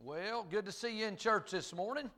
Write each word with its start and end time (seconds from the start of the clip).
Well, 0.00 0.46
good 0.48 0.64
to 0.66 0.72
see 0.72 1.00
you 1.00 1.06
in 1.06 1.16
church 1.16 1.50
this 1.50 1.74
morning. 1.74 2.08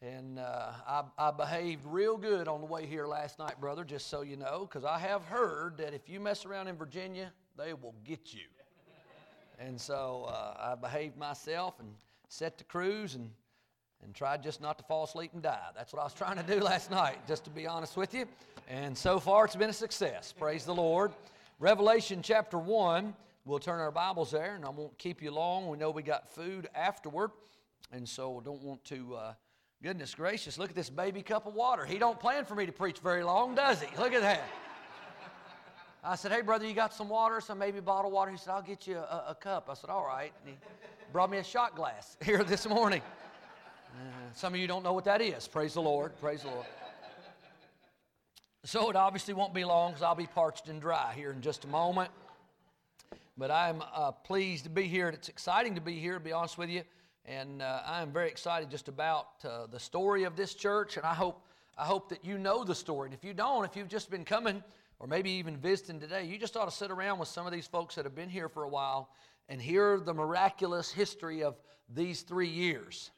And 0.00 0.38
uh, 0.38 0.70
I, 0.86 1.02
I 1.18 1.30
behaved 1.30 1.84
real 1.84 2.16
good 2.16 2.48
on 2.48 2.60
the 2.60 2.66
way 2.66 2.86
here 2.86 3.06
last 3.06 3.38
night, 3.38 3.60
brother, 3.60 3.84
just 3.84 4.08
so 4.08 4.22
you 4.22 4.38
know, 4.38 4.60
because 4.62 4.82
I 4.82 4.98
have 4.98 5.22
heard 5.24 5.76
that 5.76 5.92
if 5.92 6.08
you 6.08 6.18
mess 6.18 6.46
around 6.46 6.68
in 6.68 6.76
Virginia, 6.76 7.30
they 7.58 7.74
will 7.74 7.94
get 8.06 8.32
you. 8.32 8.46
And 9.58 9.78
so 9.78 10.30
uh, 10.30 10.72
I 10.72 10.74
behaved 10.76 11.18
myself 11.18 11.74
and 11.78 11.90
set 12.30 12.56
the 12.56 12.64
cruise 12.64 13.16
and, 13.16 13.30
and 14.02 14.14
tried 14.14 14.42
just 14.42 14.62
not 14.62 14.78
to 14.78 14.84
fall 14.84 15.04
asleep 15.04 15.32
and 15.34 15.42
die. 15.42 15.60
That's 15.76 15.92
what 15.92 16.00
I 16.00 16.04
was 16.04 16.14
trying 16.14 16.38
to 16.38 16.42
do 16.42 16.60
last 16.60 16.90
night, 16.90 17.18
just 17.28 17.44
to 17.44 17.50
be 17.50 17.66
honest 17.66 17.98
with 17.98 18.14
you. 18.14 18.24
And 18.66 18.96
so 18.96 19.20
far, 19.20 19.44
it's 19.44 19.56
been 19.56 19.70
a 19.70 19.74
success. 19.74 20.32
Praise 20.32 20.64
the 20.64 20.74
Lord. 20.74 21.12
Revelation 21.58 22.22
chapter 22.22 22.56
1. 22.56 23.14
We'll 23.46 23.60
turn 23.60 23.78
our 23.78 23.92
Bibles 23.92 24.32
there, 24.32 24.56
and 24.56 24.64
I 24.64 24.70
won't 24.70 24.98
keep 24.98 25.22
you 25.22 25.30
long. 25.30 25.68
We 25.68 25.78
know 25.78 25.92
we 25.92 26.02
got 26.02 26.28
food 26.34 26.68
afterward, 26.74 27.30
and 27.92 28.08
so 28.08 28.42
don't 28.44 28.60
want 28.60 28.84
to. 28.86 29.14
Uh, 29.14 29.34
goodness 29.80 30.16
gracious, 30.16 30.58
look 30.58 30.70
at 30.70 30.74
this 30.74 30.90
baby 30.90 31.22
cup 31.22 31.46
of 31.46 31.54
water. 31.54 31.84
He 31.84 31.96
don't 31.96 32.18
plan 32.18 32.44
for 32.44 32.56
me 32.56 32.66
to 32.66 32.72
preach 32.72 32.98
very 32.98 33.22
long, 33.22 33.54
does 33.54 33.80
he? 33.80 33.96
Look 33.98 34.12
at 34.14 34.22
that. 34.22 34.42
I 36.02 36.16
said, 36.16 36.32
"Hey, 36.32 36.40
brother, 36.40 36.66
you 36.66 36.74
got 36.74 36.92
some 36.92 37.08
water? 37.08 37.40
Some 37.40 37.58
maybe 37.58 37.78
bottled 37.78 38.12
water?" 38.12 38.32
He 38.32 38.36
said, 38.36 38.50
"I'll 38.50 38.62
get 38.62 38.84
you 38.88 38.96
a, 38.96 39.26
a 39.28 39.36
cup." 39.40 39.68
I 39.70 39.74
said, 39.74 39.90
"All 39.90 40.04
right." 40.04 40.32
And 40.44 40.52
he 40.52 40.60
brought 41.12 41.30
me 41.30 41.38
a 41.38 41.44
shot 41.44 41.76
glass 41.76 42.16
here 42.24 42.42
this 42.42 42.68
morning. 42.68 43.00
Uh, 43.94 44.00
some 44.34 44.54
of 44.54 44.58
you 44.58 44.66
don't 44.66 44.82
know 44.82 44.92
what 44.92 45.04
that 45.04 45.22
is. 45.22 45.46
Praise 45.46 45.74
the 45.74 45.82
Lord. 45.82 46.18
Praise 46.20 46.42
the 46.42 46.48
Lord. 46.48 46.66
So 48.64 48.90
it 48.90 48.96
obviously 48.96 49.34
won't 49.34 49.54
be 49.54 49.64
long 49.64 49.92
because 49.92 50.02
I'll 50.02 50.16
be 50.16 50.26
parched 50.26 50.66
and 50.66 50.80
dry 50.80 51.12
here 51.14 51.30
in 51.30 51.42
just 51.42 51.64
a 51.64 51.68
moment. 51.68 52.10
But 53.38 53.50
I'm 53.50 53.82
uh, 53.94 54.12
pleased 54.12 54.64
to 54.64 54.70
be 54.70 54.84
here. 54.84 55.10
It's 55.10 55.28
exciting 55.28 55.74
to 55.74 55.80
be 55.82 55.98
here, 55.98 56.14
to 56.14 56.20
be 56.20 56.32
honest 56.32 56.56
with 56.56 56.70
you. 56.70 56.84
And 57.26 57.60
uh, 57.60 57.82
I 57.84 58.00
am 58.00 58.10
very 58.10 58.28
excited 58.28 58.70
just 58.70 58.88
about 58.88 59.26
uh, 59.44 59.66
the 59.66 59.78
story 59.78 60.24
of 60.24 60.36
this 60.36 60.54
church. 60.54 60.96
And 60.96 61.04
I 61.04 61.12
hope, 61.12 61.44
I 61.76 61.84
hope 61.84 62.08
that 62.08 62.24
you 62.24 62.38
know 62.38 62.64
the 62.64 62.74
story. 62.74 63.08
And 63.08 63.14
if 63.14 63.22
you 63.22 63.34
don't, 63.34 63.66
if 63.66 63.76
you've 63.76 63.90
just 63.90 64.10
been 64.10 64.24
coming 64.24 64.64
or 65.00 65.06
maybe 65.06 65.30
even 65.32 65.58
visiting 65.58 66.00
today, 66.00 66.24
you 66.24 66.38
just 66.38 66.56
ought 66.56 66.64
to 66.64 66.74
sit 66.74 66.90
around 66.90 67.18
with 67.18 67.28
some 67.28 67.46
of 67.46 67.52
these 67.52 67.66
folks 67.66 67.94
that 67.96 68.06
have 68.06 68.14
been 68.14 68.30
here 68.30 68.48
for 68.48 68.62
a 68.62 68.68
while 68.70 69.10
and 69.50 69.60
hear 69.60 70.00
the 70.00 70.14
miraculous 70.14 70.90
history 70.90 71.42
of 71.42 71.56
these 71.94 72.22
three 72.22 72.48
years. 72.48 73.10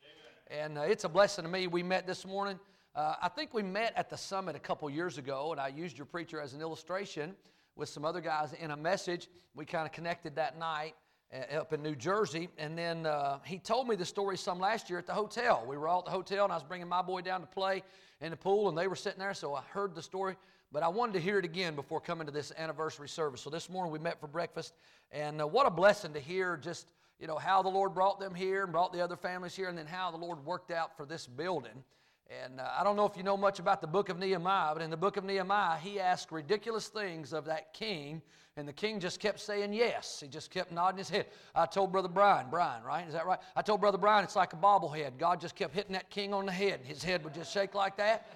And 0.51 0.79
uh, 0.79 0.81
it's 0.81 1.05
a 1.05 1.09
blessing 1.09 1.45
to 1.45 1.51
me. 1.51 1.69
We 1.69 1.85
met 1.85 2.09
this 2.09 2.27
morning. 2.27 2.59
Uh, 2.93 3.15
I 3.23 3.29
think 3.29 3.55
we 3.55 3.63
met 3.63 3.93
at 3.95 4.11
the 4.11 4.17
summit 4.17 4.57
a 4.57 4.59
couple 4.59 4.91
years 4.91 5.17
ago, 5.17 5.53
and 5.53 5.61
I 5.61 5.69
used 5.69 5.97
your 5.97 6.07
preacher 6.07 6.41
as 6.41 6.55
an 6.55 6.61
illustration 6.61 7.37
with 7.79 7.89
some 7.89 8.05
other 8.05 8.21
guys 8.21 8.53
in 8.53 8.73
a 8.73 8.77
message. 8.77 9.29
We 9.55 9.65
kind 9.65 9.87
of 9.87 9.93
connected 9.93 10.35
that 10.37 10.59
night 10.59 10.95
uh, 11.33 11.61
up 11.61 11.73
in 11.73 11.83
New 11.83 11.95
Jersey. 11.95 12.49
And 12.59 12.77
then 12.77 13.07
uh, 13.07 13.39
he 13.45 13.59
told 13.59 13.89
me 13.89 13.97
the 13.97 14.05
story 14.05 14.37
some 14.37 14.59
last 14.59 14.91
year 14.91 14.99
at 14.99 15.07
the 15.07 15.15
hotel. 15.15 15.65
We 15.67 15.79
were 15.79 15.89
all 15.89 16.01
at 16.01 16.05
the 16.05 16.11
hotel, 16.11 16.45
and 16.45 16.53
I 16.53 16.57
was 16.57 16.65
bringing 16.65 16.89
my 16.89 17.03
boy 17.03 17.23
down 17.23 17.41
to 17.41 17.47
play 17.47 17.85
in 18.21 18.31
the 18.31 18.37
pool, 18.37 18.69
and 18.69 18.77
they 18.77 18.89
were 18.89 18.97
sitting 18.97 19.21
there, 19.21 19.33
so 19.33 19.55
I 19.55 19.63
heard 19.71 19.95
the 19.95 20.03
story. 20.03 20.37
But 20.73 20.83
I 20.83 20.89
wanted 20.89 21.13
to 21.15 21.21
hear 21.21 21.39
it 21.39 21.45
again 21.45 21.77
before 21.77 22.01
coming 22.01 22.27
to 22.27 22.33
this 22.33 22.53
anniversary 22.59 23.09
service. 23.09 23.41
So 23.41 23.49
this 23.49 23.71
morning 23.71 23.93
we 23.93 24.01
met 24.01 24.21
for 24.21 24.27
breakfast, 24.27 24.75
and 25.13 25.41
uh, 25.41 25.47
what 25.47 25.67
a 25.67 25.71
blessing 25.71 26.13
to 26.13 26.21
hear 26.21 26.57
just 26.57 26.93
you 27.21 27.27
know 27.27 27.39
how 27.39 27.63
the 27.63 27.69
Lord 27.69 27.95
brought 27.95 28.21
them 28.21 28.35
here 28.35 28.65
and 28.65 28.73
brought 28.73 28.93
the 28.93 29.01
other 29.01 29.17
families 29.17 29.55
here, 29.55 29.69
and 29.69 29.79
then 29.79 29.87
how 29.87 30.11
the 30.11 30.17
Lord 30.17 30.45
worked 30.45 30.71
out 30.71 30.97
for 30.97 31.07
this 31.07 31.27
building. 31.27 31.85
And 32.31 32.61
uh, 32.61 32.69
I 32.79 32.85
don't 32.85 32.97
know 32.97 33.07
if 33.07 33.17
you 33.17 33.23
know 33.23 33.39
much 33.39 33.59
about 33.59 33.81
the 33.81 33.87
book 33.87 34.11
of 34.11 34.19
Nehemiah, 34.19 34.75
but 34.75 34.83
in 34.83 34.91
the 34.91 34.97
book 34.97 35.17
of 35.17 35.25
Nehemiah, 35.25 35.79
he 35.79 35.99
asked 35.99 36.31
ridiculous 36.31 36.89
things 36.89 37.33
of 37.33 37.47
that 37.47 37.73
king, 37.73 38.21
and 38.57 38.69
the 38.69 38.73
king 38.73 39.01
just 39.01 39.19
kept 39.19 39.41
saying 39.41 39.73
yes. 39.73 40.21
He 40.21 40.29
just 40.29 40.51
kept 40.51 40.71
nodding 40.71 40.99
his 40.99 41.09
head. 41.09 41.27
I 41.55 41.65
told 41.65 41.91
Brother 41.91 42.09
Brian, 42.09 42.49
Brian, 42.51 42.83
right? 42.83 43.07
Is 43.07 43.15
that 43.15 43.25
right? 43.25 43.39
I 43.57 43.63
told 43.63 43.81
Brother 43.81 43.97
Brian 43.97 44.25
it's 44.25 44.37
like 44.37 44.53
a 44.53 44.57
bobblehead. 44.57 45.17
God 45.19 45.41
just 45.41 45.55
kept 45.55 45.75
hitting 45.75 45.95
that 45.95 46.11
king 46.11 46.35
on 46.35 46.45
the 46.45 46.53
head. 46.53 46.81
His 46.85 47.03
head 47.03 47.25
would 47.25 47.35
just 47.35 47.53
shake 47.53 47.75
like 47.75 47.97
that. 47.97 48.27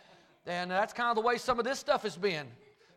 And 0.46 0.70
that's 0.70 0.94
kind 0.94 1.10
of 1.10 1.16
the 1.16 1.26
way 1.26 1.36
some 1.36 1.58
of 1.58 1.64
this 1.66 1.78
stuff 1.78 2.02
has 2.04 2.16
been. 2.16 2.46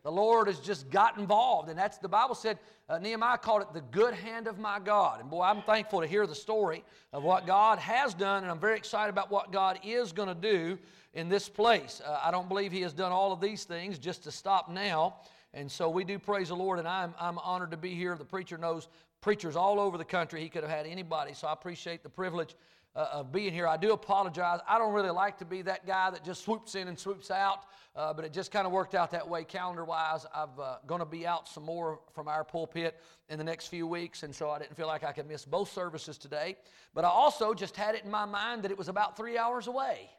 The 0.06 0.12
Lord 0.12 0.46
has 0.46 0.60
just 0.60 0.92
got 0.92 1.18
involved, 1.18 1.68
and 1.68 1.80
that's 1.80 1.98
the 1.98 2.08
Bible 2.08 2.36
said. 2.36 2.60
Uh, 2.88 3.00
Nehemiah 3.00 3.40
called 3.40 3.64
it 3.64 3.74
the 3.74 3.82
good 3.82 4.14
hand 4.14 4.46
of 4.46 4.60
my 4.60 4.78
God. 4.78 5.20
And 5.20 5.32
boy, 5.32 5.42
I'm 5.42 5.64
thankful 5.64 6.00
to 6.02 6.06
hear 6.06 6.28
the 6.28 6.36
story 6.36 6.84
of 7.12 7.24
what 7.24 7.48
God 7.48 7.80
has 7.80 8.14
done, 8.14 8.44
and 8.44 8.52
I'm 8.52 8.60
very 8.60 8.78
excited 8.78 9.10
about 9.10 9.32
what 9.32 9.52
God 9.52 9.80
is 9.84 10.12
going 10.12 10.28
to 10.28 10.36
do 10.36 10.78
in 11.16 11.28
this 11.28 11.50
place. 11.50 12.04
Uh, 12.06 12.20
I 12.24 12.30
don't 12.30 12.48
believe 12.48 12.72
He 12.72 12.82
has 12.82 12.94
done 12.94 13.12
all 13.12 13.34
of 13.34 13.42
these 13.42 13.64
things 13.64 13.98
just 13.98 14.24
to 14.26 14.32
stop 14.32 14.70
now. 14.70 15.16
And 15.56 15.72
so 15.72 15.90
we 15.90 16.04
do 16.04 16.20
praise 16.20 16.50
the 16.50 16.56
Lord, 16.56 16.78
and 16.78 16.88
I'm, 16.88 17.16
I'm 17.20 17.40
honored 17.40 17.72
to 17.72 17.78
be 17.78 17.96
here. 17.96 18.16
The 18.16 18.26
preacher 18.26 18.60
knows 18.60 18.90
preachers 19.22 19.56
all 19.56 19.80
over 19.80 19.98
the 19.98 20.06
country. 20.06 20.40
He 20.40 20.50
could 20.50 20.62
have 20.62 20.72
had 20.72 20.86
anybody, 20.86 21.34
so 21.34 21.48
I 21.48 21.54
appreciate 21.54 22.04
the 22.04 22.10
privilege 22.10 22.56
uh, 22.96 23.08
of 23.12 23.32
being 23.32 23.54
here. 23.54 23.68
I 23.68 23.78
do 23.78 23.92
apologize. 23.92 24.60
I 24.68 24.78
don't 24.78 24.94
really 24.94 25.10
like 25.10 25.38
to 25.40 25.46
be 25.46 25.62
that 25.64 25.86
guy 25.86 26.10
that 26.10 26.24
just 26.24 26.44
swoops 26.44 26.76
in 26.76 26.88
and 26.88 26.98
swoops 26.98 27.30
out, 27.30 27.66
uh, 27.96 28.14
but 28.14 28.26
it 28.26 28.34
just 28.34 28.52
kind 28.52 28.66
of 28.66 28.72
worked 28.72 28.96
out 28.96 29.12
that 29.12 29.28
way 29.28 29.44
calendar 29.44 29.84
wise. 29.84 30.26
I'm 30.34 30.50
uh, 30.60 30.78
going 30.88 31.00
to 31.00 31.06
be 31.06 31.28
out 31.28 31.48
some 31.48 31.64
more 31.64 32.00
from 32.14 32.28
our 32.28 32.44
pulpit 32.44 33.00
in 33.30 33.38
the 33.38 33.44
next 33.44 33.68
few 33.68 33.86
weeks, 33.88 34.24
and 34.24 34.34
so 34.34 34.50
I 34.50 34.60
didn't 34.60 34.76
feel 34.76 34.88
like 34.88 35.04
I 35.04 35.12
could 35.12 35.28
miss 35.28 35.46
both 35.46 35.72
services 35.72 36.18
today. 36.18 36.56
But 36.94 37.06
I 37.06 37.10
also 37.10 37.54
just 37.54 37.76
had 37.76 37.96
it 37.96 38.06
in 38.06 38.12
my 38.12 38.26
mind 38.26 38.64
that 38.64 38.72
it 38.72 38.78
was 38.78 38.88
about 38.88 39.18
three 39.18 39.38
hours 39.38 39.68
away, 39.68 40.10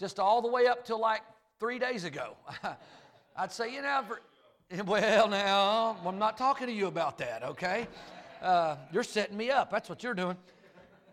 just 0.00 0.18
all 0.18 0.40
the 0.40 0.48
way 0.48 0.66
up 0.66 0.84
till 0.84 1.00
like 1.00 1.22
three 1.60 1.78
days 1.78 2.04
ago. 2.04 2.36
I'd 3.36 3.52
say, 3.52 3.72
you 3.72 3.82
know, 3.82 4.02
for, 4.06 4.20
well, 4.86 5.28
now, 5.28 5.96
I'm 6.06 6.18
not 6.18 6.38
talking 6.38 6.66
to 6.66 6.72
you 6.72 6.86
about 6.86 7.18
that, 7.18 7.42
okay? 7.42 7.86
Uh, 8.40 8.76
you're 8.92 9.04
setting 9.04 9.36
me 9.36 9.50
up. 9.50 9.70
That's 9.70 9.88
what 9.88 10.02
you're 10.02 10.14
doing. 10.14 10.36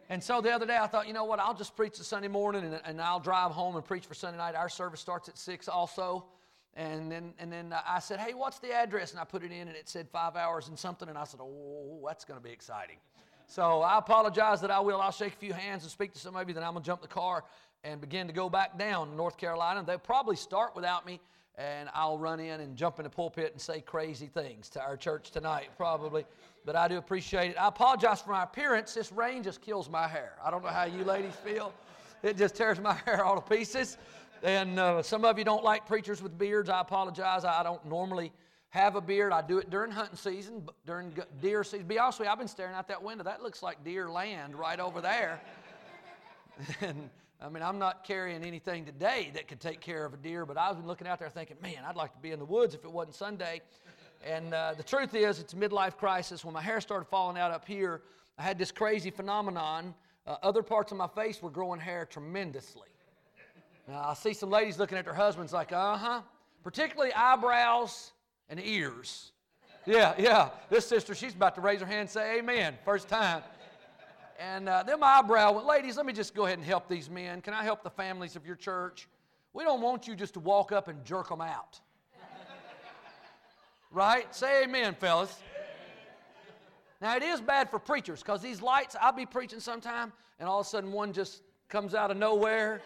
And 0.10 0.24
so 0.24 0.42
the 0.42 0.52
other 0.52 0.66
day 0.66 0.78
I 0.78 0.88
thought, 0.88 1.08
you 1.08 1.14
know 1.14 1.26
what, 1.26 1.40
I'll 1.40 1.54
just 1.54 1.76
preach 1.76 2.00
the 2.00 2.04
Sunday 2.04 2.28
morning 2.28 2.64
and, 2.64 2.82
and 2.84 3.00
I'll 3.00 3.20
drive 3.20 3.52
home 3.52 3.76
and 3.76 3.86
preach 3.86 4.06
for 4.08 4.16
Sunday 4.16 4.40
night. 4.40 4.56
Our 4.56 4.70
service 4.70 5.00
starts 5.00 5.30
at 5.30 5.38
6 5.38 5.68
also. 5.68 6.26
And 6.76 7.12
then, 7.12 7.34
and 7.40 7.52
then 7.52 7.76
I 7.88 8.00
said, 8.00 8.20
hey, 8.20 8.34
what's 8.34 8.60
the 8.60 8.72
address? 8.72 9.12
And 9.12 9.20
I 9.20 9.24
put 9.24 9.44
it 9.44 9.52
in 9.52 9.68
and 9.68 9.78
it 9.78 9.88
said 9.88 10.08
five 10.10 10.36
hours 10.36 10.68
and 10.68 10.78
something. 10.78 11.10
And 11.10 11.18
I 11.18 11.26
said, 11.26 11.40
oh, 11.42 12.04
that's 12.08 12.26
going 12.26 12.40
to 12.40 12.44
be 12.44 12.52
exciting. 12.52 12.98
So 13.48 13.82
I 13.82 13.98
apologize 13.98 14.62
that 14.62 14.72
I 14.72 14.80
will. 14.80 15.02
I'll 15.02 15.12
shake 15.12 15.34
a 15.34 15.38
few 15.38 15.54
hands 15.54 15.84
and 15.84 15.92
speak 15.92 16.14
to 16.14 16.20
some 16.20 16.36
of 16.36 16.48
you. 16.48 16.54
Then 16.54 16.64
I'm 16.64 16.74
going 16.74 16.84
to 16.84 16.88
jump 16.88 17.02
the 17.02 17.08
car 17.08 17.44
and 17.84 18.02
begin 18.02 18.28
to 18.28 18.34
go 18.34 18.50
back 18.50 18.78
down 18.78 19.10
to 19.10 19.16
North 19.16 19.38
Carolina. 19.38 19.84
They'll 19.86 19.98
probably 19.98 20.36
start 20.36 20.76
without 20.76 21.06
me 21.06 21.20
and 21.60 21.90
I'll 21.94 22.18
run 22.18 22.40
in 22.40 22.62
and 22.62 22.78
jump 22.78 23.00
in 23.00 23.04
the 23.04 23.10
pulpit 23.10 23.52
and 23.52 23.62
say 23.62 23.82
crazy 23.82 24.28
things 24.28 24.70
to 24.70 24.82
our 24.82 24.96
church 24.96 25.32
tonight, 25.32 25.70
probably. 25.76 26.26
But 26.66 26.78
I 26.78 26.88
do 26.88 26.98
appreciate 26.98 27.52
it. 27.52 27.58
I 27.58 27.68
apologize 27.68 28.22
for 28.22 28.32
my 28.32 28.44
appearance. 28.44 28.94
This 28.94 29.12
rain 29.12 29.44
just 29.44 29.62
kills 29.62 29.90
my 29.90 30.08
hair. 30.08 30.34
I 30.44 30.52
don't 30.52 30.64
know 30.64 30.70
how 30.70 30.86
you 30.86 31.04
ladies 31.04 31.36
feel. 31.44 31.74
It 32.24 32.38
just 32.38 32.56
tears 32.56 32.80
my 32.80 32.94
hair 33.06 33.26
all 33.26 33.42
to 33.42 33.42
pieces. 33.42 33.98
And 34.42 34.80
uh, 34.80 35.04
some 35.04 35.26
of 35.26 35.38
you 35.38 35.44
don't 35.44 35.64
like 35.64 35.86
preachers 35.86 36.24
with 36.24 36.38
beards. 36.38 36.70
I 36.70 36.80
apologize. 36.80 37.44
I 37.44 37.62
don't 37.62 37.86
normally 37.86 38.32
have 38.70 38.96
a 38.96 39.02
beard. 39.02 39.34
I 39.34 39.42
do 39.42 39.58
it 39.58 39.70
during 39.70 39.92
hunting 39.92 40.16
season, 40.16 40.64
during 40.86 41.14
deer 41.42 41.66
season. 41.66 41.88
Be 41.88 42.00
honest 42.00 42.20
with 42.20 42.28
you, 42.28 42.32
I've 42.32 42.40
been 42.40 42.48
staring 42.48 42.76
out 42.76 42.88
that 42.88 43.04
window. 43.04 43.26
That 43.26 43.44
looks 43.44 43.62
like 43.62 43.84
deer 43.84 44.10
land 44.10 44.56
right 44.56 44.80
over 44.80 45.02
there. 45.02 45.42
and 46.82 47.10
I 47.42 47.48
mean, 47.48 47.64
I'm 47.64 47.80
not 47.80 48.04
carrying 48.04 48.44
anything 48.44 48.84
today 48.84 49.32
that 49.34 49.48
could 49.48 49.62
take 49.62 49.80
care 49.80 50.04
of 50.04 50.14
a 50.14 50.18
deer, 50.18 50.46
but 50.46 50.58
I've 50.58 50.76
been 50.76 50.88
looking 50.88 51.08
out 51.08 51.20
there 51.20 51.30
thinking, 51.30 51.56
man, 51.62 51.86
I'd 51.88 51.96
like 51.96 52.12
to 52.14 52.20
be 52.20 52.32
in 52.32 52.40
the 52.40 52.46
woods 52.46 52.76
if 52.76 52.84
it 52.84 52.92
wasn't 52.92 53.16
Sunday. 53.16 53.62
And 54.26 54.54
uh, 54.54 54.74
the 54.76 54.84
truth 54.84 55.16
is, 55.16 55.40
it's 55.40 55.54
a 55.54 55.56
midlife 55.56 55.96
crisis. 55.96 56.44
When 56.44 56.54
my 56.54 56.62
hair 56.62 56.82
started 56.82 57.06
falling 57.06 57.38
out 57.38 57.52
up 57.52 57.66
here, 57.66 58.02
I 58.38 58.44
had 58.44 58.58
this 58.58 58.72
crazy 58.72 59.10
phenomenon. 59.10 59.94
Uh, 60.28 60.36
other 60.44 60.62
parts 60.62 60.92
of 60.92 60.98
my 60.98 61.08
face 61.08 61.42
were 61.42 61.50
growing 61.50 61.80
hair 61.80 62.06
tremendously. 62.06 62.90
Now, 63.88 64.10
I 64.10 64.14
see 64.16 64.34
some 64.34 64.50
ladies 64.50 64.78
looking 64.78 64.98
at 64.98 65.06
their 65.06 65.14
husbands 65.14 65.54
like, 65.54 65.72
uh 65.72 65.96
huh, 65.96 66.22
particularly 66.62 67.14
eyebrows 67.14 68.12
and 68.50 68.60
ears. 68.60 69.32
Yeah, 69.86 70.14
yeah. 70.20 70.50
This 70.70 70.86
sister, 70.86 71.16
she's 71.16 71.34
about 71.34 71.56
to 71.56 71.62
raise 71.62 71.80
her 71.80 71.86
hand 71.86 72.02
and 72.02 72.10
say 72.10 72.40
amen. 72.40 72.78
First 72.84 73.08
time. 73.08 73.44
And 74.40 74.70
uh, 74.70 74.84
then 74.84 75.02
my 75.02 75.20
eyebrow 75.20 75.52
went, 75.52 75.68
ladies, 75.68 75.98
let 75.98 76.06
me 76.06 76.14
just 76.14 76.34
go 76.34 76.46
ahead 76.46 76.58
and 76.58 76.66
help 76.66 76.88
these 76.88 77.10
men. 77.10 77.42
Can 77.42 77.54
I 77.54 77.62
help 77.62 77.84
the 77.84 77.90
families 77.90 78.38
of 78.38 78.46
your 78.46 78.56
church? 78.56 79.10
We 79.52 79.66
don't 79.66 79.82
want 79.82 80.08
you 80.08 80.16
just 80.16 80.34
to 80.36 80.40
walk 80.40 80.72
up 80.72 80.88
and 80.88 81.04
jerk 81.04 81.28
them 81.28 81.42
out. 81.42 81.82
right? 83.92 84.34
Say 84.34 84.64
amen, 84.64 84.96
fellas. 84.98 85.38
Now, 87.02 87.18
it 87.18 87.24
is 87.24 87.42
bad 87.42 87.70
for 87.70 87.80
preachers 87.80 88.22
because 88.22 88.42
these 88.42 88.62
lights, 88.62 88.96
I'll 89.02 89.12
be 89.12 89.26
preaching 89.26 89.60
sometime, 89.60 90.14
and 90.40 90.48
all 90.48 90.62
of 90.62 90.66
a 90.66 90.70
sudden 90.70 90.94
one 90.94 91.12
just 91.12 91.42
comes 91.68 91.94
out 91.94 92.10
of 92.10 92.16
nowhere. 92.16 92.82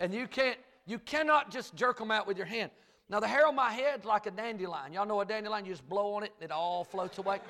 and 0.00 0.14
you 0.14 0.26
can't, 0.26 0.58
you 0.86 0.98
cannot 0.98 1.50
just 1.50 1.74
jerk 1.74 1.98
them 1.98 2.10
out 2.10 2.26
with 2.26 2.38
your 2.38 2.46
hand. 2.46 2.70
Now, 3.10 3.20
the 3.20 3.28
hair 3.28 3.46
on 3.46 3.54
my 3.54 3.70
head's 3.70 4.06
like 4.06 4.24
a 4.24 4.30
dandelion. 4.30 4.94
Y'all 4.94 5.04
know 5.04 5.20
a 5.20 5.26
dandelion? 5.26 5.66
You 5.66 5.72
just 5.72 5.86
blow 5.86 6.14
on 6.14 6.22
it, 6.22 6.32
and 6.40 6.50
it 6.50 6.52
all 6.52 6.84
floats 6.84 7.18
away. 7.18 7.40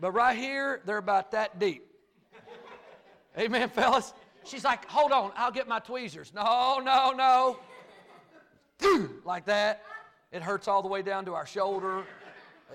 But 0.00 0.12
right 0.12 0.36
here, 0.36 0.80
they're 0.84 0.98
about 0.98 1.32
that 1.32 1.58
deep. 1.58 1.84
Amen, 3.36 3.68
fellas? 3.68 4.12
She's 4.44 4.64
like, 4.64 4.86
hold 4.86 5.12
on, 5.12 5.32
I'll 5.36 5.52
get 5.52 5.68
my 5.68 5.78
tweezers. 5.78 6.32
No, 6.32 6.80
no, 6.82 7.12
no. 7.12 7.58
like 9.24 9.44
that. 9.46 9.82
It 10.32 10.42
hurts 10.42 10.68
all 10.68 10.82
the 10.82 10.88
way 10.88 11.02
down 11.02 11.24
to 11.24 11.34
our 11.34 11.46
shoulder. 11.46 12.04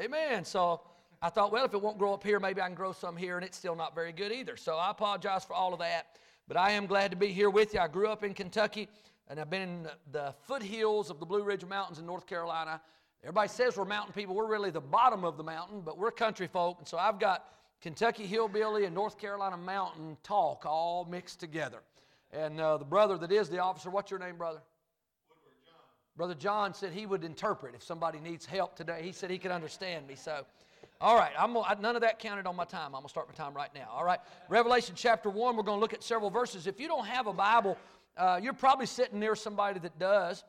Amen. 0.01 0.43
So 0.43 0.81
I 1.21 1.29
thought, 1.29 1.51
well, 1.51 1.65
if 1.65 1.73
it 1.73 1.81
won't 1.81 1.97
grow 1.97 2.13
up 2.13 2.23
here, 2.23 2.39
maybe 2.39 2.61
I 2.61 2.65
can 2.65 2.75
grow 2.75 2.91
some 2.91 3.15
here, 3.15 3.37
and 3.37 3.45
it's 3.45 3.57
still 3.57 3.75
not 3.75 3.95
very 3.95 4.11
good 4.11 4.31
either. 4.31 4.57
So 4.57 4.75
I 4.75 4.91
apologize 4.91 5.45
for 5.45 5.53
all 5.53 5.73
of 5.73 5.79
that. 5.79 6.17
But 6.47 6.57
I 6.57 6.71
am 6.71 6.87
glad 6.87 7.11
to 7.11 7.17
be 7.17 7.27
here 7.27 7.49
with 7.49 7.73
you. 7.73 7.79
I 7.79 7.87
grew 7.87 8.07
up 8.07 8.23
in 8.23 8.33
Kentucky, 8.33 8.89
and 9.29 9.39
I've 9.39 9.49
been 9.49 9.61
in 9.61 9.87
the 10.11 10.33
foothills 10.41 11.09
of 11.09 11.19
the 11.19 11.25
Blue 11.25 11.43
Ridge 11.43 11.63
Mountains 11.63 11.99
in 11.99 12.05
North 12.05 12.27
Carolina. 12.27 12.81
Everybody 13.23 13.47
says 13.47 13.77
we're 13.77 13.85
mountain 13.85 14.13
people. 14.13 14.35
We're 14.35 14.49
really 14.49 14.69
the 14.69 14.81
bottom 14.81 15.23
of 15.23 15.37
the 15.37 15.43
mountain, 15.43 15.79
but 15.79 15.97
we're 15.97 16.11
country 16.11 16.47
folk. 16.47 16.79
And 16.79 16.87
so 16.87 16.97
I've 16.97 17.19
got 17.19 17.45
Kentucky 17.81 18.25
hillbilly 18.25 18.83
and 18.83 18.93
North 18.93 19.17
Carolina 19.17 19.55
mountain 19.55 20.17
talk 20.23 20.65
all 20.65 21.05
mixed 21.05 21.39
together. 21.39 21.79
And 22.33 22.59
uh, 22.59 22.77
the 22.77 22.85
brother 22.85 23.17
that 23.17 23.31
is 23.31 23.49
the 23.49 23.59
officer, 23.59 23.89
what's 23.89 24.11
your 24.11 24.19
name, 24.19 24.35
brother? 24.35 24.59
Brother 26.17 26.35
John 26.35 26.73
said 26.73 26.91
he 26.91 27.05
would 27.05 27.23
interpret 27.23 27.75
if 27.75 27.81
somebody 27.81 28.19
needs 28.19 28.45
help 28.45 28.75
today. 28.75 28.99
He 29.01 29.13
said 29.13 29.31
he 29.31 29.37
could 29.37 29.51
understand 29.51 30.05
me. 30.05 30.15
So, 30.15 30.45
all 30.99 31.15
right, 31.15 31.31
I'm 31.39 31.53
none 31.81 31.95
of 31.95 32.01
that 32.01 32.19
counted 32.19 32.45
on 32.45 32.57
my 32.57 32.65
time. 32.65 32.87
I'm 32.87 32.91
going 32.91 33.03
to 33.03 33.09
start 33.09 33.29
my 33.29 33.33
time 33.33 33.53
right 33.53 33.73
now. 33.73 33.87
All 33.91 34.03
right, 34.03 34.19
Revelation 34.49 34.95
chapter 34.97 35.29
1, 35.29 35.55
we're 35.55 35.63
going 35.63 35.77
to 35.77 35.81
look 35.81 35.93
at 35.93 36.03
several 36.03 36.29
verses. 36.29 36.67
If 36.67 36.79
you 36.79 36.87
don't 36.87 37.05
have 37.05 37.27
a 37.27 37.33
Bible, 37.33 37.77
uh, 38.17 38.39
you're 38.43 38.53
probably 38.53 38.85
sitting 38.85 39.19
near 39.19 39.33
somebody 39.33 39.79
that 39.79 39.97
does. 39.97 40.43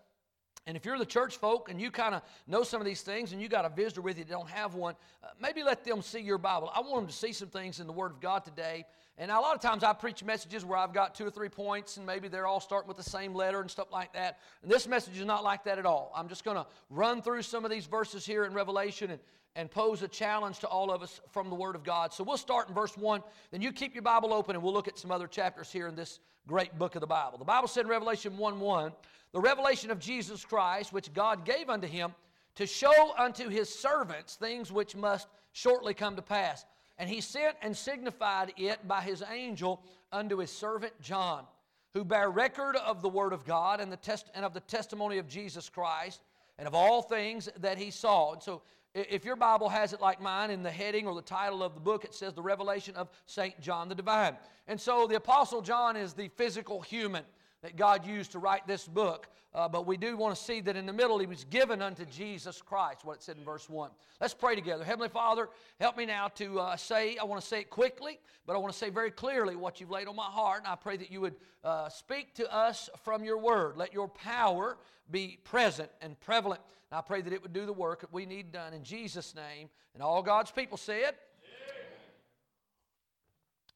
And 0.66 0.76
if 0.76 0.86
you're 0.86 0.98
the 0.98 1.04
church 1.04 1.36
folk 1.36 1.68
and 1.70 1.80
you 1.80 1.90
kind 1.90 2.14
of 2.14 2.22
know 2.46 2.62
some 2.62 2.80
of 2.80 2.86
these 2.86 3.02
things 3.02 3.32
and 3.32 3.42
you 3.42 3.48
got 3.48 3.66
a 3.66 3.68
visitor 3.68 4.00
with 4.00 4.16
you 4.16 4.24
that 4.24 4.30
don't 4.30 4.48
have 4.48 4.74
one, 4.74 4.94
uh, 5.22 5.28
maybe 5.40 5.62
let 5.62 5.84
them 5.84 6.00
see 6.00 6.20
your 6.20 6.38
Bible. 6.38 6.70
I 6.74 6.80
want 6.80 6.94
them 6.94 7.06
to 7.06 7.12
see 7.12 7.32
some 7.32 7.48
things 7.48 7.80
in 7.80 7.86
the 7.86 7.92
Word 7.92 8.12
of 8.12 8.20
God 8.20 8.44
today. 8.44 8.86
And 9.18 9.30
a 9.30 9.38
lot 9.38 9.54
of 9.54 9.60
times 9.60 9.84
I 9.84 9.92
preach 9.92 10.24
messages 10.24 10.64
where 10.64 10.78
I've 10.78 10.94
got 10.94 11.14
two 11.14 11.26
or 11.26 11.30
three 11.30 11.50
points 11.50 11.98
and 11.98 12.06
maybe 12.06 12.28
they're 12.28 12.46
all 12.46 12.60
starting 12.60 12.88
with 12.88 12.96
the 12.96 13.02
same 13.02 13.34
letter 13.34 13.60
and 13.60 13.70
stuff 13.70 13.92
like 13.92 14.14
that. 14.14 14.38
And 14.62 14.72
this 14.72 14.88
message 14.88 15.18
is 15.18 15.26
not 15.26 15.44
like 15.44 15.64
that 15.64 15.78
at 15.78 15.86
all. 15.86 16.10
I'm 16.16 16.28
just 16.28 16.44
going 16.44 16.56
to 16.56 16.66
run 16.88 17.20
through 17.20 17.42
some 17.42 17.64
of 17.64 17.70
these 17.70 17.86
verses 17.86 18.24
here 18.24 18.44
in 18.44 18.54
Revelation 18.54 19.10
and, 19.10 19.20
and 19.56 19.70
pose 19.70 20.02
a 20.02 20.08
challenge 20.08 20.58
to 20.60 20.66
all 20.66 20.90
of 20.90 21.02
us 21.02 21.20
from 21.30 21.48
the 21.48 21.54
Word 21.54 21.76
of 21.76 21.84
God. 21.84 22.12
So 22.12 22.24
we'll 22.24 22.36
start 22.36 22.68
in 22.68 22.74
verse 22.74 22.96
1. 22.96 23.22
Then 23.50 23.62
you 23.62 23.72
keep 23.72 23.94
your 23.94 24.02
Bible 24.02 24.32
open 24.32 24.56
and 24.56 24.62
we'll 24.64 24.72
look 24.72 24.88
at 24.88 24.98
some 24.98 25.10
other 25.10 25.28
chapters 25.28 25.70
here 25.70 25.86
in 25.86 25.94
this 25.94 26.18
great 26.46 26.76
book 26.78 26.94
of 26.94 27.00
the 27.00 27.06
Bible. 27.06 27.38
The 27.38 27.44
Bible 27.44 27.68
said 27.68 27.84
in 27.84 27.90
Revelation 27.90 28.36
1 28.36 28.60
1, 28.60 28.92
the 29.32 29.40
revelation 29.40 29.90
of 29.90 29.98
Jesus 29.98 30.44
Christ, 30.44 30.92
which 30.92 31.12
God 31.12 31.44
gave 31.44 31.68
unto 31.68 31.88
him 31.88 32.14
to 32.56 32.66
show 32.66 33.14
unto 33.18 33.48
his 33.48 33.68
servants 33.68 34.36
things 34.36 34.70
which 34.70 34.94
must 34.94 35.28
shortly 35.52 35.94
come 35.94 36.16
to 36.16 36.22
pass. 36.22 36.64
And 36.98 37.10
he 37.10 37.20
sent 37.20 37.56
and 37.62 37.76
signified 37.76 38.52
it 38.56 38.86
by 38.86 39.00
his 39.00 39.22
angel 39.28 39.82
unto 40.12 40.38
his 40.38 40.50
servant 40.50 40.92
John, 41.00 41.44
who 41.92 42.04
bare 42.04 42.30
record 42.30 42.76
of 42.76 43.02
the 43.02 43.08
word 43.08 43.32
of 43.32 43.44
God 43.44 43.80
and, 43.80 43.90
the 43.90 43.96
test, 43.96 44.30
and 44.34 44.44
of 44.44 44.54
the 44.54 44.60
testimony 44.60 45.18
of 45.18 45.26
Jesus 45.26 45.68
Christ 45.68 46.20
and 46.58 46.68
of 46.68 46.74
all 46.74 47.02
things 47.02 47.48
that 47.58 47.78
he 47.78 47.90
saw. 47.90 48.34
And 48.34 48.42
so 48.42 48.62
if 48.94 49.24
your 49.24 49.36
Bible 49.36 49.68
has 49.68 49.92
it 49.92 50.00
like 50.00 50.20
mine, 50.20 50.50
in 50.50 50.62
the 50.62 50.70
heading 50.70 51.06
or 51.06 51.14
the 51.14 51.22
title 51.22 51.62
of 51.62 51.74
the 51.74 51.80
book, 51.80 52.04
it 52.04 52.14
says 52.14 52.32
the 52.32 52.42
revelation 52.42 52.94
of 52.94 53.08
St. 53.26 53.60
John 53.60 53.88
the 53.88 53.94
Divine. 53.94 54.36
And 54.68 54.80
so 54.80 55.06
the 55.06 55.16
Apostle 55.16 55.60
John 55.60 55.96
is 55.96 56.14
the 56.14 56.28
physical 56.36 56.80
human 56.80 57.24
that 57.64 57.76
God 57.76 58.06
used 58.06 58.32
to 58.32 58.38
write 58.38 58.66
this 58.66 58.86
book. 58.86 59.26
Uh, 59.54 59.66
but 59.66 59.86
we 59.86 59.96
do 59.96 60.18
want 60.18 60.36
to 60.36 60.42
see 60.42 60.60
that 60.60 60.76
in 60.76 60.84
the 60.84 60.92
middle 60.92 61.18
he 61.18 61.24
was 61.26 61.44
given 61.44 61.80
unto 61.80 62.04
Jesus 62.04 62.60
Christ, 62.60 63.06
what 63.06 63.14
it 63.14 63.22
said 63.22 63.38
in 63.38 63.44
verse 63.44 63.70
1. 63.70 63.90
Let's 64.20 64.34
pray 64.34 64.54
together. 64.54 64.84
Heavenly 64.84 65.08
Father, 65.08 65.48
help 65.80 65.96
me 65.96 66.04
now 66.04 66.28
to 66.34 66.60
uh, 66.60 66.76
say, 66.76 67.16
I 67.16 67.24
want 67.24 67.40
to 67.40 67.46
say 67.46 67.60
it 67.60 67.70
quickly, 67.70 68.18
but 68.46 68.54
I 68.54 68.58
want 68.58 68.70
to 68.70 68.78
say 68.78 68.90
very 68.90 69.10
clearly 69.10 69.56
what 69.56 69.80
you've 69.80 69.90
laid 69.90 70.08
on 70.08 70.16
my 70.16 70.24
heart. 70.24 70.58
And 70.58 70.66
I 70.66 70.74
pray 70.74 70.98
that 70.98 71.10
you 71.10 71.22
would 71.22 71.36
uh, 71.62 71.88
speak 71.88 72.34
to 72.34 72.54
us 72.54 72.90
from 73.02 73.24
your 73.24 73.38
word. 73.38 73.78
Let 73.78 73.94
your 73.94 74.08
power 74.08 74.76
be 75.10 75.38
present 75.44 75.90
and 76.02 76.20
prevalent. 76.20 76.60
And 76.90 76.98
I 76.98 77.00
pray 77.00 77.22
that 77.22 77.32
it 77.32 77.42
would 77.42 77.54
do 77.54 77.64
the 77.64 77.72
work 77.72 78.02
that 78.02 78.12
we 78.12 78.26
need 78.26 78.52
done 78.52 78.74
in 78.74 78.84
Jesus' 78.84 79.34
name. 79.34 79.70
And 79.94 80.02
all 80.02 80.22
God's 80.22 80.50
people 80.50 80.76
said, 80.76 81.14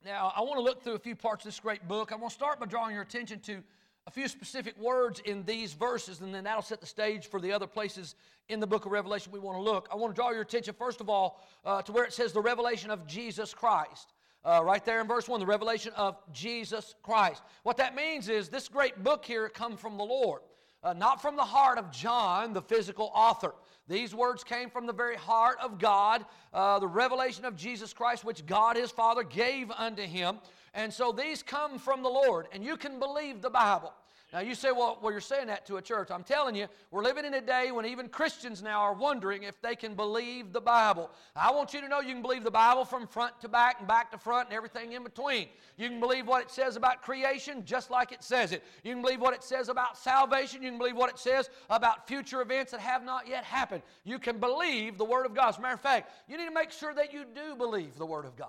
now, 0.04 0.32
I 0.36 0.42
want 0.42 0.54
to 0.58 0.62
look 0.62 0.82
through 0.82 0.94
a 0.94 0.98
few 0.98 1.16
parts 1.16 1.44
of 1.44 1.48
this 1.48 1.58
great 1.58 1.86
book. 1.88 2.12
I 2.12 2.16
want 2.16 2.30
to 2.30 2.34
start 2.34 2.60
by 2.60 2.66
drawing 2.66 2.94
your 2.94 3.02
attention 3.02 3.40
to 3.40 3.62
a 4.08 4.10
few 4.10 4.26
specific 4.26 4.74
words 4.80 5.20
in 5.26 5.44
these 5.44 5.74
verses, 5.74 6.22
and 6.22 6.34
then 6.34 6.44
that'll 6.44 6.62
set 6.62 6.80
the 6.80 6.86
stage 6.86 7.26
for 7.26 7.38
the 7.42 7.52
other 7.52 7.66
places 7.66 8.14
in 8.48 8.58
the 8.58 8.66
book 8.66 8.86
of 8.86 8.92
Revelation 8.92 9.30
we 9.30 9.38
want 9.38 9.58
to 9.58 9.62
look. 9.62 9.86
I 9.92 9.96
want 9.96 10.14
to 10.14 10.18
draw 10.18 10.30
your 10.30 10.40
attention, 10.40 10.72
first 10.72 11.02
of 11.02 11.10
all, 11.10 11.44
uh, 11.62 11.82
to 11.82 11.92
where 11.92 12.04
it 12.04 12.14
says 12.14 12.32
the 12.32 12.40
revelation 12.40 12.90
of 12.90 13.06
Jesus 13.06 13.52
Christ. 13.52 14.14
Uh, 14.46 14.62
right 14.64 14.82
there 14.82 15.02
in 15.02 15.06
verse 15.06 15.28
1, 15.28 15.40
the 15.40 15.46
revelation 15.46 15.92
of 15.94 16.16
Jesus 16.32 16.94
Christ. 17.02 17.42
What 17.64 17.76
that 17.76 17.94
means 17.94 18.30
is 18.30 18.48
this 18.48 18.66
great 18.66 19.04
book 19.04 19.26
here 19.26 19.46
come 19.50 19.76
from 19.76 19.98
the 19.98 20.04
Lord, 20.04 20.40
uh, 20.82 20.94
not 20.94 21.20
from 21.20 21.36
the 21.36 21.44
heart 21.44 21.76
of 21.76 21.90
John, 21.92 22.54
the 22.54 22.62
physical 22.62 23.10
author. 23.14 23.52
These 23.88 24.14
words 24.14 24.44
came 24.44 24.68
from 24.68 24.86
the 24.86 24.92
very 24.92 25.16
heart 25.16 25.56
of 25.62 25.78
God, 25.78 26.24
uh, 26.52 26.78
the 26.78 26.86
revelation 26.86 27.44
of 27.46 27.56
Jesus 27.56 27.92
Christ, 27.92 28.24
which 28.24 28.44
God 28.44 28.76
his 28.76 28.90
Father 28.90 29.22
gave 29.22 29.70
unto 29.70 30.02
him. 30.02 30.38
And 30.74 30.92
so 30.92 31.10
these 31.10 31.42
come 31.42 31.78
from 31.78 32.02
the 32.02 32.10
Lord, 32.10 32.46
and 32.52 32.62
you 32.62 32.76
can 32.76 32.98
believe 32.98 33.40
the 33.40 33.50
Bible. 33.50 33.94
Now 34.30 34.40
you 34.40 34.54
say, 34.54 34.72
well, 34.72 34.98
well, 35.00 35.10
you're 35.10 35.22
saying 35.22 35.46
that 35.46 35.64
to 35.66 35.76
a 35.76 35.82
church. 35.82 36.10
I'm 36.10 36.22
telling 36.22 36.54
you, 36.54 36.66
we're 36.90 37.02
living 37.02 37.24
in 37.24 37.32
a 37.32 37.40
day 37.40 37.72
when 37.72 37.86
even 37.86 38.10
Christians 38.10 38.62
now 38.62 38.82
are 38.82 38.92
wondering 38.92 39.44
if 39.44 39.58
they 39.62 39.74
can 39.74 39.94
believe 39.94 40.52
the 40.52 40.60
Bible. 40.60 41.10
I 41.34 41.50
want 41.50 41.72
you 41.72 41.80
to 41.80 41.88
know 41.88 42.00
you 42.00 42.12
can 42.12 42.20
believe 42.20 42.44
the 42.44 42.50
Bible 42.50 42.84
from 42.84 43.06
front 43.06 43.40
to 43.40 43.48
back 43.48 43.76
and 43.78 43.88
back 43.88 44.10
to 44.10 44.18
front 44.18 44.48
and 44.48 44.56
everything 44.56 44.92
in 44.92 45.02
between. 45.02 45.48
You 45.78 45.88
can 45.88 45.98
believe 45.98 46.26
what 46.26 46.42
it 46.42 46.50
says 46.50 46.76
about 46.76 47.00
creation 47.00 47.64
just 47.64 47.90
like 47.90 48.12
it 48.12 48.22
says 48.22 48.52
it. 48.52 48.62
You 48.84 48.92
can 48.92 49.00
believe 49.00 49.20
what 49.22 49.32
it 49.32 49.42
says 49.42 49.70
about 49.70 49.96
salvation. 49.96 50.62
You 50.62 50.70
can 50.70 50.78
believe 50.78 50.96
what 50.96 51.08
it 51.08 51.18
says 51.18 51.48
about 51.70 52.06
future 52.06 52.42
events 52.42 52.72
that 52.72 52.80
have 52.80 53.02
not 53.02 53.26
yet 53.26 53.44
happened. 53.44 53.82
You 54.04 54.18
can 54.18 54.38
believe 54.38 54.98
the 54.98 55.06
Word 55.06 55.24
of 55.24 55.34
God. 55.34 55.48
As 55.48 55.56
a 55.56 55.62
matter 55.62 55.74
of 55.74 55.80
fact, 55.80 56.12
you 56.28 56.36
need 56.36 56.48
to 56.48 56.54
make 56.54 56.70
sure 56.70 56.92
that 56.92 57.14
you 57.14 57.24
do 57.34 57.56
believe 57.56 57.96
the 57.96 58.06
Word 58.06 58.26
of 58.26 58.36
God. 58.36 58.48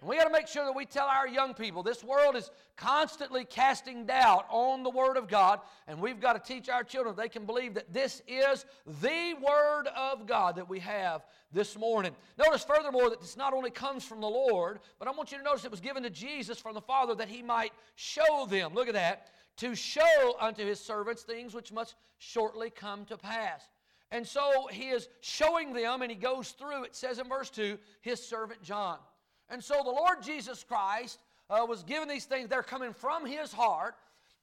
And 0.00 0.10
we 0.10 0.16
got 0.16 0.24
to 0.24 0.30
make 0.30 0.46
sure 0.46 0.64
that 0.66 0.74
we 0.74 0.84
tell 0.84 1.06
our 1.06 1.26
young 1.26 1.54
people 1.54 1.82
this 1.82 2.04
world 2.04 2.36
is 2.36 2.50
constantly 2.76 3.44
casting 3.44 4.04
doubt 4.04 4.44
on 4.50 4.82
the 4.82 4.90
Word 4.90 5.16
of 5.16 5.26
God, 5.26 5.60
and 5.88 5.98
we've 5.98 6.20
got 6.20 6.34
to 6.34 6.54
teach 6.54 6.68
our 6.68 6.84
children 6.84 7.14
they 7.16 7.30
can 7.30 7.46
believe 7.46 7.74
that 7.74 7.92
this 7.92 8.20
is 8.28 8.66
the 9.00 9.34
Word 9.40 9.88
of 9.96 10.26
God 10.26 10.56
that 10.56 10.68
we 10.68 10.80
have 10.80 11.24
this 11.50 11.78
morning. 11.78 12.14
Notice 12.38 12.62
furthermore 12.62 13.08
that 13.08 13.22
this 13.22 13.38
not 13.38 13.54
only 13.54 13.70
comes 13.70 14.04
from 14.04 14.20
the 14.20 14.28
Lord, 14.28 14.80
but 14.98 15.08
I 15.08 15.12
want 15.12 15.32
you 15.32 15.38
to 15.38 15.44
notice 15.44 15.64
it 15.64 15.70
was 15.70 15.80
given 15.80 16.02
to 16.02 16.10
Jesus 16.10 16.58
from 16.58 16.74
the 16.74 16.80
Father 16.82 17.14
that 17.14 17.28
he 17.28 17.42
might 17.42 17.72
show 17.94 18.46
them. 18.50 18.74
Look 18.74 18.88
at 18.88 18.94
that. 18.94 19.30
To 19.58 19.74
show 19.74 20.36
unto 20.38 20.66
his 20.66 20.78
servants 20.78 21.22
things 21.22 21.54
which 21.54 21.72
must 21.72 21.94
shortly 22.18 22.68
come 22.68 23.06
to 23.06 23.16
pass. 23.16 23.62
And 24.10 24.26
so 24.26 24.68
he 24.70 24.90
is 24.90 25.08
showing 25.22 25.72
them, 25.72 26.02
and 26.02 26.10
he 26.10 26.16
goes 26.16 26.50
through, 26.50 26.84
it 26.84 26.94
says 26.94 27.18
in 27.18 27.28
verse 27.28 27.48
2, 27.48 27.78
his 28.02 28.22
servant 28.22 28.62
John. 28.62 28.98
And 29.48 29.62
so 29.62 29.82
the 29.84 29.90
Lord 29.90 30.22
Jesus 30.22 30.64
Christ 30.64 31.18
uh, 31.48 31.64
was 31.68 31.82
given 31.82 32.08
these 32.08 32.24
things. 32.24 32.48
They're 32.48 32.62
coming 32.62 32.92
from 32.92 33.26
his 33.26 33.52
heart. 33.52 33.94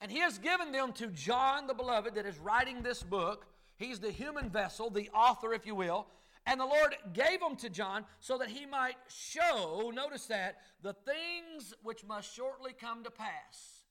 And 0.02 0.12
he 0.12 0.20
has 0.20 0.38
given 0.38 0.72
them 0.72 0.92
to 0.94 1.08
John 1.08 1.68
the 1.68 1.74
beloved 1.74 2.16
that 2.16 2.26
is 2.26 2.38
writing 2.38 2.82
this 2.82 3.04
book. 3.04 3.46
He's 3.78 4.00
the 4.00 4.12
human 4.12 4.50
vessel, 4.50 4.90
the 4.90 5.10
author, 5.14 5.54
if 5.54 5.66
you 5.66 5.76
will. 5.76 6.08
And 6.46 6.60
the 6.60 6.66
Lord 6.66 6.96
gave 7.14 7.40
them 7.40 7.56
to 7.58 7.70
John 7.70 8.04
so 8.20 8.38
that 8.38 8.50
he 8.50 8.66
might 8.66 8.98
show, 9.08 9.92
notice 9.94 10.26
that, 10.26 10.58
the 10.82 10.94
things 10.94 11.74
which 11.84 12.04
must 12.06 12.34
shortly 12.34 12.74
come 12.74 13.04
to 13.06 13.12
pass. 13.12 13.86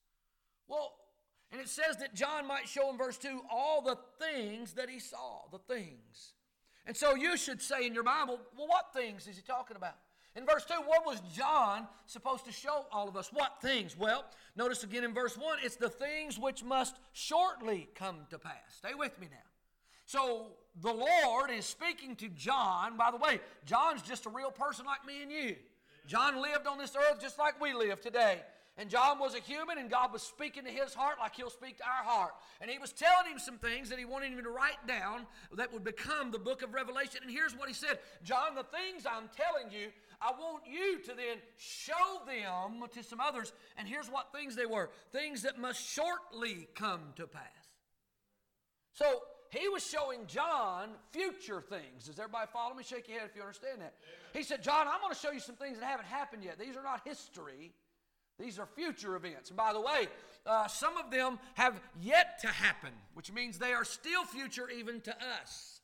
Well, 0.68 0.92
and 1.50 1.60
it 1.60 1.68
says 1.68 1.96
that 1.98 2.14
John 2.14 2.46
might 2.46 2.68
show 2.68 2.90
in 2.90 2.98
verse 2.98 3.18
2 3.18 3.42
all 3.50 3.80
the 3.80 3.98
things 4.18 4.75
that 4.75 4.88
he 4.88 4.98
saw, 4.98 5.42
the 5.50 5.58
things. 5.58 6.34
And 6.87 6.96
so 6.96 7.14
you 7.14 7.37
should 7.37 7.62
say 7.62 7.87
in 7.87 7.94
your 7.94 8.02
Bible, 8.02 8.38
well, 8.56 8.68
what 8.68 8.92
things 8.92 9.26
is 9.26 9.37
he 9.37 9.42
talking 9.42 9.76
about? 9.76 9.96
In 10.34 10.46
verse 10.46 10.64
2, 10.64 10.74
what 10.86 11.04
was 11.04 11.20
John 11.34 11.86
supposed 12.06 12.46
to 12.46 12.52
show 12.52 12.86
all 12.90 13.08
of 13.08 13.16
us? 13.16 13.30
What 13.32 13.60
things? 13.60 13.96
Well, 13.98 14.24
notice 14.56 14.82
again 14.82 15.04
in 15.04 15.12
verse 15.12 15.36
1, 15.36 15.58
it's 15.62 15.76
the 15.76 15.90
things 15.90 16.38
which 16.38 16.64
must 16.64 16.96
shortly 17.12 17.88
come 17.94 18.16
to 18.30 18.38
pass. 18.38 18.54
Stay 18.78 18.94
with 18.94 19.18
me 19.20 19.28
now. 19.30 19.36
So 20.06 20.46
the 20.80 20.92
Lord 20.92 21.50
is 21.50 21.66
speaking 21.66 22.16
to 22.16 22.28
John. 22.28 22.96
By 22.96 23.10
the 23.10 23.18
way, 23.18 23.40
John's 23.66 24.02
just 24.02 24.24
a 24.24 24.30
real 24.30 24.50
person 24.50 24.86
like 24.86 25.06
me 25.06 25.22
and 25.22 25.30
you. 25.30 25.56
John 26.06 26.40
lived 26.40 26.66
on 26.66 26.78
this 26.78 26.96
earth 26.96 27.20
just 27.20 27.38
like 27.38 27.60
we 27.60 27.74
live 27.74 28.00
today. 28.00 28.40
And 28.78 28.88
John 28.88 29.18
was 29.18 29.34
a 29.34 29.38
human, 29.38 29.76
and 29.76 29.90
God 29.90 30.14
was 30.14 30.22
speaking 30.22 30.64
to 30.64 30.70
his 30.70 30.94
heart 30.94 31.16
like 31.20 31.36
he'll 31.36 31.50
speak 31.50 31.76
to 31.78 31.84
our 31.84 32.04
heart. 32.04 32.32
And 32.60 32.70
he 32.70 32.78
was 32.78 32.90
telling 32.90 33.30
him 33.30 33.38
some 33.38 33.58
things 33.58 33.90
that 33.90 33.98
he 33.98 34.06
wanted 34.06 34.32
him 34.32 34.42
to 34.42 34.50
write 34.50 34.86
down 34.88 35.26
that 35.56 35.72
would 35.74 35.84
become 35.84 36.30
the 36.30 36.38
book 36.38 36.62
of 36.62 36.72
Revelation. 36.72 37.20
And 37.22 37.30
here's 37.30 37.54
what 37.54 37.68
he 37.68 37.74
said 37.74 37.98
John, 38.24 38.54
the 38.54 38.64
things 38.64 39.04
I'm 39.04 39.28
telling 39.36 39.70
you, 39.70 39.88
I 40.22 40.30
want 40.30 40.64
you 40.66 41.00
to 41.00 41.08
then 41.08 41.38
show 41.58 42.22
them 42.26 42.88
to 42.94 43.02
some 43.02 43.20
others. 43.20 43.52
And 43.76 43.86
here's 43.86 44.08
what 44.08 44.32
things 44.32 44.56
they 44.56 44.66
were 44.66 44.90
things 45.12 45.42
that 45.42 45.58
must 45.58 45.86
shortly 45.86 46.66
come 46.74 47.00
to 47.16 47.26
pass. 47.26 47.42
So 48.94 49.04
he 49.50 49.68
was 49.68 49.86
showing 49.86 50.20
John 50.26 50.90
future 51.10 51.60
things. 51.60 52.06
Does 52.06 52.18
everybody 52.18 52.48
follow 52.50 52.74
me? 52.74 52.84
Shake 52.84 53.08
your 53.08 53.18
head 53.18 53.28
if 53.28 53.36
you 53.36 53.42
understand 53.42 53.82
that. 53.82 53.94
He 54.32 54.42
said, 54.42 54.62
John, 54.62 54.86
I'm 54.88 55.00
going 55.02 55.12
to 55.12 55.18
show 55.18 55.30
you 55.30 55.40
some 55.40 55.56
things 55.56 55.78
that 55.78 55.84
haven't 55.84 56.06
happened 56.06 56.42
yet. 56.42 56.58
These 56.58 56.74
are 56.76 56.82
not 56.82 57.02
history. 57.04 57.72
These 58.42 58.58
are 58.58 58.66
future 58.66 59.14
events. 59.14 59.50
And 59.50 59.56
by 59.56 59.72
the 59.72 59.80
way, 59.80 60.08
uh, 60.44 60.66
some 60.66 60.96
of 60.96 61.12
them 61.12 61.38
have 61.54 61.80
yet 62.00 62.40
to 62.40 62.49
happen, 62.49 62.90
which 63.14 63.32
means 63.32 63.58
they 63.58 63.72
are 63.72 63.84
still 63.84 64.25
future 64.25 64.68
even 64.68 65.00
to 65.02 65.14
us. 65.40 65.80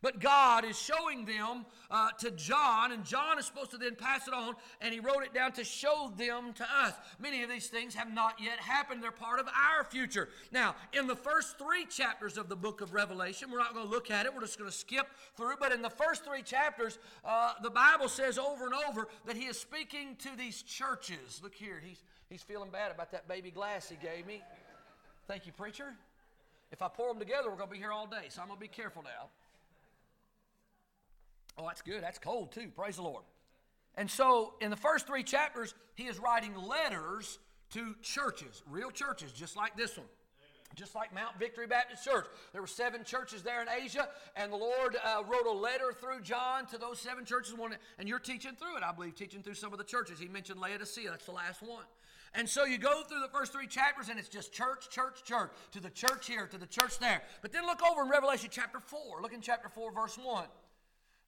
But 0.00 0.20
God 0.20 0.64
is 0.64 0.78
showing 0.78 1.24
them 1.24 1.66
uh, 1.90 2.10
to 2.20 2.30
John, 2.30 2.92
and 2.92 3.04
John 3.04 3.38
is 3.38 3.46
supposed 3.46 3.72
to 3.72 3.78
then 3.78 3.96
pass 3.96 4.28
it 4.28 4.34
on, 4.34 4.54
and 4.80 4.94
he 4.94 5.00
wrote 5.00 5.24
it 5.24 5.34
down 5.34 5.52
to 5.52 5.64
show 5.64 6.12
them 6.16 6.52
to 6.54 6.62
us. 6.64 6.94
Many 7.18 7.42
of 7.42 7.50
these 7.50 7.66
things 7.66 7.94
have 7.94 8.12
not 8.12 8.34
yet 8.40 8.58
happened. 8.60 9.02
They're 9.02 9.10
part 9.10 9.40
of 9.40 9.48
our 9.48 9.84
future. 9.84 10.28
Now, 10.52 10.76
in 10.92 11.06
the 11.06 11.16
first 11.16 11.58
three 11.58 11.84
chapters 11.86 12.38
of 12.38 12.48
the 12.48 12.56
book 12.56 12.80
of 12.80 12.94
Revelation, 12.94 13.50
we're 13.50 13.58
not 13.58 13.74
going 13.74 13.86
to 13.86 13.90
look 13.90 14.10
at 14.10 14.26
it, 14.26 14.34
we're 14.34 14.42
just 14.42 14.58
going 14.58 14.70
to 14.70 14.76
skip 14.76 15.08
through, 15.36 15.54
but 15.58 15.72
in 15.72 15.82
the 15.82 15.90
first 15.90 16.24
three 16.24 16.42
chapters, 16.42 16.98
uh, 17.24 17.54
the 17.62 17.70
Bible 17.70 18.08
says 18.08 18.38
over 18.38 18.66
and 18.66 18.74
over 18.88 19.08
that 19.26 19.36
he 19.36 19.44
is 19.44 19.58
speaking 19.58 20.16
to 20.20 20.28
these 20.36 20.62
churches. 20.62 21.40
Look 21.42 21.54
here, 21.54 21.82
he's, 21.84 22.02
he's 22.28 22.42
feeling 22.42 22.70
bad 22.70 22.92
about 22.92 23.10
that 23.12 23.26
baby 23.26 23.50
glass 23.50 23.88
he 23.88 23.96
gave 23.96 24.26
me. 24.26 24.42
Thank 25.26 25.46
you, 25.46 25.52
preacher. 25.52 25.94
If 26.70 26.82
I 26.82 26.88
pour 26.88 27.08
them 27.08 27.18
together, 27.18 27.50
we're 27.50 27.56
going 27.56 27.68
to 27.68 27.74
be 27.74 27.78
here 27.78 27.92
all 27.92 28.06
day, 28.06 28.26
so 28.28 28.42
I'm 28.42 28.48
going 28.48 28.58
to 28.58 28.60
be 28.60 28.68
careful 28.68 29.02
now. 29.02 29.28
Oh, 31.58 31.66
that's 31.66 31.82
good. 31.82 32.02
That's 32.02 32.18
cold 32.18 32.52
too. 32.52 32.68
Praise 32.74 32.96
the 32.96 33.02
Lord. 33.02 33.24
And 33.96 34.08
so, 34.08 34.54
in 34.60 34.70
the 34.70 34.76
first 34.76 35.06
three 35.06 35.24
chapters, 35.24 35.74
he 35.96 36.04
is 36.04 36.20
writing 36.20 36.54
letters 36.54 37.40
to 37.70 37.96
churches, 38.00 38.62
real 38.70 38.90
churches, 38.90 39.32
just 39.32 39.56
like 39.56 39.76
this 39.76 39.96
one. 39.96 40.06
Just 40.74 40.94
like 40.94 41.14
Mount 41.14 41.38
Victory 41.38 41.66
Baptist 41.66 42.04
Church. 42.04 42.26
There 42.52 42.60
were 42.60 42.68
seven 42.68 43.02
churches 43.02 43.42
there 43.42 43.62
in 43.62 43.68
Asia, 43.68 44.08
and 44.36 44.52
the 44.52 44.56
Lord 44.56 44.96
uh, 45.02 45.22
wrote 45.26 45.46
a 45.46 45.52
letter 45.52 45.94
through 45.98 46.20
John 46.20 46.66
to 46.66 46.78
those 46.78 47.00
seven 47.00 47.24
churches. 47.24 47.54
And 47.98 48.08
you're 48.08 48.18
teaching 48.18 48.52
through 48.54 48.76
it, 48.76 48.82
I 48.82 48.92
believe, 48.92 49.14
teaching 49.14 49.42
through 49.42 49.54
some 49.54 49.72
of 49.72 49.78
the 49.78 49.84
churches. 49.84 50.20
He 50.20 50.28
mentioned 50.28 50.60
Laodicea, 50.60 51.10
that's 51.10 51.24
the 51.24 51.32
last 51.32 51.62
one. 51.62 51.84
And 52.34 52.46
so 52.48 52.66
you 52.66 52.76
go 52.76 53.02
through 53.02 53.20
the 53.20 53.28
first 53.28 53.52
three 53.52 53.66
chapters, 53.66 54.10
and 54.10 54.18
it's 54.18 54.28
just 54.28 54.52
church, 54.52 54.90
church, 54.90 55.24
church, 55.24 55.50
to 55.72 55.80
the 55.80 55.90
church 55.90 56.26
here, 56.26 56.46
to 56.46 56.58
the 56.58 56.66
church 56.66 56.98
there. 56.98 57.22
But 57.40 57.52
then 57.52 57.64
look 57.64 57.80
over 57.82 58.02
in 58.02 58.10
Revelation 58.10 58.50
chapter 58.52 58.78
4. 58.78 59.22
Look 59.22 59.32
in 59.32 59.40
chapter 59.40 59.70
4, 59.70 59.92
verse 59.92 60.18
1. 60.22 60.44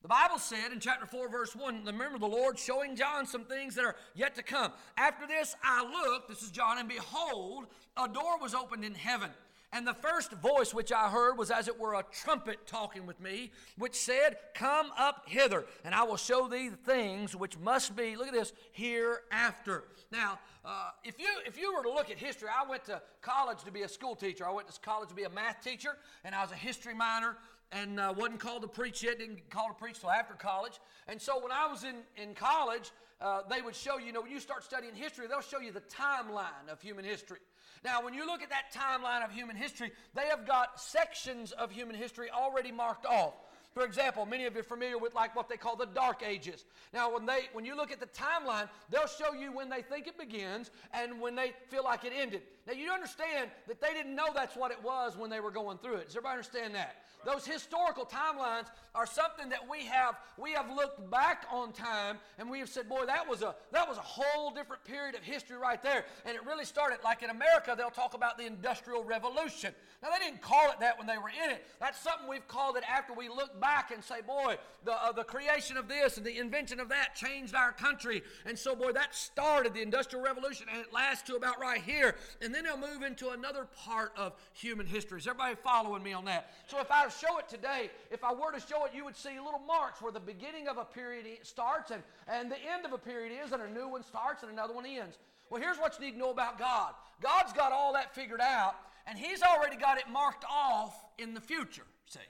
The 0.02 0.08
Bible 0.08 0.38
said 0.38 0.72
in 0.72 0.80
chapter 0.80 1.04
4, 1.04 1.28
verse 1.28 1.54
1, 1.54 1.84
remember 1.84 2.18
the 2.18 2.26
Lord 2.26 2.58
showing 2.58 2.96
John 2.96 3.26
some 3.26 3.44
things 3.44 3.74
that 3.74 3.84
are 3.84 3.96
yet 4.14 4.34
to 4.36 4.42
come. 4.42 4.72
After 4.96 5.26
this, 5.26 5.54
I 5.62 5.84
looked, 5.84 6.28
this 6.28 6.42
is 6.42 6.50
John, 6.50 6.78
and 6.78 6.88
behold, 6.88 7.66
a 7.98 8.08
door 8.08 8.38
was 8.40 8.54
opened 8.54 8.82
in 8.82 8.94
heaven. 8.94 9.28
And 9.72 9.86
the 9.86 9.94
first 9.94 10.32
voice 10.32 10.74
which 10.74 10.90
I 10.90 11.10
heard 11.10 11.36
was 11.36 11.50
as 11.50 11.68
it 11.68 11.78
were 11.78 11.94
a 11.94 12.04
trumpet 12.10 12.66
talking 12.66 13.06
with 13.06 13.20
me, 13.20 13.52
which 13.76 13.94
said, 13.94 14.36
Come 14.54 14.90
up 14.98 15.24
hither, 15.26 15.64
and 15.84 15.94
I 15.94 16.02
will 16.02 16.16
show 16.16 16.48
thee 16.48 16.70
the 16.70 16.76
things 16.76 17.36
which 17.36 17.56
must 17.58 17.94
be, 17.94 18.16
look 18.16 18.26
at 18.26 18.32
this, 18.32 18.52
hereafter. 18.72 19.84
Now, 20.10 20.40
uh, 20.64 20.90
if, 21.04 21.20
you, 21.20 21.28
if 21.46 21.56
you 21.56 21.72
were 21.74 21.84
to 21.84 21.90
look 21.90 22.10
at 22.10 22.18
history, 22.18 22.48
I 22.48 22.68
went 22.68 22.84
to 22.86 23.00
college 23.20 23.62
to 23.64 23.70
be 23.70 23.82
a 23.82 23.88
school 23.88 24.16
teacher. 24.16 24.44
I 24.44 24.50
went 24.50 24.68
to 24.68 24.80
college 24.80 25.10
to 25.10 25.14
be 25.14 25.24
a 25.24 25.30
math 25.30 25.62
teacher, 25.62 25.96
and 26.24 26.34
I 26.34 26.42
was 26.42 26.50
a 26.50 26.56
history 26.56 26.94
minor 26.94 27.36
and 27.72 28.00
uh, 28.00 28.12
wasn't 28.16 28.40
called 28.40 28.62
to 28.62 28.68
preach 28.68 29.02
yet, 29.02 29.18
didn't 29.18 29.36
get 29.36 29.50
called 29.50 29.70
to 29.70 29.74
preach 29.74 30.00
till 30.00 30.10
after 30.10 30.34
college. 30.34 30.80
And 31.08 31.20
so 31.20 31.40
when 31.40 31.52
I 31.52 31.66
was 31.66 31.84
in, 31.84 31.96
in 32.16 32.34
college, 32.34 32.90
uh, 33.20 33.42
they 33.48 33.60
would 33.60 33.76
show 33.76 33.98
you, 33.98 34.06
you 34.06 34.12
know, 34.12 34.22
when 34.22 34.30
you 34.30 34.40
start 34.40 34.64
studying 34.64 34.94
history, 34.94 35.26
they'll 35.26 35.40
show 35.40 35.60
you 35.60 35.72
the 35.72 35.82
timeline 35.82 36.68
of 36.70 36.80
human 36.80 37.04
history. 37.04 37.38
Now, 37.84 38.02
when 38.02 38.12
you 38.12 38.26
look 38.26 38.42
at 38.42 38.50
that 38.50 38.72
timeline 38.74 39.24
of 39.24 39.30
human 39.30 39.56
history, 39.56 39.92
they 40.14 40.26
have 40.26 40.46
got 40.46 40.80
sections 40.80 41.52
of 41.52 41.70
human 41.70 41.96
history 41.96 42.28
already 42.30 42.72
marked 42.72 43.06
off. 43.06 43.34
For 43.72 43.84
example, 43.84 44.26
many 44.26 44.46
of 44.46 44.54
you 44.54 44.60
are 44.60 44.64
familiar 44.64 44.98
with 44.98 45.14
like 45.14 45.36
what 45.36 45.48
they 45.48 45.56
call 45.56 45.76
the 45.76 45.86
dark 45.86 46.24
ages. 46.26 46.64
Now, 46.92 47.12
when 47.14 47.24
they 47.24 47.48
when 47.52 47.64
you 47.64 47.76
look 47.76 47.92
at 47.92 48.00
the 48.00 48.06
timeline, 48.06 48.68
they'll 48.90 49.06
show 49.06 49.32
you 49.32 49.52
when 49.52 49.68
they 49.68 49.80
think 49.80 50.08
it 50.08 50.18
begins 50.18 50.72
and 50.92 51.20
when 51.20 51.36
they 51.36 51.52
feel 51.68 51.84
like 51.84 52.04
it 52.04 52.12
ended. 52.14 52.42
Now, 52.70 52.76
you 52.76 52.92
understand 52.92 53.50
that 53.66 53.80
they 53.80 53.92
didn't 53.94 54.14
know 54.14 54.28
that's 54.32 54.54
what 54.54 54.70
it 54.70 54.80
was 54.80 55.16
when 55.16 55.28
they 55.28 55.40
were 55.40 55.50
going 55.50 55.78
through 55.78 55.96
it. 55.96 56.06
Does 56.06 56.16
everybody 56.16 56.34
understand 56.34 56.74
that? 56.76 57.02
Those 57.24 57.44
historical 57.44 58.06
timelines 58.06 58.68
are 58.94 59.06
something 59.06 59.50
that 59.50 59.68
we 59.68 59.84
have 59.84 60.16
we 60.38 60.52
have 60.52 60.70
looked 60.74 61.10
back 61.10 61.44
on 61.52 61.72
time 61.72 62.18
and 62.38 62.48
we 62.48 62.58
have 62.60 62.68
said, 62.68 62.88
boy, 62.88 63.04
that 63.06 63.28
was 63.28 63.42
a 63.42 63.54
that 63.72 63.86
was 63.86 63.98
a 63.98 64.02
whole 64.02 64.50
different 64.50 64.84
period 64.84 65.14
of 65.14 65.22
history 65.22 65.56
right 65.56 65.82
there. 65.82 66.04
And 66.24 66.34
it 66.34 66.44
really 66.46 66.64
started 66.64 66.98
like 67.04 67.22
in 67.22 67.30
America, 67.30 67.74
they'll 67.76 67.90
talk 67.90 68.14
about 68.14 68.38
the 68.38 68.46
Industrial 68.46 69.04
Revolution. 69.04 69.74
Now 70.02 70.08
they 70.10 70.24
didn't 70.24 70.40
call 70.40 70.70
it 70.70 70.80
that 70.80 70.96
when 70.96 71.06
they 71.06 71.18
were 71.18 71.28
in 71.28 71.50
it. 71.50 71.66
That's 71.78 72.00
something 72.00 72.26
we've 72.26 72.48
called 72.48 72.76
it 72.76 72.84
after 72.90 73.12
we 73.12 73.28
look 73.28 73.60
back 73.60 73.90
and 73.90 74.02
say, 74.02 74.22
boy, 74.26 74.56
the 74.84 74.92
uh, 74.92 75.12
the 75.12 75.24
creation 75.24 75.76
of 75.76 75.88
this 75.88 76.16
and 76.16 76.24
the 76.24 76.38
invention 76.38 76.80
of 76.80 76.88
that 76.88 77.14
changed 77.14 77.54
our 77.54 77.72
country. 77.72 78.22
And 78.46 78.58
so, 78.58 78.74
boy, 78.74 78.92
that 78.92 79.14
started 79.14 79.74
the 79.74 79.82
Industrial 79.82 80.24
Revolution 80.24 80.68
and 80.72 80.80
it 80.80 80.92
lasts 80.92 81.24
to 81.24 81.36
about 81.36 81.60
right 81.60 81.82
here. 81.82 82.16
And 82.40 82.54
then 82.54 82.59
they'll 82.64 82.76
move 82.76 83.02
into 83.02 83.30
another 83.30 83.66
part 83.84 84.12
of 84.16 84.34
human 84.52 84.86
history. 84.86 85.18
Is 85.18 85.26
everybody 85.26 85.56
following 85.56 86.02
me 86.02 86.12
on 86.12 86.24
that? 86.26 86.52
So 86.66 86.80
if 86.80 86.90
I 86.90 87.08
show 87.08 87.38
it 87.38 87.48
today, 87.48 87.90
if 88.10 88.24
I 88.24 88.32
were 88.32 88.52
to 88.52 88.60
show 88.60 88.84
it, 88.84 88.92
you 88.94 89.04
would 89.04 89.16
see 89.16 89.38
little 89.38 89.60
marks 89.66 90.00
where 90.00 90.12
the 90.12 90.20
beginning 90.20 90.68
of 90.68 90.78
a 90.78 90.84
period 90.84 91.26
starts 91.42 91.90
and, 91.90 92.02
and 92.28 92.50
the 92.50 92.58
end 92.58 92.84
of 92.84 92.92
a 92.92 92.98
period 92.98 93.32
is, 93.44 93.52
and 93.52 93.62
a 93.62 93.70
new 93.70 93.88
one 93.88 94.02
starts 94.02 94.42
and 94.42 94.52
another 94.52 94.74
one 94.74 94.86
ends. 94.86 95.18
Well, 95.50 95.60
here's 95.60 95.78
what 95.78 95.98
you 95.98 96.06
need 96.06 96.12
to 96.12 96.18
know 96.18 96.30
about 96.30 96.58
God 96.58 96.92
God's 97.20 97.52
got 97.52 97.72
all 97.72 97.92
that 97.94 98.14
figured 98.14 98.40
out, 98.40 98.76
and 99.06 99.18
He's 99.18 99.42
already 99.42 99.76
got 99.76 99.98
it 99.98 100.08
marked 100.10 100.44
off 100.50 100.94
in 101.18 101.34
the 101.34 101.40
future, 101.40 101.84
see. 102.06 102.20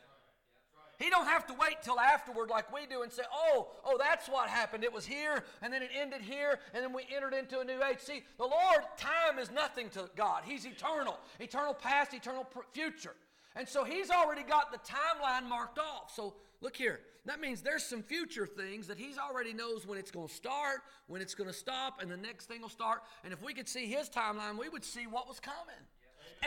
He 1.00 1.08
don't 1.08 1.26
have 1.26 1.46
to 1.46 1.54
wait 1.54 1.76
till 1.82 1.98
afterward 1.98 2.50
like 2.50 2.72
we 2.72 2.84
do 2.84 3.00
and 3.02 3.10
say, 3.10 3.22
oh, 3.32 3.68
oh, 3.86 3.96
that's 3.98 4.28
what 4.28 4.50
happened. 4.50 4.84
It 4.84 4.92
was 4.92 5.06
here, 5.06 5.44
and 5.62 5.72
then 5.72 5.82
it 5.82 5.90
ended 5.98 6.20
here, 6.20 6.60
and 6.74 6.84
then 6.84 6.92
we 6.92 7.06
entered 7.14 7.32
into 7.32 7.58
a 7.58 7.64
new 7.64 7.82
age. 7.82 8.00
See, 8.00 8.22
the 8.36 8.44
Lord, 8.44 8.82
time 8.98 9.38
is 9.38 9.50
nothing 9.50 9.88
to 9.90 10.10
God. 10.14 10.42
He's 10.44 10.66
eternal. 10.66 11.18
Eternal 11.38 11.72
past, 11.72 12.12
eternal 12.12 12.46
future. 12.72 13.14
And 13.56 13.66
so 13.66 13.82
he's 13.82 14.10
already 14.10 14.42
got 14.42 14.72
the 14.72 14.78
timeline 14.78 15.48
marked 15.48 15.78
off. 15.78 16.12
So 16.14 16.34
look 16.60 16.76
here. 16.76 17.00
That 17.24 17.40
means 17.40 17.62
there's 17.62 17.84
some 17.84 18.02
future 18.02 18.46
things 18.46 18.86
that 18.86 18.98
he's 18.98 19.16
already 19.16 19.54
knows 19.54 19.86
when 19.86 19.98
it's 19.98 20.10
going 20.10 20.28
to 20.28 20.34
start, 20.34 20.82
when 21.06 21.22
it's 21.22 21.34
going 21.34 21.48
to 21.48 21.56
stop, 21.56 22.02
and 22.02 22.10
the 22.10 22.16
next 22.18 22.44
thing 22.44 22.60
will 22.60 22.68
start. 22.68 23.02
And 23.24 23.32
if 23.32 23.42
we 23.42 23.54
could 23.54 23.68
see 23.68 23.86
his 23.86 24.10
timeline, 24.10 24.58
we 24.58 24.68
would 24.68 24.84
see 24.84 25.06
what 25.06 25.26
was 25.26 25.40
coming. 25.40 25.80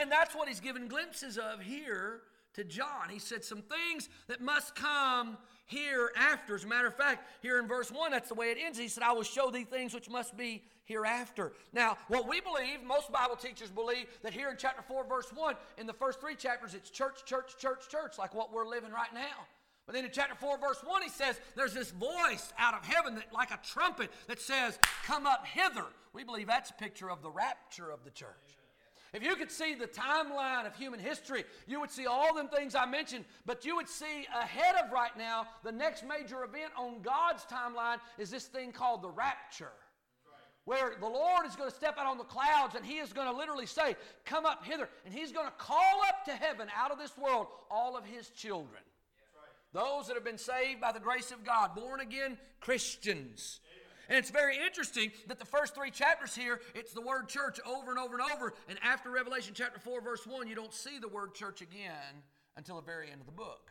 And 0.00 0.12
that's 0.12 0.32
what 0.32 0.48
he's 0.48 0.60
given 0.60 0.86
glimpses 0.86 1.38
of 1.38 1.60
here 1.60 2.20
to 2.54 2.64
John. 2.64 3.08
He 3.10 3.18
said 3.18 3.44
some 3.44 3.62
things 3.62 4.08
that 4.28 4.40
must 4.40 4.74
come 4.74 5.36
hereafter. 5.66 6.54
As 6.54 6.64
a 6.64 6.66
matter 6.66 6.86
of 6.86 6.96
fact, 6.96 7.28
here 7.42 7.58
in 7.58 7.66
verse 7.66 7.90
1, 7.90 8.10
that's 8.10 8.28
the 8.28 8.34
way 8.34 8.50
it 8.50 8.58
ends. 8.60 8.78
He 8.78 8.88
said, 8.88 9.02
I 9.02 9.12
will 9.12 9.22
show 9.22 9.50
thee 9.50 9.64
things 9.64 9.94
which 9.94 10.10
must 10.10 10.36
be 10.36 10.62
hereafter. 10.84 11.52
Now, 11.72 11.96
what 12.08 12.28
we 12.28 12.40
believe, 12.40 12.82
most 12.84 13.10
Bible 13.10 13.36
teachers 13.36 13.70
believe, 13.70 14.06
that 14.22 14.32
here 14.32 14.50
in 14.50 14.56
chapter 14.58 14.82
4, 14.82 15.04
verse 15.06 15.30
1, 15.34 15.54
in 15.78 15.86
the 15.86 15.92
first 15.92 16.20
three 16.20 16.34
chapters, 16.34 16.74
it's 16.74 16.90
church, 16.90 17.24
church, 17.24 17.56
church, 17.58 17.88
church, 17.88 18.18
like 18.18 18.34
what 18.34 18.52
we're 18.52 18.68
living 18.68 18.92
right 18.92 19.12
now. 19.12 19.46
But 19.86 19.94
then 19.94 20.04
in 20.04 20.10
chapter 20.12 20.34
4, 20.34 20.58
verse 20.58 20.82
1, 20.84 21.02
he 21.02 21.10
says, 21.10 21.38
There's 21.56 21.74
this 21.74 21.90
voice 21.90 22.52
out 22.58 22.74
of 22.74 22.84
heaven 22.84 23.16
that, 23.16 23.32
like 23.32 23.50
a 23.50 23.58
trumpet 23.62 24.10
that 24.28 24.40
says, 24.40 24.78
Come 25.04 25.26
up 25.26 25.46
hither. 25.46 25.84
We 26.14 26.24
believe 26.24 26.46
that's 26.46 26.70
a 26.70 26.74
picture 26.74 27.10
of 27.10 27.22
the 27.22 27.30
rapture 27.30 27.90
of 27.90 28.04
the 28.04 28.10
church. 28.10 28.56
If 29.14 29.22
you 29.22 29.36
could 29.36 29.50
see 29.50 29.74
the 29.74 29.86
timeline 29.86 30.66
of 30.66 30.74
human 30.74 30.98
history, 30.98 31.44
you 31.68 31.78
would 31.78 31.90
see 31.90 32.06
all 32.06 32.34
them 32.34 32.48
things 32.48 32.74
I 32.74 32.84
mentioned, 32.84 33.24
but 33.46 33.64
you 33.64 33.76
would 33.76 33.88
see 33.88 34.26
ahead 34.34 34.74
of 34.84 34.90
right 34.90 35.16
now, 35.16 35.46
the 35.62 35.70
next 35.70 36.04
major 36.04 36.42
event 36.42 36.72
on 36.76 37.00
God's 37.00 37.44
timeline 37.44 37.98
is 38.18 38.28
this 38.28 38.46
thing 38.46 38.72
called 38.72 39.02
the 39.02 39.10
rapture. 39.10 39.70
Where 40.64 40.94
the 40.98 41.06
Lord 41.06 41.46
is 41.46 41.54
going 41.54 41.70
to 41.70 41.76
step 41.76 41.96
out 41.96 42.06
on 42.06 42.18
the 42.18 42.24
clouds 42.24 42.74
and 42.74 42.84
He 42.84 42.96
is 42.96 43.12
going 43.12 43.30
to 43.30 43.36
literally 43.36 43.66
say, 43.66 43.96
Come 44.24 44.46
up 44.46 44.64
hither. 44.64 44.88
And 45.04 45.14
He's 45.14 45.30
going 45.30 45.46
to 45.46 45.52
call 45.58 46.00
up 46.08 46.24
to 46.24 46.32
heaven 46.32 46.68
out 46.76 46.90
of 46.90 46.98
this 46.98 47.16
world 47.16 47.46
all 47.70 47.96
of 47.96 48.04
His 48.04 48.30
children. 48.30 48.82
Those 49.72 50.06
that 50.06 50.14
have 50.14 50.24
been 50.24 50.38
saved 50.38 50.80
by 50.80 50.92
the 50.92 51.00
grace 51.00 51.30
of 51.30 51.44
God, 51.44 51.74
born 51.74 52.00
again 52.00 52.38
Christians. 52.60 53.60
And 54.08 54.18
it's 54.18 54.30
very 54.30 54.56
interesting 54.58 55.10
that 55.28 55.38
the 55.38 55.44
first 55.44 55.74
three 55.74 55.90
chapters 55.90 56.34
here, 56.34 56.60
it's 56.74 56.92
the 56.92 57.00
word 57.00 57.28
church 57.28 57.58
over 57.66 57.90
and 57.90 57.98
over 57.98 58.18
and 58.18 58.32
over. 58.32 58.54
And 58.68 58.78
after 58.82 59.10
Revelation 59.10 59.52
chapter 59.54 59.80
4, 59.80 60.00
verse 60.00 60.26
1, 60.26 60.46
you 60.46 60.54
don't 60.54 60.74
see 60.74 60.98
the 60.98 61.08
word 61.08 61.34
church 61.34 61.62
again 61.62 62.22
until 62.56 62.76
the 62.76 62.82
very 62.82 63.10
end 63.10 63.20
of 63.20 63.26
the 63.26 63.32
book. 63.32 63.70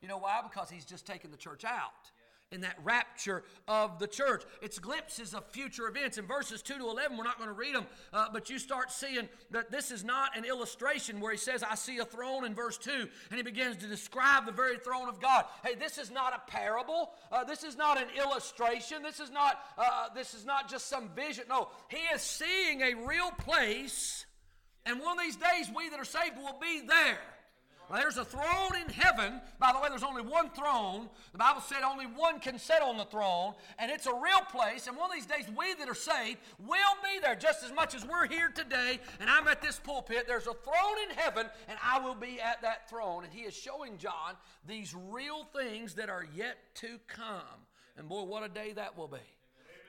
You 0.00 0.08
know 0.08 0.18
why? 0.18 0.40
Because 0.42 0.70
he's 0.70 0.84
just 0.84 1.06
taken 1.06 1.30
the 1.30 1.36
church 1.36 1.64
out 1.64 2.10
in 2.50 2.62
that 2.62 2.76
rapture 2.82 3.42
of 3.66 3.98
the 3.98 4.06
church. 4.06 4.42
It's 4.62 4.78
glimpses 4.78 5.34
of 5.34 5.44
future 5.46 5.86
events. 5.86 6.16
In 6.16 6.26
verses 6.26 6.62
2 6.62 6.78
to 6.78 6.88
11, 6.88 7.16
we're 7.16 7.24
not 7.24 7.36
going 7.36 7.48
to 7.48 7.54
read 7.54 7.74
them, 7.74 7.86
uh, 8.12 8.26
but 8.32 8.48
you 8.48 8.58
start 8.58 8.90
seeing 8.90 9.28
that 9.50 9.70
this 9.70 9.90
is 9.90 10.02
not 10.02 10.36
an 10.36 10.44
illustration 10.44 11.20
where 11.20 11.32
he 11.32 11.38
says, 11.38 11.62
I 11.62 11.74
see 11.74 11.98
a 11.98 12.04
throne 12.04 12.44
in 12.46 12.54
verse 12.54 12.78
2, 12.78 12.90
and 12.90 13.36
he 13.36 13.42
begins 13.42 13.76
to 13.78 13.86
describe 13.86 14.46
the 14.46 14.52
very 14.52 14.78
throne 14.78 15.08
of 15.08 15.20
God. 15.20 15.44
Hey, 15.64 15.74
this 15.74 15.98
is 15.98 16.10
not 16.10 16.34
a 16.34 16.50
parable. 16.50 17.10
Uh, 17.30 17.44
this 17.44 17.64
is 17.64 17.76
not 17.76 17.98
an 17.98 18.08
illustration. 18.16 19.02
This 19.02 19.20
is 19.20 19.30
not, 19.30 19.60
uh, 19.76 20.08
this 20.14 20.32
is 20.32 20.46
not 20.46 20.70
just 20.70 20.86
some 20.86 21.10
vision. 21.14 21.44
No, 21.48 21.68
he 21.88 21.98
is 22.14 22.22
seeing 22.22 22.80
a 22.80 22.94
real 23.06 23.30
place, 23.32 24.24
and 24.86 25.00
one 25.00 25.18
of 25.18 25.24
these 25.24 25.36
days 25.36 25.70
we 25.74 25.90
that 25.90 26.00
are 26.00 26.04
saved 26.04 26.38
will 26.38 26.58
be 26.60 26.80
there. 26.86 27.18
There's 27.92 28.18
a 28.18 28.24
throne 28.24 28.76
in 28.82 28.92
heaven. 28.92 29.40
By 29.58 29.72
the 29.72 29.80
way, 29.80 29.88
there's 29.88 30.02
only 30.02 30.22
one 30.22 30.50
throne. 30.50 31.08
The 31.32 31.38
Bible 31.38 31.62
said 31.62 31.82
only 31.82 32.04
one 32.04 32.38
can 32.38 32.58
sit 32.58 32.82
on 32.82 32.98
the 32.98 33.04
throne, 33.04 33.54
and 33.78 33.90
it's 33.90 34.06
a 34.06 34.12
real 34.12 34.40
place. 34.50 34.86
And 34.86 34.96
one 34.96 35.10
of 35.10 35.14
these 35.14 35.26
days, 35.26 35.46
we 35.56 35.74
that 35.74 35.88
are 35.88 35.94
saved 35.94 36.38
will 36.58 36.76
be 37.02 37.20
there 37.20 37.34
just 37.34 37.64
as 37.64 37.72
much 37.72 37.94
as 37.94 38.06
we're 38.06 38.26
here 38.28 38.50
today. 38.54 39.00
And 39.20 39.30
I'm 39.30 39.48
at 39.48 39.62
this 39.62 39.78
pulpit. 39.78 40.26
There's 40.26 40.46
a 40.46 40.54
throne 40.54 40.98
in 41.08 41.16
heaven, 41.16 41.46
and 41.68 41.78
I 41.82 42.00
will 42.00 42.14
be 42.14 42.40
at 42.40 42.60
that 42.62 42.90
throne. 42.90 43.24
And 43.24 43.32
he 43.32 43.42
is 43.42 43.54
showing 43.54 43.96
John 43.96 44.34
these 44.66 44.94
real 44.94 45.44
things 45.56 45.94
that 45.94 46.10
are 46.10 46.26
yet 46.34 46.58
to 46.76 46.98
come. 47.06 47.66
And 47.96 48.08
boy, 48.08 48.24
what 48.24 48.42
a 48.42 48.48
day 48.48 48.72
that 48.74 48.96
will 48.96 49.08
be. 49.08 49.18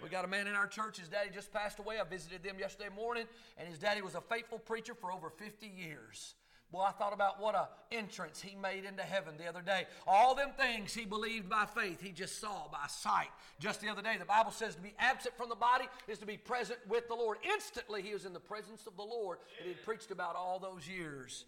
We 0.02 0.08
got 0.08 0.24
a 0.24 0.30
man 0.30 0.48
in 0.48 0.56
our 0.56 0.68
church, 0.68 0.98
his 0.98 1.10
daddy 1.10 1.30
just 1.34 1.52
passed 1.52 1.80
away. 1.80 2.00
I 2.00 2.06
visited 2.06 2.42
them 2.42 2.56
yesterday 2.58 2.90
morning, 2.96 3.26
and 3.58 3.68
his 3.68 3.80
daddy 3.80 4.02
was 4.02 4.16
a 4.16 4.22
faithful 4.22 4.58
preacher 4.58 4.94
for 4.94 5.12
over 5.12 5.30
50 5.30 5.68
years. 5.68 6.36
Boy, 6.72 6.82
I 6.82 6.92
thought 6.92 7.14
about 7.14 7.42
what 7.42 7.56
a 7.56 7.68
entrance 7.92 8.40
he 8.42 8.56
made 8.56 8.86
into 8.86 9.02
heaven 9.02 9.36
the 9.38 9.48
other 9.48 9.62
day. 9.62 9.88
All 10.06 10.36
them 10.36 10.52
things 10.56 10.94
he 10.94 11.04
believed 11.04 11.50
by 11.50 11.66
faith, 11.66 12.00
he 12.00 12.12
just 12.12 12.40
saw 12.40 12.68
by 12.72 12.86
sight. 12.88 13.30
Just 13.60 13.82
the 13.82 13.90
other 13.90 14.04
day, 14.04 14.18
the 14.20 14.26
Bible 14.26 14.52
says 14.52 14.76
to 14.76 14.82
be 14.82 14.94
absent 15.00 15.36
from 15.36 15.50
the 15.50 15.56
body 15.56 15.86
is 16.08 16.20
to 16.20 16.28
be 16.28 16.38
present 16.38 16.80
with 16.88 17.08
the 17.08 17.16
Lord. 17.16 17.40
Instantly, 17.44 18.04
he 18.04 18.14
was 18.14 18.26
in 18.26 18.34
the 18.34 18.40
presence 18.40 18.86
of 18.86 18.96
the 18.98 19.04
Lord 19.04 19.40
that 19.58 19.68
he 19.68 19.74
preached 19.74 20.12
about 20.12 20.36
all 20.36 20.60
those 20.60 20.88
years. 20.88 21.46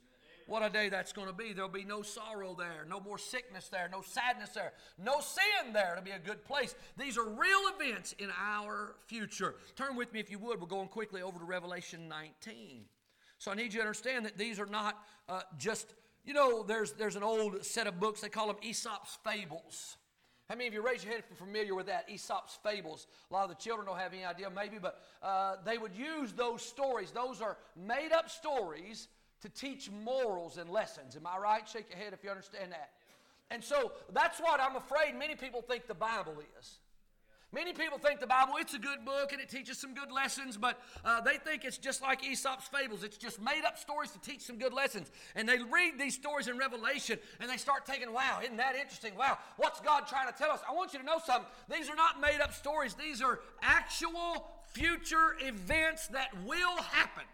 What 0.48 0.64
a 0.64 0.70
day 0.70 0.90
that's 0.90 1.14
going 1.14 1.28
to 1.28 1.34
be. 1.34 1.54
There'll 1.54 1.70
be 1.70 1.84
no 1.84 2.02
sorrow 2.02 2.56
there, 2.58 2.86
no 2.90 3.00
more 3.00 3.20
sickness 3.20 3.70
there, 3.70 3.88
no 3.92 4.02
sadness 4.02 4.50
there, 4.50 4.74
no 4.98 5.22
sin 5.22 5.72
there. 5.72 5.92
It'll 5.92 6.04
be 6.04 6.12
a 6.12 6.20
good 6.20 6.44
place. 6.44 6.76
These 6.98 7.18
are 7.18 7.26
real 7.26 7.60
events 7.80 8.14
in 8.18 8.30
our 8.38 8.96
future. 9.06 9.56
Turn 9.76 9.96
with 9.96 10.12
me, 10.12 10.20
if 10.20 10.32
you 10.32 10.40
would. 10.40 10.60
We're 10.60 10.68
going 10.68 10.88
quickly 10.88 11.22
over 11.22 11.38
to 11.38 11.46
Revelation 11.46 12.08
19. 12.10 12.86
So 13.42 13.50
I 13.50 13.56
need 13.56 13.74
you 13.74 13.80
to 13.80 13.88
understand 13.88 14.24
that 14.28 14.38
these 14.38 14.60
are 14.60 14.68
not 14.68 15.04
uh, 15.28 15.42
just, 15.58 15.96
you 16.24 16.32
know, 16.32 16.62
there's, 16.62 16.92
there's 16.92 17.16
an 17.16 17.24
old 17.24 17.66
set 17.66 17.88
of 17.88 18.00
books, 18.00 18.22
they 18.22 18.30
call 18.30 18.46
them 18.46 18.58
Aesop's 18.62 19.18
Fables. 19.24 19.98
How 20.48 20.54
many 20.54 20.68
of 20.68 20.76
you 20.76 20.86
raise 20.86 21.04
your 21.04 21.12
hand 21.12 21.24
if 21.24 21.30
you're 21.32 21.48
familiar 21.48 21.74
with 21.74 21.88
that? 21.88 22.06
Aesop's 22.08 22.60
Fables. 22.62 23.08
A 23.32 23.34
lot 23.34 23.46
of 23.46 23.50
the 23.50 23.56
children 23.56 23.88
don't 23.88 23.98
have 23.98 24.14
any 24.14 24.24
idea, 24.24 24.48
maybe, 24.52 24.78
but 24.80 25.02
uh, 25.24 25.56
they 25.66 25.80
would 25.80 25.96
use 25.96 26.34
those 26.34 26.62
stories. 26.62 27.10
Those 27.10 27.42
are 27.42 27.58
made 27.76 28.12
up 28.12 28.30
stories 28.30 29.08
to 29.42 29.50
teach 29.50 29.90
morals 29.90 30.58
and 30.58 30.70
lessons. 30.70 31.16
Am 31.16 31.26
I 31.26 31.40
right? 31.40 31.68
Shake 31.68 31.90
your 31.90 31.98
head 31.98 32.14
if 32.14 32.24
you 32.24 32.30
understand 32.30 32.72
that. 32.74 32.92
And 33.50 33.64
so 33.64 33.94
that's 34.14 34.40
what 34.40 34.62
I'm 34.62 34.76
afraid 34.76 35.16
many 35.18 35.34
people 35.34 35.64
think 35.64 35.88
the 35.88 35.96
Bible 35.96 36.36
is. 36.60 36.78
Many 37.54 37.74
people 37.74 37.98
think 37.98 38.22
the 38.22 38.28
Bible, 38.28 38.54
it's 38.58 38.74
a 38.74 38.80
good 38.80 39.04
book 39.04 39.34
and 39.34 39.42
it 39.42 39.50
teaches 39.50 39.78
some 39.78 39.94
good 39.94 40.10
lessons, 40.10 40.56
but 40.56 40.82
uh, 41.04 41.20
they 41.20 41.36
think 41.36 41.66
it's 41.66 41.78
just 41.78 42.02
like 42.02 42.24
Aesop's 42.24 42.70
fables. 42.70 43.04
It's 43.04 43.18
just 43.18 43.42
made 43.42 43.64
up 43.66 43.78
stories 43.78 44.12
to 44.12 44.20
teach 44.20 44.42
some 44.42 44.58
good 44.58 44.72
lessons. 44.72 45.12
And 45.36 45.50
they 45.50 45.58
read 45.58 46.00
these 46.00 46.16
stories 46.16 46.48
in 46.48 46.58
Revelation 46.58 47.20
and 47.42 47.50
they 47.50 47.58
start 47.58 47.86
thinking, 47.86 48.14
wow, 48.14 48.40
isn't 48.42 48.56
that 48.56 48.76
interesting? 48.76 49.16
Wow, 49.16 49.38
what's 49.58 49.82
God 49.82 50.08
trying 50.08 50.32
to 50.32 50.38
tell 50.38 50.52
us? 50.52 50.62
I 50.68 50.74
want 50.74 50.94
you 50.94 51.00
to 51.00 51.06
know 51.06 51.20
something. 51.26 51.52
These 51.70 51.90
are 51.90 51.96
not 51.96 52.22
made 52.22 52.40
up 52.40 52.54
stories, 52.54 52.94
these 52.94 53.22
are 53.22 53.42
actual 53.62 54.48
future 54.74 55.36
events 55.42 56.08
that 56.08 56.30
will 56.46 56.78
happen. 56.78 57.26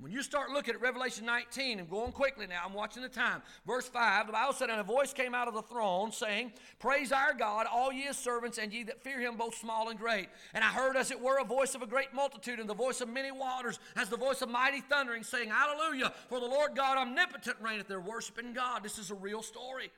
When 0.00 0.12
you 0.12 0.22
start 0.22 0.50
looking 0.50 0.74
at 0.74 0.80
Revelation 0.80 1.26
19 1.26 1.80
and 1.80 1.90
going 1.90 2.12
quickly 2.12 2.46
now, 2.46 2.62
I'm 2.64 2.72
watching 2.72 3.02
the 3.02 3.08
time. 3.08 3.42
Verse 3.66 3.88
5, 3.88 4.28
the 4.28 4.32
Bible 4.32 4.52
said, 4.52 4.70
And 4.70 4.78
a 4.78 4.84
voice 4.84 5.12
came 5.12 5.34
out 5.34 5.48
of 5.48 5.54
the 5.54 5.62
throne 5.62 6.12
saying, 6.12 6.52
Praise 6.78 7.10
our 7.10 7.34
God, 7.34 7.66
all 7.66 7.92
ye 7.92 8.02
his 8.02 8.16
servants, 8.16 8.58
and 8.58 8.72
ye 8.72 8.84
that 8.84 9.02
fear 9.02 9.18
him, 9.18 9.36
both 9.36 9.56
small 9.56 9.88
and 9.88 9.98
great. 9.98 10.28
And 10.54 10.62
I 10.62 10.68
heard 10.68 10.96
as 10.96 11.10
it 11.10 11.20
were 11.20 11.40
a 11.40 11.44
voice 11.44 11.74
of 11.74 11.82
a 11.82 11.86
great 11.86 12.14
multitude, 12.14 12.60
and 12.60 12.70
the 12.70 12.74
voice 12.74 13.00
of 13.00 13.08
many 13.08 13.32
waters, 13.32 13.80
as 13.96 14.08
the 14.08 14.16
voice 14.16 14.40
of 14.40 14.48
mighty 14.48 14.82
thundering, 14.82 15.24
saying, 15.24 15.50
Hallelujah, 15.50 16.12
for 16.28 16.38
the 16.38 16.46
Lord 16.46 16.76
God 16.76 16.96
omnipotent 16.96 17.56
reigneth. 17.60 17.88
They're 17.88 17.98
worshiping 17.98 18.52
God. 18.52 18.84
This 18.84 18.98
is 18.98 19.10
a 19.10 19.14
real 19.14 19.42
story. 19.42 19.90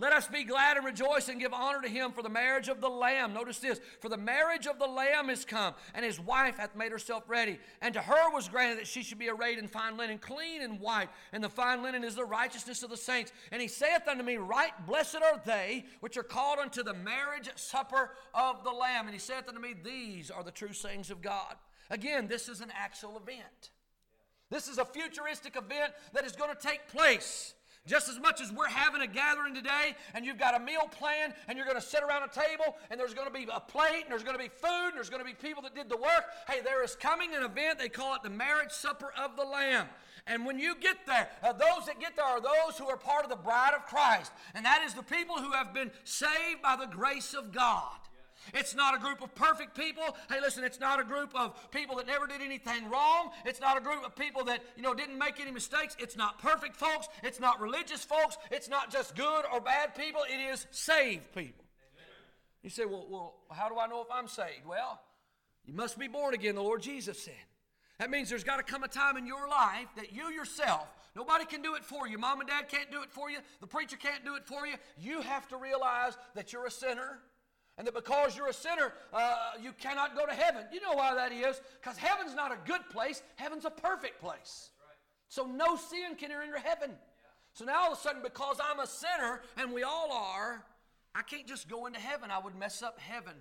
Let 0.00 0.12
us 0.12 0.28
be 0.28 0.44
glad 0.44 0.76
and 0.76 0.86
rejoice 0.86 1.28
and 1.28 1.40
give 1.40 1.52
honor 1.52 1.82
to 1.82 1.88
him 1.88 2.12
for 2.12 2.22
the 2.22 2.28
marriage 2.28 2.68
of 2.68 2.80
the 2.80 2.88
Lamb. 2.88 3.34
Notice 3.34 3.58
this 3.58 3.80
for 4.00 4.08
the 4.08 4.16
marriage 4.16 4.68
of 4.68 4.78
the 4.78 4.86
Lamb 4.86 5.28
is 5.28 5.44
come, 5.44 5.74
and 5.92 6.04
his 6.04 6.20
wife 6.20 6.56
hath 6.56 6.76
made 6.76 6.92
herself 6.92 7.24
ready. 7.26 7.58
And 7.80 7.92
to 7.94 8.00
her 8.00 8.30
was 8.32 8.48
granted 8.48 8.78
that 8.78 8.86
she 8.86 9.02
should 9.02 9.18
be 9.18 9.28
arrayed 9.28 9.58
in 9.58 9.66
fine 9.66 9.96
linen, 9.96 10.18
clean 10.18 10.62
and 10.62 10.78
white. 10.78 11.08
And 11.32 11.42
the 11.42 11.48
fine 11.48 11.82
linen 11.82 12.04
is 12.04 12.14
the 12.14 12.24
righteousness 12.24 12.84
of 12.84 12.90
the 12.90 12.96
saints. 12.96 13.32
And 13.50 13.60
he 13.60 13.66
saith 13.66 14.06
unto 14.06 14.22
me, 14.22 14.36
Write 14.36 14.86
blessed 14.86 15.16
are 15.16 15.40
they 15.44 15.84
which 15.98 16.16
are 16.16 16.22
called 16.22 16.60
unto 16.60 16.84
the 16.84 16.94
marriage 16.94 17.50
supper 17.56 18.10
of 18.34 18.62
the 18.62 18.70
Lamb. 18.70 19.06
And 19.06 19.14
he 19.14 19.20
saith 19.20 19.48
unto 19.48 19.60
me, 19.60 19.74
These 19.82 20.30
are 20.30 20.44
the 20.44 20.52
true 20.52 20.72
sayings 20.72 21.10
of 21.10 21.22
God. 21.22 21.56
Again, 21.90 22.28
this 22.28 22.48
is 22.48 22.60
an 22.60 22.70
actual 22.72 23.16
event. 23.16 23.70
This 24.48 24.68
is 24.68 24.78
a 24.78 24.84
futuristic 24.84 25.56
event 25.56 25.92
that 26.12 26.24
is 26.24 26.36
going 26.36 26.54
to 26.54 26.60
take 26.60 26.86
place. 26.88 27.54
Just 27.88 28.10
as 28.10 28.20
much 28.20 28.42
as 28.42 28.52
we're 28.52 28.68
having 28.68 29.00
a 29.00 29.06
gathering 29.06 29.54
today 29.54 29.96
and 30.12 30.24
you've 30.24 30.38
got 30.38 30.54
a 30.54 30.62
meal 30.62 30.86
plan 30.90 31.32
and 31.48 31.56
you're 31.56 31.66
going 31.66 31.80
to 31.80 31.86
sit 31.86 32.02
around 32.02 32.22
a 32.22 32.28
table 32.28 32.76
and 32.90 33.00
there's 33.00 33.14
going 33.14 33.26
to 33.26 33.32
be 33.32 33.48
a 33.50 33.60
plate 33.60 34.02
and 34.02 34.10
there's 34.10 34.22
going 34.22 34.36
to 34.36 34.42
be 34.42 34.50
food 34.50 34.88
and 34.88 34.96
there's 34.96 35.08
going 35.08 35.24
to 35.24 35.26
be 35.26 35.32
people 35.32 35.62
that 35.62 35.74
did 35.74 35.88
the 35.88 35.96
work. 35.96 36.26
Hey, 36.46 36.60
there 36.62 36.84
is 36.84 36.94
coming 36.94 37.34
an 37.34 37.42
event, 37.42 37.78
they 37.78 37.88
call 37.88 38.14
it 38.14 38.22
the 38.22 38.30
marriage 38.30 38.72
supper 38.72 39.10
of 39.18 39.36
the 39.36 39.44
Lamb. 39.44 39.86
And 40.26 40.44
when 40.44 40.58
you 40.58 40.74
get 40.74 40.98
there, 41.06 41.30
uh, 41.42 41.54
those 41.54 41.86
that 41.86 41.98
get 41.98 42.14
there 42.14 42.26
are 42.26 42.42
those 42.42 42.76
who 42.78 42.86
are 42.86 42.98
part 42.98 43.24
of 43.24 43.30
the 43.30 43.36
bride 43.36 43.72
of 43.74 43.86
Christ. 43.86 44.30
And 44.54 44.66
that 44.66 44.82
is 44.84 44.92
the 44.92 45.02
people 45.02 45.36
who 45.36 45.52
have 45.52 45.72
been 45.72 45.90
saved 46.04 46.60
by 46.62 46.76
the 46.76 46.86
grace 46.86 47.32
of 47.32 47.52
God. 47.52 47.96
It's 48.54 48.74
not 48.74 48.94
a 48.94 48.98
group 48.98 49.22
of 49.22 49.34
perfect 49.34 49.76
people. 49.76 50.04
Hey, 50.30 50.40
listen, 50.40 50.64
it's 50.64 50.80
not 50.80 51.00
a 51.00 51.04
group 51.04 51.34
of 51.34 51.70
people 51.70 51.96
that 51.96 52.06
never 52.06 52.26
did 52.26 52.40
anything 52.40 52.88
wrong. 52.90 53.30
It's 53.44 53.60
not 53.60 53.76
a 53.76 53.80
group 53.80 54.04
of 54.04 54.16
people 54.16 54.44
that, 54.44 54.62
you 54.76 54.82
know, 54.82 54.94
didn't 54.94 55.18
make 55.18 55.40
any 55.40 55.50
mistakes. 55.50 55.96
It's 55.98 56.16
not 56.16 56.38
perfect 56.38 56.76
folks. 56.76 57.08
It's 57.22 57.40
not 57.40 57.60
religious 57.60 58.04
folks. 58.04 58.36
It's 58.50 58.68
not 58.68 58.90
just 58.90 59.14
good 59.16 59.44
or 59.52 59.60
bad 59.60 59.94
people. 59.94 60.22
It 60.28 60.40
is 60.52 60.66
saved 60.70 61.32
people. 61.34 61.64
You 62.62 62.70
say, 62.70 62.84
well, 62.84 63.06
well, 63.08 63.34
how 63.50 63.68
do 63.68 63.78
I 63.78 63.86
know 63.86 64.00
if 64.02 64.08
I'm 64.12 64.28
saved? 64.28 64.66
Well, 64.66 65.00
you 65.64 65.74
must 65.74 65.98
be 65.98 66.08
born 66.08 66.34
again, 66.34 66.54
the 66.54 66.62
Lord 66.62 66.82
Jesus 66.82 67.22
said. 67.22 67.34
That 67.98 68.10
means 68.10 68.28
there's 68.28 68.44
got 68.44 68.56
to 68.56 68.62
come 68.62 68.84
a 68.84 68.88
time 68.88 69.16
in 69.16 69.26
your 69.26 69.48
life 69.48 69.88
that 69.96 70.12
you 70.12 70.30
yourself, 70.30 70.88
nobody 71.16 71.44
can 71.44 71.62
do 71.62 71.74
it 71.74 71.84
for 71.84 72.06
you. 72.06 72.16
Mom 72.16 72.40
and 72.40 72.48
dad 72.48 72.68
can't 72.68 72.90
do 72.90 73.02
it 73.02 73.10
for 73.10 73.30
you. 73.30 73.38
The 73.60 73.66
preacher 73.66 73.96
can't 73.96 74.24
do 74.24 74.36
it 74.36 74.46
for 74.46 74.66
you. 74.66 74.74
You 74.98 75.20
have 75.20 75.48
to 75.48 75.56
realize 75.56 76.16
that 76.34 76.52
you're 76.52 76.66
a 76.66 76.70
sinner 76.70 77.18
and 77.78 77.86
that 77.86 77.94
because 77.94 78.36
you're 78.36 78.48
a 78.48 78.52
sinner, 78.52 78.92
uh, 79.14 79.52
you 79.62 79.72
cannot 79.72 80.16
go 80.16 80.26
to 80.26 80.32
heaven. 80.32 80.64
You 80.72 80.80
know 80.80 80.94
why 80.94 81.14
that 81.14 81.32
is? 81.32 81.60
Because 81.80 81.96
heaven's 81.96 82.34
not 82.34 82.52
a 82.52 82.58
good 82.66 82.82
place, 82.90 83.22
heaven's 83.36 83.64
a 83.64 83.70
perfect 83.70 84.20
place. 84.20 84.70
Right. 84.80 84.96
So 85.28 85.46
no 85.46 85.76
sin 85.76 86.16
can 86.18 86.32
enter 86.32 86.58
heaven. 86.58 86.90
Yeah. 86.90 86.96
So 87.52 87.64
now 87.64 87.84
all 87.84 87.92
of 87.92 87.98
a 87.98 88.00
sudden, 88.00 88.20
because 88.22 88.56
I'm 88.62 88.80
a 88.80 88.86
sinner, 88.86 89.42
and 89.56 89.72
we 89.72 89.84
all 89.84 90.12
are, 90.12 90.64
I 91.14 91.22
can't 91.22 91.46
just 91.46 91.68
go 91.68 91.86
into 91.86 92.00
heaven. 92.00 92.30
I 92.30 92.40
would 92.40 92.56
mess 92.56 92.82
up 92.82 92.98
heaven. 92.98 93.34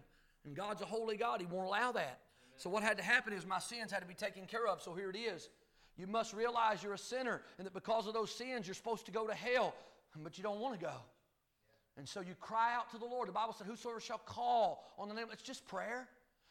And 0.45 0.55
God's 0.55 0.81
a 0.81 0.85
holy 0.85 1.17
God, 1.17 1.41
He 1.41 1.47
won't 1.47 1.65
allow 1.65 1.91
that. 1.91 2.01
Amen. 2.01 2.57
So 2.57 2.69
what 2.69 2.83
had 2.83 2.97
to 2.97 3.03
happen 3.03 3.33
is 3.33 3.45
my 3.45 3.59
sins 3.59 3.91
had 3.91 3.99
to 3.99 4.07
be 4.07 4.13
taken 4.13 4.45
care 4.45 4.67
of. 4.67 4.81
So 4.83 4.93
here 4.93 5.09
it 5.09 5.17
is. 5.17 5.49
You 5.97 6.05
must 6.05 6.33
realize 6.33 6.83
you're 6.83 6.93
a 6.93 6.97
sinner, 6.97 7.41
and 7.57 7.65
that 7.65 7.73
because 7.73 8.05
of 8.05 8.13
those 8.13 8.31
sins, 8.31 8.67
you're 8.67 8.75
supposed 8.75 9.07
to 9.07 9.11
go 9.11 9.25
to 9.25 9.33
hell, 9.33 9.73
but 10.23 10.37
you 10.37 10.43
don't 10.43 10.59
want 10.59 10.79
to 10.79 10.85
go. 10.85 10.93
And 11.97 12.07
so 12.07 12.21
you 12.21 12.35
cry 12.39 12.75
out 12.75 12.91
to 12.91 12.97
the 12.97 13.05
Lord. 13.05 13.27
The 13.27 13.33
Bible 13.33 13.53
said, 13.53 13.67
Whosoever 13.67 13.99
shall 13.99 14.19
call 14.19 14.85
on 14.97 15.09
the 15.09 15.15
name, 15.15 15.27
it's 15.31 15.41
just 15.41 15.67
prayer. 15.67 16.07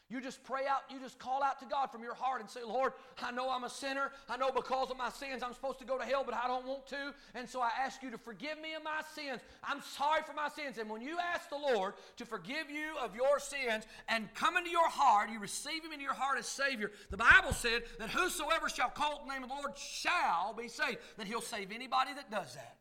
You 0.09 0.21
just 0.21 0.41
pray 0.45 0.61
out, 0.69 0.83
you 0.89 1.01
just 1.01 1.19
call 1.19 1.43
out 1.43 1.59
to 1.59 1.65
God 1.65 1.87
from 1.91 2.01
your 2.01 2.13
heart 2.13 2.39
and 2.39 2.49
say, 2.49 2.61
Lord, 2.65 2.93
I 3.21 3.31
know 3.31 3.49
I'm 3.49 3.65
a 3.65 3.69
sinner. 3.69 4.11
I 4.29 4.37
know 4.37 4.51
because 4.51 4.89
of 4.89 4.97
my 4.97 5.09
sins 5.09 5.43
I'm 5.43 5.53
supposed 5.53 5.79
to 5.79 5.85
go 5.85 5.97
to 5.97 6.05
hell, 6.05 6.23
but 6.25 6.33
I 6.33 6.47
don't 6.47 6.65
want 6.65 6.87
to. 6.87 7.13
And 7.35 7.47
so 7.47 7.59
I 7.59 7.71
ask 7.77 8.01
you 8.01 8.09
to 8.11 8.17
forgive 8.17 8.57
me 8.61 8.73
of 8.73 8.85
my 8.85 9.01
sins. 9.13 9.41
I'm 9.61 9.81
sorry 9.81 10.21
for 10.25 10.31
my 10.31 10.47
sins. 10.47 10.77
And 10.77 10.89
when 10.89 11.01
you 11.01 11.17
ask 11.19 11.49
the 11.49 11.57
Lord 11.57 11.93
to 12.15 12.25
forgive 12.25 12.69
you 12.69 12.95
of 13.01 13.17
your 13.17 13.37
sins 13.39 13.83
and 14.07 14.33
come 14.33 14.55
into 14.55 14.69
your 14.69 14.87
heart, 14.87 15.29
you 15.29 15.39
receive 15.39 15.83
Him 15.83 15.91
into 15.91 16.05
your 16.05 16.13
heart 16.13 16.39
as 16.39 16.47
Savior. 16.47 16.91
The 17.11 17.17
Bible 17.17 17.51
said 17.51 17.83
that 17.99 18.09
whosoever 18.09 18.69
shall 18.69 18.89
call 18.89 19.25
the 19.25 19.33
name 19.33 19.43
of 19.43 19.49
the 19.49 19.55
Lord 19.55 19.77
shall 19.77 20.53
be 20.57 20.69
saved. 20.69 20.99
That 21.17 21.27
He'll 21.27 21.41
save 21.41 21.73
anybody 21.73 22.13
that 22.13 22.31
does 22.31 22.55
that. 22.55 22.77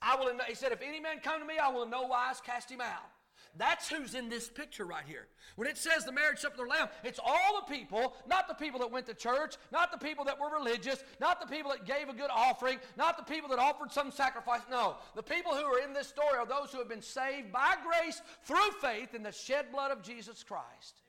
I 0.00 0.16
will, 0.16 0.32
he 0.46 0.54
said, 0.54 0.72
if 0.72 0.82
any 0.82 1.00
man 1.00 1.18
come 1.22 1.40
to 1.40 1.46
me, 1.46 1.58
I 1.58 1.68
will 1.68 1.82
in 1.82 1.90
no 1.90 2.02
wise 2.02 2.40
cast 2.40 2.70
him 2.70 2.80
out. 2.80 3.10
That's 3.56 3.88
who's 3.88 4.14
in 4.14 4.28
this 4.28 4.48
picture 4.48 4.84
right 4.84 5.02
here. 5.06 5.26
When 5.56 5.66
it 5.66 5.76
says 5.76 6.04
the 6.04 6.12
marriage 6.12 6.38
supper 6.38 6.62
of 6.62 6.68
the 6.68 6.74
Lamb, 6.74 6.88
it's 7.02 7.18
all 7.18 7.60
the 7.60 7.74
people, 7.74 8.14
not 8.28 8.46
the 8.46 8.54
people 8.54 8.78
that 8.80 8.90
went 8.90 9.06
to 9.06 9.14
church, 9.14 9.56
not 9.72 9.90
the 9.90 9.98
people 9.98 10.24
that 10.26 10.38
were 10.38 10.50
religious, 10.50 11.02
not 11.20 11.40
the 11.40 11.46
people 11.46 11.72
that 11.72 11.84
gave 11.84 12.08
a 12.08 12.14
good 12.14 12.30
offering, 12.30 12.78
not 12.96 13.16
the 13.16 13.24
people 13.24 13.48
that 13.48 13.58
offered 13.58 13.90
some 13.90 14.12
sacrifice. 14.12 14.60
No, 14.70 14.96
the 15.16 15.22
people 15.22 15.52
who 15.54 15.64
are 15.64 15.82
in 15.82 15.92
this 15.92 16.08
story 16.08 16.38
are 16.38 16.46
those 16.46 16.70
who 16.70 16.78
have 16.78 16.88
been 16.88 17.02
saved 17.02 17.50
by 17.50 17.74
grace 17.84 18.22
through 18.44 18.70
faith 18.80 19.14
in 19.14 19.22
the 19.22 19.32
shed 19.32 19.72
blood 19.72 19.90
of 19.90 20.02
Jesus 20.02 20.44
Christ. 20.44 21.00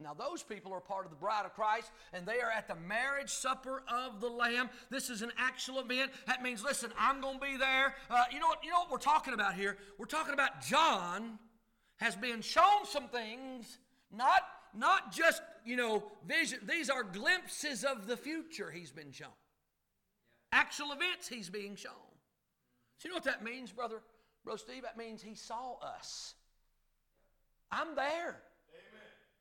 Now, 0.00 0.14
those 0.14 0.44
people 0.44 0.72
are 0.72 0.80
part 0.80 1.06
of 1.06 1.10
the 1.10 1.16
bride 1.16 1.44
of 1.44 1.54
Christ, 1.54 1.90
and 2.12 2.24
they 2.24 2.40
are 2.40 2.50
at 2.50 2.68
the 2.68 2.76
marriage 2.76 3.30
supper 3.30 3.82
of 3.88 4.20
the 4.20 4.28
Lamb. 4.28 4.70
This 4.90 5.10
is 5.10 5.22
an 5.22 5.32
actual 5.36 5.80
event. 5.80 6.12
That 6.28 6.40
means, 6.40 6.62
listen, 6.62 6.92
I'm 6.96 7.20
going 7.20 7.40
to 7.40 7.44
be 7.44 7.56
there. 7.56 7.94
Uh, 8.08 8.24
you 8.30 8.38
know 8.38 8.46
what? 8.46 8.62
You 8.62 8.70
know 8.70 8.80
what 8.80 8.92
we're 8.92 8.98
talking 8.98 9.34
about 9.34 9.54
here? 9.54 9.76
We're 9.98 10.06
talking 10.06 10.34
about 10.34 10.62
John 10.62 11.38
has 11.96 12.14
been 12.14 12.42
shown 12.42 12.84
some 12.84 13.08
things, 13.08 13.78
not 14.16 14.42
not 14.72 15.12
just 15.12 15.42
you 15.64 15.74
know 15.74 16.04
vision. 16.26 16.60
These 16.68 16.90
are 16.90 17.02
glimpses 17.02 17.82
of 17.82 18.06
the 18.06 18.16
future. 18.16 18.70
He's 18.70 18.92
been 18.92 19.10
shown. 19.10 19.28
Actual 20.52 20.92
events 20.92 21.26
he's 21.26 21.50
being 21.50 21.74
shown. 21.74 21.92
So 22.98 23.08
you 23.08 23.10
know 23.10 23.16
what 23.16 23.24
that 23.24 23.42
means, 23.42 23.72
brother? 23.72 24.00
Brother 24.44 24.58
Steve? 24.58 24.82
That 24.82 24.96
means 24.96 25.22
he 25.22 25.34
saw 25.34 25.76
us. 25.82 26.34
I'm 27.72 27.96
there. 27.96 28.40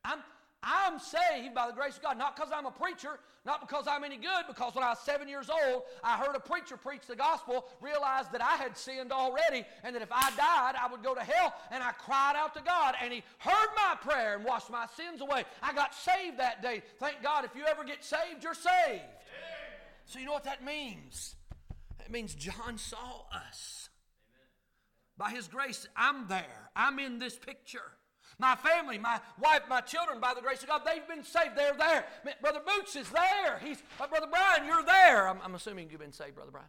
I'm, 0.03 0.19
I'm 0.67 0.99
saved 0.99 1.55
by 1.55 1.67
the 1.67 1.73
grace 1.73 1.95
of 1.95 2.03
God, 2.03 2.17
not 2.17 2.35
because 2.35 2.51
I'm 2.53 2.65
a 2.65 2.71
preacher, 2.71 3.19
not 3.45 3.61
because 3.61 3.87
I'm 3.87 4.03
any 4.03 4.17
good, 4.17 4.43
because 4.49 4.75
when 4.75 4.83
I 4.83 4.89
was 4.89 4.99
seven 4.99 5.29
years 5.29 5.49
old, 5.49 5.83
I 6.03 6.17
heard 6.17 6.35
a 6.35 6.41
preacher 6.41 6.75
preach 6.75 7.07
the 7.07 7.15
gospel, 7.15 7.65
realized 7.79 8.33
that 8.33 8.41
I 8.41 8.57
had 8.57 8.77
sinned 8.77 9.13
already, 9.13 9.63
and 9.83 9.95
that 9.95 10.01
if 10.01 10.11
I 10.11 10.29
died, 10.31 10.75
I 10.77 10.91
would 10.91 11.01
go 11.01 11.15
to 11.15 11.21
hell, 11.21 11.53
and 11.71 11.81
I 11.81 11.93
cried 11.93 12.33
out 12.35 12.53
to 12.55 12.61
God, 12.61 12.95
and 13.01 13.13
He 13.13 13.23
heard 13.37 13.69
my 13.77 13.95
prayer 14.01 14.35
and 14.35 14.43
washed 14.43 14.69
my 14.69 14.87
sins 14.97 15.21
away. 15.21 15.45
I 15.63 15.71
got 15.73 15.95
saved 15.95 16.37
that 16.39 16.61
day. 16.61 16.83
Thank 16.99 17.23
God, 17.23 17.45
if 17.45 17.55
you 17.55 17.63
ever 17.65 17.85
get 17.85 18.03
saved, 18.03 18.43
you're 18.43 18.53
saved. 18.53 19.03
So 20.05 20.19
you 20.19 20.25
know 20.25 20.33
what 20.33 20.43
that 20.43 20.65
means? 20.65 21.35
It 22.01 22.11
means 22.11 22.35
John 22.35 22.77
saw 22.77 23.23
us. 23.33 23.87
By 25.17 25.29
His 25.29 25.47
grace, 25.47 25.87
I'm 25.95 26.27
there. 26.27 26.69
I'm 26.75 26.99
in 26.99 27.19
this 27.19 27.37
picture. 27.37 27.93
My 28.39 28.55
family, 28.55 28.99
my 28.99 29.19
wife, 29.41 29.61
my 29.67 29.81
children, 29.81 30.19
by 30.19 30.33
the 30.35 30.41
grace 30.41 30.61
of 30.61 30.69
God, 30.69 30.81
they've 30.85 31.07
been 31.07 31.23
saved. 31.23 31.55
They're 31.55 31.73
there. 31.73 32.05
Brother 32.39 32.61
Boots 32.65 32.95
is 32.95 33.09
there. 33.09 33.59
He's, 33.63 33.81
uh, 33.99 34.05
Brother 34.07 34.27
Brian, 34.29 34.65
you're 34.65 34.83
there. 34.83 35.27
I'm, 35.27 35.39
I'm, 35.43 35.55
assuming 35.55 35.89
you've 35.89 35.99
been 35.99 36.13
saved, 36.13 36.35
Brother 36.35 36.51
Brian. 36.51 36.67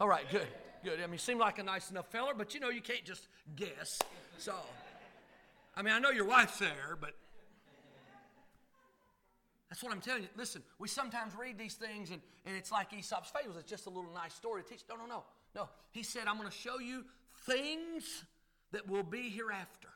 All 0.00 0.08
right, 0.08 0.24
good, 0.30 0.46
good. 0.82 1.00
I 1.00 1.02
mean, 1.02 1.12
you 1.12 1.18
seem 1.18 1.38
like 1.38 1.58
a 1.58 1.62
nice 1.62 1.90
enough 1.90 2.10
feller, 2.10 2.32
but 2.34 2.54
you 2.54 2.60
know, 2.60 2.70
you 2.70 2.80
can't 2.80 3.04
just 3.04 3.28
guess. 3.54 3.98
So, 4.38 4.54
I 5.76 5.82
mean, 5.82 5.92
I 5.92 5.98
know 5.98 6.10
your 6.10 6.24
wife's 6.24 6.58
there, 6.58 6.96
but 6.98 7.14
that's 9.68 9.82
what 9.82 9.92
I'm 9.92 10.00
telling 10.00 10.22
you. 10.22 10.28
Listen, 10.36 10.62
we 10.78 10.88
sometimes 10.88 11.34
read 11.38 11.58
these 11.58 11.74
things 11.74 12.10
and, 12.10 12.22
and 12.46 12.56
it's 12.56 12.70
like 12.72 12.92
Aesop's 12.92 13.30
fables. 13.30 13.56
It's 13.58 13.68
just 13.68 13.86
a 13.86 13.90
little 13.90 14.12
nice 14.14 14.32
story 14.32 14.62
to 14.62 14.68
teach. 14.68 14.84
No, 14.88 14.96
no, 14.96 15.04
no. 15.04 15.24
No. 15.54 15.68
He 15.90 16.02
said, 16.02 16.28
I'm 16.28 16.38
going 16.38 16.48
to 16.48 16.56
show 16.56 16.78
you 16.78 17.04
things 17.44 18.24
that 18.70 18.88
will 18.88 19.02
be 19.02 19.28
hereafter. 19.28 19.88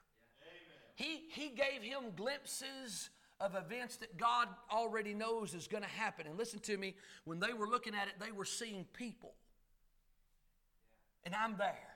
He, 0.98 1.22
he 1.30 1.50
gave 1.50 1.80
him 1.80 2.10
glimpses 2.16 3.10
of 3.38 3.54
events 3.54 3.98
that 3.98 4.16
God 4.16 4.48
already 4.68 5.14
knows 5.14 5.54
is 5.54 5.68
going 5.68 5.84
to 5.84 5.88
happen. 5.88 6.26
And 6.26 6.36
listen 6.36 6.58
to 6.58 6.76
me, 6.76 6.96
when 7.24 7.38
they 7.38 7.52
were 7.52 7.68
looking 7.68 7.94
at 7.94 8.08
it, 8.08 8.14
they 8.18 8.32
were 8.32 8.44
seeing 8.44 8.84
people. 8.94 9.34
And 11.22 11.36
I'm 11.36 11.56
there. 11.56 11.94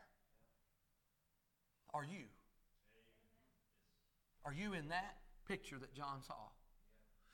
Are 1.92 2.04
you? 2.04 2.26
Are 4.44 4.52
you 4.52 4.72
in 4.72 4.88
that 4.90 5.16
picture 5.48 5.80
that 5.80 5.92
John 5.94 6.22
saw? 6.24 6.34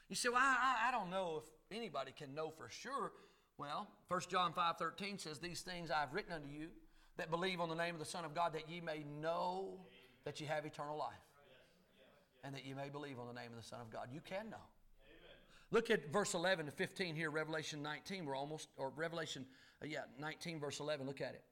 You 0.08 0.16
say, 0.16 0.30
well, 0.30 0.40
I, 0.40 0.86
I, 0.88 0.90
don't 0.90 1.10
know 1.10 1.42
if 1.44 1.76
anybody 1.76 2.12
can 2.16 2.34
know 2.34 2.48
for 2.48 2.70
sure. 2.70 3.12
Well, 3.58 3.88
1 4.08 4.20
John 4.30 4.54
5 4.54 4.78
13 4.78 5.18
says, 5.18 5.38
These 5.38 5.60
things 5.60 5.90
I've 5.90 6.14
written 6.14 6.32
unto 6.32 6.48
you 6.48 6.68
that 7.18 7.30
believe 7.30 7.60
on 7.60 7.68
the 7.68 7.74
name 7.74 7.94
of 7.94 7.98
the 7.98 8.06
Son 8.06 8.24
of 8.24 8.34
God, 8.34 8.54
that 8.54 8.70
ye 8.70 8.80
may 8.80 9.04
know 9.20 9.80
that 10.24 10.40
ye 10.40 10.46
have 10.46 10.64
eternal 10.64 10.96
life 10.96 11.27
and 12.44 12.54
that 12.54 12.64
you 12.64 12.74
may 12.74 12.88
believe 12.88 13.18
on 13.18 13.26
the 13.26 13.32
name 13.32 13.50
of 13.50 13.56
the 13.56 13.66
Son 13.66 13.80
of 13.80 13.90
God. 13.90 14.08
You 14.12 14.20
can 14.20 14.50
know. 14.50 14.56
Amen. 14.56 15.36
Look 15.70 15.90
at 15.90 16.12
verse 16.12 16.34
11 16.34 16.66
to 16.66 16.72
15 16.72 17.14
here, 17.14 17.30
Revelation 17.30 17.82
19. 17.82 18.24
We're 18.24 18.36
almost, 18.36 18.68
or 18.76 18.92
Revelation, 18.96 19.44
uh, 19.82 19.86
yeah, 19.86 20.00
19, 20.18 20.60
verse 20.60 20.80
11. 20.80 21.06
Look 21.06 21.20
at 21.20 21.34
it. 21.34 21.42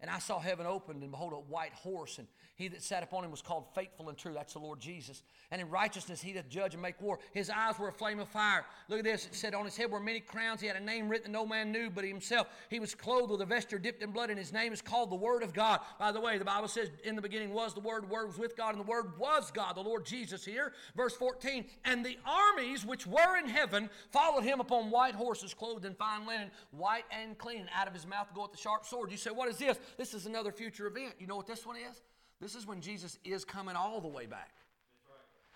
And 0.00 0.10
I 0.10 0.18
saw 0.18 0.38
heaven 0.38 0.66
opened, 0.66 1.02
and 1.02 1.10
behold, 1.10 1.32
a 1.32 1.36
white 1.36 1.72
horse, 1.72 2.18
and 2.18 2.28
he 2.58 2.66
that 2.68 2.82
sat 2.82 3.04
upon 3.04 3.24
him 3.24 3.30
was 3.30 3.40
called 3.40 3.66
faithful 3.72 4.08
and 4.08 4.18
true. 4.18 4.32
That's 4.34 4.54
the 4.54 4.58
Lord 4.58 4.80
Jesus. 4.80 5.22
And 5.52 5.60
in 5.60 5.70
righteousness 5.70 6.20
he 6.20 6.32
doth 6.32 6.48
judge 6.48 6.74
and 6.74 6.82
make 6.82 7.00
war. 7.00 7.20
His 7.32 7.50
eyes 7.50 7.78
were 7.78 7.86
a 7.86 7.92
flame 7.92 8.18
of 8.18 8.28
fire. 8.28 8.66
Look 8.88 8.98
at 8.98 9.04
this. 9.04 9.26
It 9.26 9.36
said, 9.36 9.54
On 9.54 9.64
his 9.64 9.76
head 9.76 9.92
were 9.92 10.00
many 10.00 10.18
crowns. 10.18 10.60
He 10.60 10.66
had 10.66 10.74
a 10.74 10.80
name 10.80 11.08
written 11.08 11.30
that 11.30 11.38
no 11.38 11.46
man 11.46 11.70
knew 11.70 11.88
but 11.88 12.04
himself. 12.04 12.48
He 12.68 12.80
was 12.80 12.96
clothed 12.96 13.30
with 13.30 13.40
a 13.42 13.46
vesture 13.46 13.78
dipped 13.78 14.02
in 14.02 14.10
blood, 14.10 14.30
and 14.30 14.38
his 14.38 14.52
name 14.52 14.72
is 14.72 14.82
called 14.82 15.10
the 15.10 15.16
Word 15.16 15.44
of 15.44 15.54
God. 15.54 15.78
By 16.00 16.10
the 16.10 16.20
way, 16.20 16.36
the 16.36 16.44
Bible 16.44 16.66
says, 16.66 16.90
In 17.04 17.14
the 17.14 17.22
beginning 17.22 17.52
was 17.52 17.74
the 17.74 17.80
Word, 17.80 18.02
the 18.02 18.08
Word 18.08 18.26
was 18.26 18.38
with 18.38 18.56
God, 18.56 18.70
and 18.74 18.80
the 18.80 18.90
Word 18.90 19.16
was 19.18 19.52
God, 19.52 19.76
the 19.76 19.80
Lord 19.80 20.04
Jesus 20.04 20.44
here. 20.44 20.72
Verse 20.96 21.14
14, 21.14 21.64
And 21.84 22.04
the 22.04 22.18
armies 22.26 22.84
which 22.84 23.06
were 23.06 23.36
in 23.36 23.48
heaven 23.48 23.88
followed 24.10 24.42
him 24.42 24.58
upon 24.58 24.90
white 24.90 25.14
horses, 25.14 25.54
clothed 25.54 25.84
in 25.84 25.94
fine 25.94 26.26
linen, 26.26 26.50
white 26.72 27.04
and 27.12 27.38
clean. 27.38 27.60
And 27.60 27.70
out 27.72 27.86
of 27.86 27.94
his 27.94 28.06
mouth 28.06 28.26
goeth 28.34 28.50
the 28.50 28.58
sharp 28.58 28.84
sword. 28.84 29.12
You 29.12 29.16
say, 29.16 29.30
What 29.30 29.48
is 29.48 29.58
this? 29.58 29.78
This 29.96 30.14
is 30.14 30.26
another 30.26 30.52
future 30.52 30.86
event. 30.86 31.14
You 31.18 31.26
know 31.26 31.36
what 31.36 31.46
this 31.46 31.64
one 31.66 31.76
is? 31.76 32.02
This 32.40 32.54
is 32.54 32.66
when 32.66 32.80
Jesus 32.80 33.18
is 33.24 33.44
coming 33.44 33.76
all 33.76 34.00
the 34.00 34.08
way 34.08 34.26
back. 34.26 34.52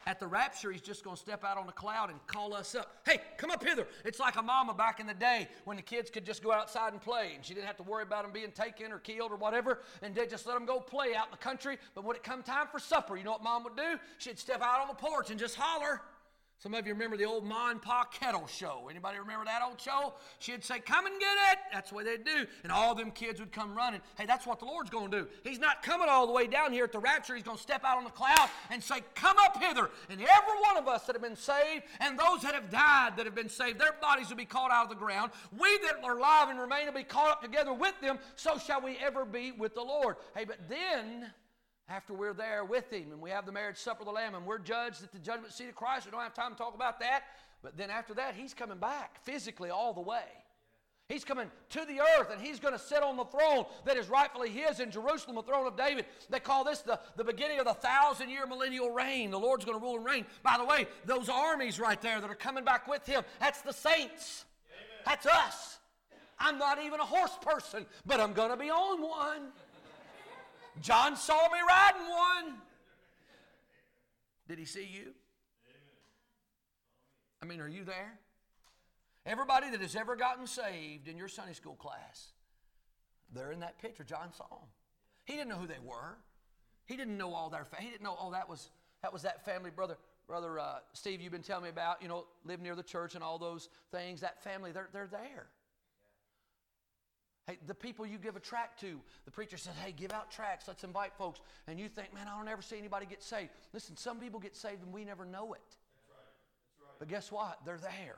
At 0.04 0.18
the 0.18 0.26
rapture, 0.26 0.72
he's 0.72 0.80
just 0.80 1.04
going 1.04 1.14
to 1.14 1.22
step 1.22 1.44
out 1.44 1.56
on 1.56 1.68
a 1.68 1.72
cloud 1.72 2.10
and 2.10 2.18
call 2.26 2.54
us 2.54 2.74
up. 2.74 3.02
Hey, 3.06 3.20
come 3.36 3.52
up 3.52 3.62
hither. 3.62 3.86
It's 4.04 4.18
like 4.18 4.34
a 4.34 4.42
mama 4.42 4.74
back 4.74 4.98
in 4.98 5.06
the 5.06 5.14
day 5.14 5.46
when 5.64 5.76
the 5.76 5.82
kids 5.82 6.10
could 6.10 6.26
just 6.26 6.42
go 6.42 6.50
outside 6.50 6.92
and 6.92 7.00
play, 7.00 7.32
and 7.36 7.44
she 7.44 7.54
didn't 7.54 7.66
have 7.66 7.76
to 7.76 7.84
worry 7.84 8.02
about 8.02 8.24
them 8.24 8.32
being 8.32 8.50
taken 8.50 8.90
or 8.90 8.98
killed 8.98 9.30
or 9.30 9.36
whatever, 9.36 9.78
and 10.02 10.12
they 10.12 10.26
just 10.26 10.44
let 10.44 10.54
them 10.54 10.66
go 10.66 10.80
play 10.80 11.14
out 11.14 11.26
in 11.26 11.30
the 11.30 11.36
country. 11.36 11.78
But 11.94 12.02
when 12.02 12.16
it 12.16 12.24
come 12.24 12.42
time 12.42 12.66
for 12.72 12.80
supper, 12.80 13.16
you 13.16 13.22
know 13.22 13.30
what 13.30 13.44
mom 13.44 13.62
would 13.62 13.76
do? 13.76 13.96
She'd 14.18 14.40
step 14.40 14.60
out 14.60 14.80
on 14.80 14.88
the 14.88 14.94
porch 14.94 15.30
and 15.30 15.38
just 15.38 15.54
holler. 15.54 16.00
Some 16.62 16.74
of 16.74 16.86
you 16.86 16.92
remember 16.92 17.16
the 17.16 17.24
old 17.24 17.44
Ma 17.44 17.70
and 17.70 17.82
Pa 17.82 18.04
Kettle 18.04 18.46
show. 18.46 18.86
Anybody 18.88 19.18
remember 19.18 19.44
that 19.46 19.62
old 19.66 19.80
show? 19.80 20.14
She'd 20.38 20.62
say, 20.62 20.78
Come 20.78 21.06
and 21.06 21.18
get 21.18 21.36
it. 21.50 21.58
That's 21.72 21.90
what 21.90 22.04
they'd 22.04 22.24
do. 22.24 22.46
And 22.62 22.70
all 22.70 22.94
them 22.94 23.10
kids 23.10 23.40
would 23.40 23.50
come 23.50 23.74
running. 23.74 24.00
Hey, 24.16 24.26
that's 24.26 24.46
what 24.46 24.60
the 24.60 24.66
Lord's 24.66 24.88
going 24.88 25.10
to 25.10 25.22
do. 25.22 25.28
He's 25.42 25.58
not 25.58 25.82
coming 25.82 26.06
all 26.08 26.24
the 26.24 26.32
way 26.32 26.46
down 26.46 26.72
here 26.72 26.84
at 26.84 26.92
the 26.92 27.00
rapture. 27.00 27.34
He's 27.34 27.42
going 27.42 27.56
to 27.56 27.62
step 27.62 27.82
out 27.82 27.98
on 27.98 28.04
the 28.04 28.10
cloud 28.10 28.48
and 28.70 28.80
say, 28.80 29.00
Come 29.16 29.38
up 29.40 29.60
hither. 29.60 29.90
And 30.08 30.20
every 30.20 30.60
one 30.60 30.76
of 30.76 30.86
us 30.86 31.02
that 31.06 31.16
have 31.16 31.22
been 31.22 31.34
saved 31.34 31.82
and 31.98 32.16
those 32.16 32.42
that 32.42 32.54
have 32.54 32.70
died 32.70 33.16
that 33.16 33.26
have 33.26 33.34
been 33.34 33.48
saved, 33.48 33.80
their 33.80 33.96
bodies 34.00 34.28
will 34.28 34.36
be 34.36 34.44
caught 34.44 34.70
out 34.70 34.84
of 34.84 34.88
the 34.88 34.94
ground. 34.94 35.32
We 35.58 35.78
that 35.78 36.04
are 36.04 36.16
alive 36.16 36.48
and 36.48 36.60
remain 36.60 36.86
will 36.86 36.92
be 36.92 37.02
caught 37.02 37.32
up 37.32 37.42
together 37.42 37.72
with 37.72 38.00
them. 38.00 38.20
So 38.36 38.56
shall 38.56 38.80
we 38.80 38.98
ever 38.98 39.24
be 39.24 39.50
with 39.50 39.74
the 39.74 39.82
Lord. 39.82 40.14
Hey, 40.32 40.44
but 40.44 40.58
then 40.68 41.32
after 41.88 42.14
we're 42.14 42.34
there 42.34 42.64
with 42.64 42.90
him 42.92 43.12
and 43.12 43.20
we 43.20 43.30
have 43.30 43.46
the 43.46 43.52
marriage 43.52 43.76
supper 43.76 44.02
of 44.02 44.06
the 44.06 44.12
lamb 44.12 44.34
and 44.34 44.46
we're 44.46 44.58
judged 44.58 45.02
at 45.02 45.12
the 45.12 45.18
judgment 45.18 45.52
seat 45.52 45.68
of 45.68 45.74
christ. 45.74 46.06
We 46.06 46.12
don't 46.12 46.20
have 46.20 46.34
time 46.34 46.52
to 46.52 46.58
talk 46.58 46.74
about 46.74 47.00
that. 47.00 47.24
But 47.62 47.76
then 47.76 47.90
after 47.90 48.14
that 48.14 48.34
he's 48.34 48.54
coming 48.54 48.78
back 48.78 49.22
physically 49.24 49.70
all 49.70 49.92
the 49.92 50.00
way. 50.00 50.24
He's 51.08 51.24
coming 51.24 51.50
to 51.70 51.84
the 51.84 52.00
earth 52.00 52.30
and 52.30 52.40
he's 52.40 52.58
going 52.58 52.72
to 52.72 52.78
sit 52.78 53.02
on 53.02 53.16
the 53.16 53.24
throne 53.24 53.66
that 53.84 53.96
is 53.96 54.08
rightfully 54.08 54.48
his 54.48 54.80
in 54.80 54.90
jerusalem 54.90 55.36
the 55.36 55.42
throne 55.42 55.66
of 55.66 55.76
david. 55.76 56.06
They 56.30 56.40
call 56.40 56.64
this 56.64 56.80
the, 56.80 56.98
the 57.16 57.24
beginning 57.24 57.58
of 57.58 57.66
the 57.66 57.74
thousand 57.74 58.30
year 58.30 58.46
millennial 58.46 58.90
reign. 58.90 59.30
The 59.30 59.38
lord's 59.38 59.64
going 59.64 59.78
to 59.78 59.84
rule 59.84 59.96
and 59.96 60.04
reign. 60.04 60.24
By 60.42 60.56
the 60.58 60.64
way 60.64 60.86
those 61.04 61.28
armies 61.28 61.78
right 61.78 62.00
there 62.00 62.20
that 62.20 62.30
are 62.30 62.34
coming 62.34 62.64
back 62.64 62.88
with 62.88 63.04
him 63.04 63.22
that's 63.40 63.60
the 63.62 63.72
saints. 63.72 64.44
Amen. 64.70 65.02
that's 65.04 65.26
us. 65.26 65.78
I'm 66.38 66.58
not 66.58 66.82
even 66.82 66.98
a 67.00 67.04
horse 67.04 67.36
person 67.42 67.84
but 68.06 68.18
i'm 68.18 68.32
going 68.32 68.50
to 68.50 68.56
be 68.56 68.70
on 68.70 69.02
one 69.02 69.52
John 70.80 71.16
saw 71.16 71.48
me 71.50 71.58
riding 71.68 72.08
one. 72.08 72.54
Did 74.48 74.58
he 74.58 74.64
see 74.64 74.84
you? 74.86 75.12
I 77.42 77.46
mean, 77.46 77.60
are 77.60 77.68
you 77.68 77.84
there? 77.84 78.18
Everybody 79.24 79.70
that 79.70 79.80
has 79.80 79.94
ever 79.94 80.16
gotten 80.16 80.46
saved 80.46 81.08
in 81.08 81.16
your 81.16 81.28
Sunday 81.28 81.52
school 81.52 81.74
class, 81.74 82.32
they're 83.32 83.52
in 83.52 83.60
that 83.60 83.78
picture. 83.78 84.04
John 84.04 84.32
saw 84.32 84.48
them. 84.48 84.68
He 85.24 85.34
didn't 85.34 85.48
know 85.48 85.56
who 85.56 85.66
they 85.66 85.78
were. 85.82 86.16
He 86.86 86.96
didn't 86.96 87.16
know 87.16 87.32
all 87.32 87.48
their. 87.48 87.64
Fa- 87.64 87.76
he 87.78 87.88
didn't 87.88 88.02
know. 88.02 88.16
Oh, 88.18 88.32
that 88.32 88.48
was 88.48 88.70
that 89.02 89.12
was 89.12 89.22
that 89.22 89.44
family, 89.44 89.70
brother. 89.70 89.96
Brother 90.26 90.58
uh, 90.58 90.78
Steve, 90.92 91.20
you've 91.20 91.32
been 91.32 91.42
telling 91.42 91.64
me 91.64 91.70
about. 91.70 92.02
You 92.02 92.08
know, 92.08 92.26
live 92.44 92.60
near 92.60 92.74
the 92.74 92.82
church 92.82 93.14
and 93.14 93.22
all 93.22 93.38
those 93.38 93.68
things. 93.92 94.20
That 94.20 94.42
family, 94.42 94.72
they're 94.72 94.88
they're 94.92 95.08
there. 95.10 95.46
Hey, 97.46 97.58
the 97.66 97.74
people 97.74 98.06
you 98.06 98.18
give 98.18 98.36
a 98.36 98.40
tract 98.40 98.80
to, 98.80 99.00
the 99.24 99.30
preacher 99.30 99.56
says, 99.56 99.74
hey, 99.84 99.92
give 99.92 100.12
out 100.12 100.30
tracts, 100.30 100.68
let's 100.68 100.84
invite 100.84 101.12
folks. 101.18 101.40
And 101.66 101.78
you 101.78 101.88
think, 101.88 102.14
man, 102.14 102.28
I 102.28 102.36
don't 102.36 102.48
ever 102.48 102.62
see 102.62 102.78
anybody 102.78 103.04
get 103.04 103.22
saved. 103.22 103.50
Listen, 103.72 103.96
some 103.96 104.20
people 104.20 104.38
get 104.38 104.54
saved 104.54 104.82
and 104.82 104.92
we 104.92 105.04
never 105.04 105.24
know 105.24 105.52
it. 105.54 105.60
That's 105.66 106.08
right. 106.08 106.18
That's 106.68 106.80
right. 106.80 106.98
But 107.00 107.08
guess 107.08 107.32
what? 107.32 107.58
They're 107.66 107.78
there. 107.78 107.90
Amen. 107.90 108.16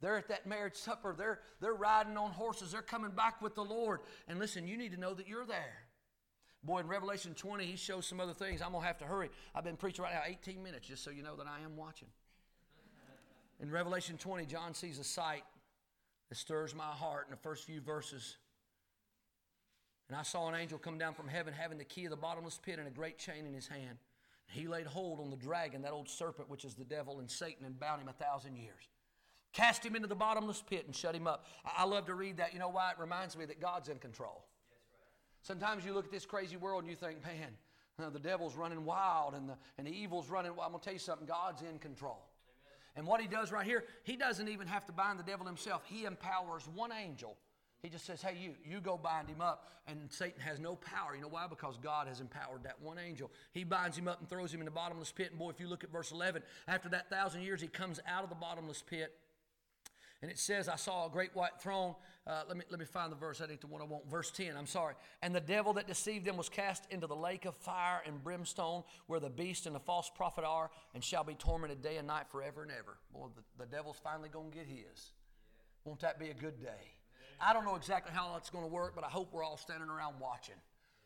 They're 0.00 0.16
at 0.16 0.28
that 0.28 0.46
marriage 0.46 0.76
supper. 0.76 1.12
They're, 1.18 1.40
they're 1.60 1.74
riding 1.74 2.16
on 2.16 2.30
horses. 2.30 2.70
They're 2.70 2.82
coming 2.82 3.10
back 3.10 3.42
with 3.42 3.56
the 3.56 3.64
Lord. 3.64 4.00
And 4.28 4.38
listen, 4.38 4.68
you 4.68 4.76
need 4.76 4.92
to 4.92 5.00
know 5.00 5.12
that 5.14 5.26
you're 5.26 5.46
there. 5.46 5.82
Boy, 6.62 6.78
in 6.78 6.86
Revelation 6.86 7.34
20, 7.34 7.64
he 7.64 7.76
shows 7.76 8.06
some 8.06 8.20
other 8.20 8.32
things. 8.32 8.62
I'm 8.62 8.72
going 8.72 8.82
to 8.82 8.86
have 8.86 8.98
to 8.98 9.06
hurry. 9.06 9.30
I've 9.56 9.64
been 9.64 9.76
preaching 9.76 10.04
right 10.04 10.14
now 10.14 10.22
18 10.24 10.62
minutes 10.62 10.86
just 10.86 11.02
so 11.02 11.10
you 11.10 11.24
know 11.24 11.34
that 11.36 11.46
I 11.48 11.64
am 11.64 11.76
watching. 11.76 12.08
In 13.60 13.72
Revelation 13.72 14.16
20, 14.18 14.46
John 14.46 14.72
sees 14.72 15.00
a 15.00 15.04
sight 15.04 15.42
that 16.28 16.36
stirs 16.36 16.74
my 16.74 16.84
heart 16.84 17.26
in 17.26 17.30
the 17.30 17.36
first 17.36 17.64
few 17.64 17.80
verses. 17.80 18.36
And 20.08 20.16
I 20.16 20.22
saw 20.22 20.48
an 20.48 20.54
angel 20.54 20.78
come 20.78 20.98
down 20.98 21.14
from 21.14 21.28
heaven 21.28 21.52
having 21.52 21.78
the 21.78 21.84
key 21.84 22.04
of 22.04 22.10
the 22.10 22.16
bottomless 22.16 22.58
pit 22.62 22.78
and 22.78 22.88
a 22.88 22.90
great 22.90 23.18
chain 23.18 23.46
in 23.46 23.54
his 23.54 23.68
hand. 23.68 23.98
He 24.50 24.66
laid 24.66 24.86
hold 24.86 25.20
on 25.20 25.30
the 25.30 25.36
dragon, 25.36 25.82
that 25.82 25.92
old 25.92 26.08
serpent, 26.08 26.48
which 26.48 26.64
is 26.64 26.74
the 26.74 26.84
devil 26.84 27.18
and 27.18 27.30
Satan, 27.30 27.66
and 27.66 27.78
bound 27.78 28.00
him 28.00 28.08
a 28.08 28.12
thousand 28.12 28.56
years. 28.56 28.88
Cast 29.52 29.84
him 29.84 29.94
into 29.96 30.08
the 30.08 30.14
bottomless 30.14 30.62
pit 30.62 30.84
and 30.86 30.94
shut 30.94 31.14
him 31.14 31.26
up. 31.26 31.44
I 31.64 31.84
love 31.84 32.06
to 32.06 32.14
read 32.14 32.38
that. 32.38 32.52
You 32.52 32.58
know 32.58 32.68
why? 32.68 32.92
It 32.92 32.98
reminds 32.98 33.36
me 33.36 33.44
that 33.46 33.60
God's 33.60 33.88
in 33.88 33.98
control. 33.98 34.44
Sometimes 35.42 35.84
you 35.84 35.92
look 35.92 36.06
at 36.06 36.12
this 36.12 36.26
crazy 36.26 36.56
world 36.56 36.82
and 36.82 36.90
you 36.90 36.96
think, 36.96 37.18
man, 37.24 38.12
the 38.12 38.18
devil's 38.18 38.56
running 38.56 38.84
wild 38.84 39.34
and 39.34 39.48
the, 39.48 39.56
and 39.76 39.86
the 39.86 39.92
evil's 39.92 40.30
running 40.30 40.54
wild. 40.54 40.66
I'm 40.66 40.72
going 40.72 40.80
to 40.80 40.84
tell 40.84 40.94
you 40.94 40.98
something 40.98 41.26
God's 41.26 41.62
in 41.62 41.78
control. 41.78 42.22
And 42.98 43.06
what 43.06 43.20
he 43.20 43.28
does 43.28 43.52
right 43.52 43.64
here, 43.64 43.84
he 44.02 44.16
doesn't 44.16 44.48
even 44.48 44.66
have 44.66 44.84
to 44.86 44.92
bind 44.92 45.20
the 45.20 45.22
devil 45.22 45.46
himself. 45.46 45.82
He 45.86 46.04
empowers 46.04 46.68
one 46.74 46.90
angel 46.90 47.36
He 47.80 47.88
just 47.88 48.04
says, 48.04 48.20
hey, 48.20 48.36
you, 48.36 48.54
you 48.68 48.80
go 48.80 48.98
bind 48.98 49.28
him 49.28 49.40
up. 49.40 49.68
And 49.86 50.00
Satan 50.10 50.40
has 50.40 50.58
no 50.58 50.74
power. 50.74 51.14
You 51.14 51.22
know 51.22 51.28
why? 51.28 51.46
Because 51.48 51.78
God 51.80 52.08
has 52.08 52.20
empowered 52.20 52.64
that 52.64 52.82
one 52.82 52.98
angel. 52.98 53.30
He 53.52 53.62
binds 53.62 53.96
him 53.96 54.08
up 54.08 54.18
and 54.18 54.28
throws 54.28 54.52
him 54.52 54.60
in 54.60 54.64
the 54.64 54.72
bottomless 54.72 55.12
pit. 55.12 55.28
And 55.30 55.38
boy, 55.38 55.50
if 55.50 55.60
you 55.60 55.68
look 55.68 55.84
at 55.84 55.92
verse 55.92 56.10
11, 56.10 56.42
after 56.66 56.88
that 56.88 57.08
thousand 57.08 57.42
years, 57.42 57.60
he 57.60 57.68
comes 57.68 58.00
out 58.04 58.24
of 58.24 58.30
the 58.30 58.34
bottomless 58.34 58.82
pit. 58.82 59.14
And 60.20 60.30
it 60.30 60.38
says, 60.38 60.68
I 60.68 60.74
saw 60.74 61.06
a 61.06 61.10
great 61.10 61.34
white 61.34 61.60
throne. 61.60 61.94
Uh, 62.26 62.42
let, 62.48 62.56
me, 62.56 62.64
let 62.70 62.80
me 62.80 62.86
find 62.86 63.12
the 63.12 63.16
verse. 63.16 63.40
I 63.40 63.48
ain't 63.48 63.60
the 63.60 63.68
one 63.68 63.80
I 63.80 63.84
want. 63.84 64.10
Verse 64.10 64.32
10, 64.32 64.56
I'm 64.56 64.66
sorry. 64.66 64.94
And 65.22 65.32
the 65.32 65.40
devil 65.40 65.72
that 65.74 65.86
deceived 65.86 66.26
them 66.26 66.36
was 66.36 66.48
cast 66.48 66.84
into 66.90 67.06
the 67.06 67.14
lake 67.14 67.44
of 67.44 67.54
fire 67.54 68.02
and 68.04 68.22
brimstone, 68.22 68.82
where 69.06 69.20
the 69.20 69.30
beast 69.30 69.66
and 69.66 69.74
the 69.74 69.80
false 69.80 70.10
prophet 70.12 70.44
are, 70.44 70.70
and 70.92 71.04
shall 71.04 71.22
be 71.22 71.34
tormented 71.34 71.82
day 71.82 71.98
and 71.98 72.08
night 72.08 72.26
forever 72.30 72.62
and 72.62 72.72
ever. 72.72 72.98
Boy, 73.12 73.28
the, 73.36 73.64
the 73.64 73.70
devil's 73.70 73.98
finally 74.02 74.28
going 74.28 74.50
to 74.50 74.56
get 74.56 74.66
his. 74.66 75.12
Won't 75.84 76.00
that 76.00 76.18
be 76.18 76.30
a 76.30 76.34
good 76.34 76.60
day? 76.60 76.92
I 77.40 77.52
don't 77.52 77.64
know 77.64 77.76
exactly 77.76 78.12
how 78.12 78.32
that's 78.32 78.50
going 78.50 78.64
to 78.64 78.70
work, 78.70 78.96
but 78.96 79.04
I 79.04 79.08
hope 79.08 79.32
we're 79.32 79.44
all 79.44 79.56
standing 79.56 79.88
around 79.88 80.16
watching. 80.20 80.56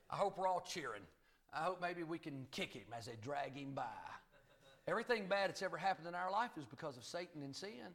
I 0.09 0.16
hope 0.16 0.38
we're 0.38 0.48
all 0.48 0.64
cheering. 0.66 1.03
I 1.53 1.59
hope 1.59 1.83
maybe 1.83 2.03
we 2.03 2.18
can 2.18 2.46
kick 2.51 2.72
him 2.72 2.87
as 2.96 3.05
they 3.05 3.16
drag 3.20 3.55
him 3.55 3.75
by. 3.75 3.85
Everything 4.88 5.27
bad 5.29 5.51
that's 5.51 5.62
ever 5.62 5.77
happened 5.77 6.09
in 6.09 6.14
our 6.14 6.31
life 6.31 6.53
is 6.57 6.64
because 6.64 6.96
of 6.96 7.05
Satan 7.05 7.42
and 7.42 7.55
sin. 7.55 7.94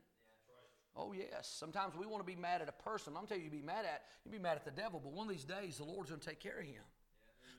Oh, 0.97 1.13
yes. 1.13 1.53
Sometimes 1.59 1.95
we 1.95 2.07
want 2.07 2.25
to 2.25 2.27
be 2.27 2.39
mad 2.39 2.61
at 2.61 2.69
a 2.69 2.83
person. 2.83 3.13
I'm 3.15 3.27
telling 3.27 3.43
you, 3.43 3.51
you 3.51 3.61
be 3.61 3.65
mad 3.65 3.85
at, 3.85 4.01
you 4.25 4.31
be 4.31 4.39
mad 4.39 4.55
at 4.55 4.65
the 4.65 4.71
devil, 4.71 4.99
but 5.01 5.13
one 5.13 5.27
of 5.27 5.33
these 5.33 5.45
days 5.45 5.77
the 5.77 5.83
Lord's 5.83 6.09
going 6.09 6.19
to 6.19 6.27
take 6.27 6.39
care 6.39 6.59
of 6.59 6.65
him. 6.65 6.81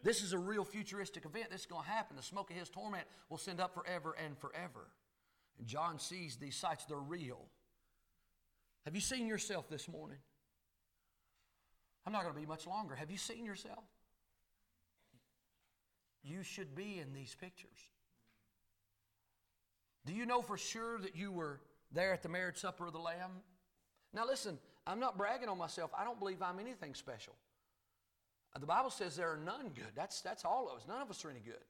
This 0.03 0.23
is 0.23 0.33
a 0.33 0.39
real 0.39 0.65
futuristic 0.65 1.25
event. 1.25 1.51
This 1.51 1.61
is 1.61 1.67
going 1.67 1.85
to 1.85 1.91
happen. 1.91 2.17
The 2.17 2.23
smoke 2.23 2.51
of 2.51 2.57
his 2.57 2.69
torment 2.69 3.07
will 3.31 3.39
send 3.39 3.61
up 3.61 3.75
forever 3.75 4.17
and 4.25 4.37
forever. 4.39 4.89
And 5.59 5.67
John 5.67 5.99
sees 6.01 6.37
these 6.37 6.57
sights, 6.57 6.85
they're 6.85 6.99
real. 6.99 7.47
Have 8.85 8.95
you 8.95 9.01
seen 9.01 9.27
yourself 9.27 9.69
this 9.69 9.89
morning? 9.89 10.19
I'm 12.07 12.13
not 12.13 12.23
going 12.23 12.35
to 12.35 12.41
be 12.41 12.47
much 12.47 12.67
longer. 12.67 12.95
Have 12.95 13.11
you 13.11 13.19
seen 13.19 13.45
yourself? 13.45 13.85
You 16.23 16.43
should 16.43 16.75
be 16.75 16.99
in 16.99 17.13
these 17.13 17.37
pictures. 17.41 17.79
Do 20.07 20.13
you 20.13 20.27
know 20.27 20.43
for 20.43 20.57
sure 20.57 20.99
that 21.01 21.17
you 21.17 21.31
were 21.31 21.61
there 21.93 22.13
at 22.13 22.23
the 22.23 22.29
marriage 22.29 22.59
supper 22.59 22.87
of 22.87 22.93
the 22.93 22.99
Lamb? 22.99 23.31
Now, 24.13 24.27
listen, 24.27 24.59
I'm 24.87 25.01
not 25.01 25.19
bragging 25.19 25.49
on 25.49 25.59
myself. 25.59 25.91
I 25.97 26.05
don't 26.05 26.19
believe 26.19 26.43
I'm 26.43 26.59
anything 26.59 26.95
special. 26.95 27.35
The 28.59 28.67
Bible 28.67 28.91
says 28.91 29.15
there 29.15 29.31
are 29.31 29.37
none 29.37 29.69
good. 29.75 29.93
That's, 29.95 30.21
that's 30.21 30.45
all 30.45 30.69
of 30.69 30.79
us. 30.79 30.85
None 30.89 31.01
of 31.01 31.11
us 31.11 31.25
are 31.25 31.31
any 31.31 31.41
good. 31.41 31.63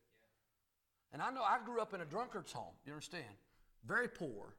And 1.13 1.21
I 1.21 1.31
know 1.31 1.43
I 1.43 1.59
grew 1.65 1.81
up 1.81 1.95
in 1.95 2.01
a 2.01 2.05
drunkard's 2.05 2.53
home. 2.53 2.75
You 2.87 2.93
understand? 2.93 3.25
Very 3.87 4.09
poor. 4.09 4.55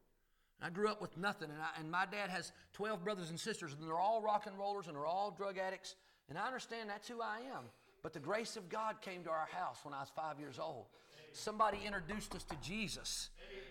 I 0.62 0.70
grew 0.70 0.90
up 0.90 1.02
with 1.02 1.18
nothing, 1.18 1.50
and, 1.50 1.62
I, 1.62 1.80
and 1.80 1.90
my 1.90 2.06
dad 2.06 2.30
has 2.30 2.52
12 2.74 3.04
brothers 3.04 3.30
and 3.30 3.40
sisters, 3.40 3.74
and 3.74 3.88
they're 3.88 4.00
all 4.00 4.22
rock 4.22 4.46
and 4.46 4.58
rollers 4.58 4.88
and 4.88 4.96
they're 4.96 5.06
all 5.06 5.32
drug 5.32 5.58
addicts. 5.58 5.96
And 6.28 6.38
I 6.38 6.46
understand 6.46 6.90
that's 6.90 7.08
who 7.08 7.22
I 7.22 7.40
am. 7.56 7.64
But 8.04 8.14
the 8.14 8.20
grace 8.20 8.58
of 8.58 8.70
God 8.70 9.02
came 9.02 9.24
to 9.24 9.30
our 9.30 9.48
house 9.52 9.80
when 9.84 9.94
I 9.94 10.02
was 10.02 10.12
five 10.14 10.40
years 10.40 10.60
old. 10.60 10.86
Somebody 11.32 11.80
introduced 11.86 12.36
us 12.36 12.44
to 12.46 12.56
Jesus. 12.62 13.30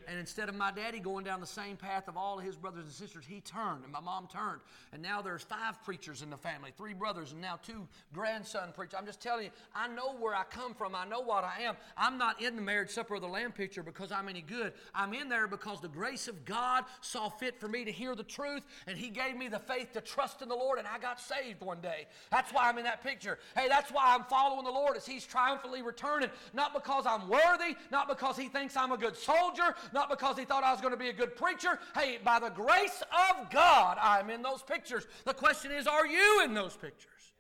And 0.09 0.18
instead 0.18 0.49
of 0.49 0.55
my 0.55 0.71
daddy 0.71 1.01
going 1.01 1.25
down 1.25 1.38
the 1.38 1.47
same 1.47 1.77
path 1.77 2.09
of 2.09 2.16
all 2.16 2.38
of 2.38 2.44
his 2.44 2.57
brothers 2.57 2.85
and 2.85 2.92
sisters, 2.92 3.25
he 3.29 3.42
turned, 3.42 3.85
and 3.85 3.92
my 3.92 4.01
mom 4.01 4.27
turned. 4.27 4.61
And 4.94 5.03
now 5.03 5.21
there's 5.21 5.42
five 5.42 5.83
preachers 5.85 6.23
in 6.23 6.31
the 6.31 6.37
family, 6.38 6.73
three 6.79 6.94
brothers, 6.94 7.33
and 7.33 7.42
now 7.42 7.61
two 7.62 7.87
grandson 8.14 8.73
preachers. 8.75 8.94
I'm 8.99 9.05
just 9.05 9.21
telling 9.21 9.44
you, 9.44 9.51
I 9.75 9.87
know 9.87 10.14
where 10.18 10.35
I 10.35 10.44
come 10.44 10.73
from. 10.73 10.94
I 10.94 11.05
know 11.05 11.21
what 11.21 11.44
I 11.44 11.62
am. 11.64 11.77
I'm 11.99 12.16
not 12.16 12.42
in 12.42 12.57
the 12.57 12.62
marriage 12.62 12.88
supper 12.88 13.16
of 13.16 13.21
the 13.21 13.29
Lamb 13.29 13.53
picture 13.53 13.83
because 13.83 14.11
I'm 14.11 14.31
any 14.31 14.40
good. 14.40 14.73
I'm 14.94 15.12
in 15.12 15.29
there 15.29 15.47
because 15.47 15.83
the 15.83 15.88
grace 15.88 16.27
of 16.27 16.47
God 16.47 16.85
saw 17.03 17.29
fit 17.29 17.61
for 17.61 17.68
me 17.68 17.85
to 17.85 17.92
hear 17.92 18.14
the 18.14 18.23
truth, 18.23 18.62
and 18.87 18.97
he 18.97 19.11
gave 19.11 19.37
me 19.37 19.49
the 19.49 19.59
faith 19.59 19.92
to 19.92 20.01
trust 20.01 20.40
in 20.40 20.49
the 20.49 20.57
Lord, 20.57 20.79
and 20.79 20.88
I 20.88 20.99
got 20.99 21.21
saved 21.21 21.61
one 21.61 21.83
day. 21.83 22.07
That's 22.31 22.51
why 22.51 22.71
I'm 22.71 22.79
in 22.79 22.85
that 22.85 23.05
picture. 23.05 23.38
Hey, 23.55 23.68
that's 23.68 23.90
why 23.90 24.14
I'm 24.14 24.25
following 24.25 24.64
the 24.64 24.71
Lord 24.71 24.97
as 24.97 25.05
he's 25.05 25.27
triumphantly 25.27 25.83
returning, 25.83 26.31
not 26.55 26.73
because 26.73 27.05
I'm 27.05 27.29
worthy, 27.29 27.77
not 27.92 28.09
because 28.09 28.38
he 28.38 28.49
thinks 28.49 28.75
I'm 28.75 28.92
a 28.92 28.97
good 28.97 29.14
soldier, 29.14 29.75
not 29.98 30.08
because 30.08 30.38
he 30.38 30.44
thought 30.44 30.62
I 30.62 30.70
was 30.70 30.80
going 30.80 30.92
to 30.92 30.98
be 30.98 31.08
a 31.08 31.12
good 31.12 31.34
preacher. 31.34 31.76
Hey, 31.92 32.20
by 32.22 32.38
the 32.38 32.50
grace 32.50 33.02
of 33.30 33.50
God, 33.50 33.98
I'm 34.00 34.30
in 34.30 34.42
those 34.42 34.62
pictures. 34.62 35.08
The 35.24 35.34
question 35.34 35.72
is, 35.72 35.88
are 35.88 36.06
you 36.06 36.42
in 36.44 36.54
those 36.54 36.76
pictures? 36.76 37.32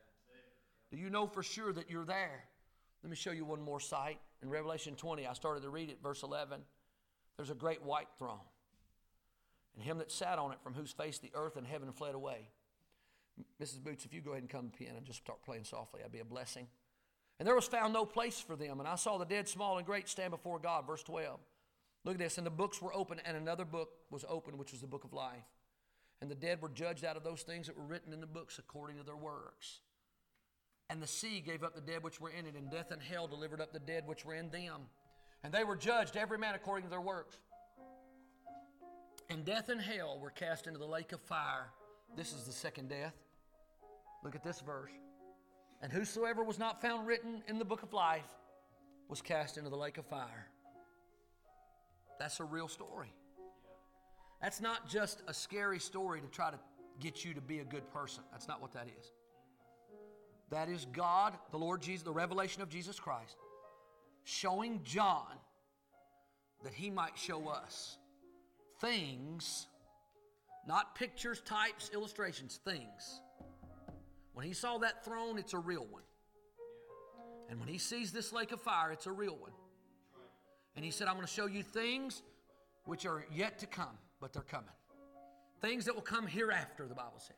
Do 0.90 0.98
you 0.98 1.08
know 1.08 1.28
for 1.28 1.44
sure 1.44 1.72
that 1.72 1.88
you're 1.88 2.04
there? 2.04 2.44
Let 3.04 3.10
me 3.10 3.14
show 3.14 3.30
you 3.30 3.44
one 3.44 3.62
more 3.62 3.78
sight. 3.78 4.18
In 4.42 4.50
Revelation 4.50 4.96
20, 4.96 5.24
I 5.24 5.34
started 5.34 5.62
to 5.62 5.70
read 5.70 5.88
it, 5.88 5.98
verse 6.02 6.24
11. 6.24 6.60
There's 7.36 7.50
a 7.50 7.54
great 7.54 7.80
white 7.84 8.08
throne, 8.18 8.40
and 9.76 9.84
him 9.84 9.98
that 9.98 10.10
sat 10.10 10.40
on 10.40 10.50
it, 10.50 10.58
from 10.60 10.74
whose 10.74 10.90
face 10.90 11.18
the 11.18 11.30
earth 11.34 11.56
and 11.56 11.64
heaven 11.64 11.92
fled 11.92 12.16
away. 12.16 12.48
Mrs. 13.62 13.84
Boots, 13.84 14.04
if 14.04 14.12
you 14.12 14.20
go 14.20 14.32
ahead 14.32 14.42
and 14.42 14.50
come 14.50 14.62
to 14.62 14.72
the 14.72 14.84
piano 14.84 14.96
and 14.96 15.06
just 15.06 15.20
start 15.20 15.44
playing 15.44 15.62
softly, 15.62 16.00
I'd 16.04 16.10
be 16.10 16.18
a 16.18 16.24
blessing. 16.24 16.66
And 17.38 17.46
there 17.46 17.54
was 17.54 17.66
found 17.66 17.92
no 17.92 18.04
place 18.04 18.40
for 18.40 18.56
them. 18.56 18.80
And 18.80 18.88
I 18.88 18.96
saw 18.96 19.16
the 19.16 19.24
dead, 19.24 19.48
small 19.48 19.78
and 19.78 19.86
great, 19.86 20.08
stand 20.08 20.32
before 20.32 20.58
God. 20.58 20.88
Verse 20.88 21.04
12. 21.04 21.38
Look 22.04 22.14
at 22.14 22.18
this. 22.18 22.38
And 22.38 22.46
the 22.46 22.50
books 22.50 22.80
were 22.80 22.94
open, 22.94 23.20
and 23.24 23.36
another 23.36 23.64
book 23.64 23.90
was 24.10 24.24
open, 24.28 24.58
which 24.58 24.72
was 24.72 24.80
the 24.80 24.86
book 24.86 25.04
of 25.04 25.12
life. 25.12 25.44
And 26.20 26.30
the 26.30 26.34
dead 26.34 26.60
were 26.60 26.68
judged 26.68 27.04
out 27.04 27.16
of 27.16 27.24
those 27.24 27.42
things 27.42 27.66
that 27.66 27.78
were 27.78 27.84
written 27.84 28.12
in 28.12 28.20
the 28.20 28.26
books 28.26 28.58
according 28.58 28.96
to 28.98 29.04
their 29.04 29.16
works. 29.16 29.80
And 30.90 31.02
the 31.02 31.06
sea 31.06 31.40
gave 31.40 31.62
up 31.62 31.74
the 31.74 31.80
dead 31.80 32.02
which 32.02 32.20
were 32.20 32.30
in 32.30 32.46
it, 32.46 32.54
and 32.56 32.70
death 32.70 32.90
and 32.90 33.02
hell 33.02 33.26
delivered 33.26 33.60
up 33.60 33.72
the 33.72 33.78
dead 33.78 34.04
which 34.06 34.24
were 34.24 34.34
in 34.34 34.50
them. 34.50 34.82
And 35.44 35.52
they 35.52 35.64
were 35.64 35.76
judged, 35.76 36.16
every 36.16 36.38
man 36.38 36.54
according 36.54 36.84
to 36.84 36.90
their 36.90 37.00
works. 37.00 37.36
And 39.30 39.44
death 39.44 39.68
and 39.68 39.80
hell 39.80 40.18
were 40.18 40.30
cast 40.30 40.66
into 40.66 40.78
the 40.78 40.86
lake 40.86 41.12
of 41.12 41.20
fire. 41.20 41.68
This 42.16 42.32
is 42.32 42.44
the 42.44 42.52
second 42.52 42.88
death. 42.88 43.14
Look 44.24 44.34
at 44.34 44.42
this 44.42 44.60
verse. 44.60 44.90
And 45.82 45.92
whosoever 45.92 46.42
was 46.42 46.58
not 46.58 46.80
found 46.80 47.06
written 47.06 47.42
in 47.46 47.58
the 47.58 47.64
book 47.64 47.82
of 47.82 47.92
life 47.92 48.26
was 49.08 49.20
cast 49.20 49.58
into 49.58 49.70
the 49.70 49.76
lake 49.76 49.98
of 49.98 50.06
fire. 50.06 50.48
That's 52.18 52.40
a 52.40 52.44
real 52.44 52.68
story. 52.68 53.12
That's 54.40 54.60
not 54.60 54.88
just 54.88 55.22
a 55.26 55.34
scary 55.34 55.80
story 55.80 56.20
to 56.20 56.26
try 56.28 56.50
to 56.50 56.58
get 57.00 57.24
you 57.24 57.34
to 57.34 57.40
be 57.40 57.60
a 57.60 57.64
good 57.64 57.88
person. 57.92 58.22
That's 58.32 58.48
not 58.48 58.60
what 58.60 58.72
that 58.72 58.88
is. 58.98 59.12
That 60.50 60.68
is 60.68 60.86
God, 60.92 61.34
the 61.50 61.58
Lord 61.58 61.82
Jesus, 61.82 62.02
the 62.02 62.12
revelation 62.12 62.62
of 62.62 62.68
Jesus 62.68 62.98
Christ, 62.98 63.36
showing 64.24 64.80
John 64.84 65.26
that 66.64 66.72
he 66.72 66.90
might 66.90 67.16
show 67.16 67.48
us 67.48 67.98
things, 68.80 69.66
not 70.66 70.94
pictures, 70.94 71.40
types, 71.40 71.90
illustrations, 71.92 72.60
things. 72.64 73.20
When 74.32 74.46
he 74.46 74.52
saw 74.52 74.78
that 74.78 75.04
throne, 75.04 75.38
it's 75.38 75.52
a 75.52 75.58
real 75.58 75.86
one. 75.90 76.02
And 77.50 77.58
when 77.58 77.68
he 77.68 77.78
sees 77.78 78.12
this 78.12 78.32
lake 78.32 78.52
of 78.52 78.60
fire, 78.60 78.92
it's 78.92 79.06
a 79.06 79.12
real 79.12 79.36
one. 79.36 79.52
And 80.78 80.84
he 80.84 80.92
said, 80.92 81.08
I'm 81.08 81.14
going 81.14 81.26
to 81.26 81.32
show 81.32 81.46
you 81.46 81.64
things 81.64 82.22
which 82.84 83.04
are 83.04 83.26
yet 83.34 83.58
to 83.58 83.66
come, 83.66 83.98
but 84.20 84.32
they're 84.32 84.42
coming. 84.42 84.70
Things 85.60 85.86
that 85.86 85.94
will 85.96 86.02
come 86.02 86.24
hereafter, 86.24 86.86
the 86.86 86.94
Bible 86.94 87.18
said. 87.18 87.34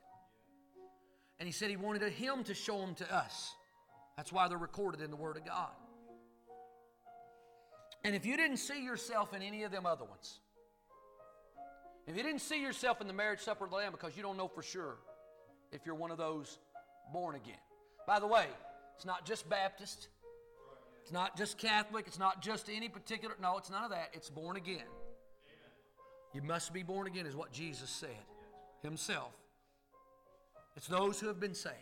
And 1.39 1.47
he 1.47 1.51
said 1.51 1.71
he 1.71 1.77
wanted 1.77 2.03
him 2.13 2.45
to 2.45 2.53
show 2.53 2.79
them 2.83 2.95
to 2.97 3.11
us. 3.11 3.55
That's 4.19 4.31
why 4.31 4.47
they're 4.47 4.59
recorded 4.59 5.01
in 5.01 5.11
the 5.11 5.17
Word 5.17 5.39
of 5.39 5.47
God. 5.47 5.71
And 8.05 8.15
if 8.15 8.27
you 8.27 8.37
didn't 8.37 8.59
see 8.59 8.85
yourself 8.85 9.33
in 9.33 9.41
any 9.41 9.63
of 9.63 9.73
them 9.73 9.87
other 9.87 10.05
ones, 10.05 10.41
if 12.07 12.15
you 12.19 12.23
didn't 12.23 12.43
see 12.43 12.61
yourself 12.61 13.01
in 13.01 13.07
the 13.07 13.15
marriage 13.15 13.41
supper 13.41 13.65
of 13.65 13.71
the 13.71 13.77
Lamb 13.79 13.93
because 13.93 14.19
you 14.19 14.23
don't 14.23 14.37
know 14.37 14.49
for 14.49 14.63
sure 14.63 14.99
if 15.73 15.87
you're 15.87 15.95
one 15.95 16.11
of 16.11 16.19
those 16.19 16.59
born 17.11 17.37
again. 17.37 17.57
By 18.07 18.21
the 18.21 18.27
way, 18.27 18.49
it's 18.97 19.07
not 19.07 19.25
just 19.25 19.49
Baptist, 19.49 20.09
it's 21.03 21.13
not 21.13 21.37
just 21.37 21.59
Catholic. 21.59 22.07
It's 22.07 22.19
not 22.19 22.43
just 22.43 22.69
any 22.69 22.89
particular. 22.89 23.35
No, 23.41 23.59
it's 23.59 23.71
none 23.71 23.85
of 23.85 23.91
that. 23.91 24.11
It's 24.13 24.31
born 24.31 24.57
again. 24.57 24.77
Amen. 24.77 25.71
You 26.35 26.43
must 26.43 26.73
be 26.73 26.83
born 26.83 27.07
again, 27.07 27.27
is 27.27 27.37
what 27.37 27.53
Jesus 27.53 27.91
said 27.91 28.11
himself. 28.83 29.33
It's 30.77 30.87
those 30.87 31.21
who 31.21 31.27
have 31.29 31.41
been 31.41 31.55
saved. 31.55 31.75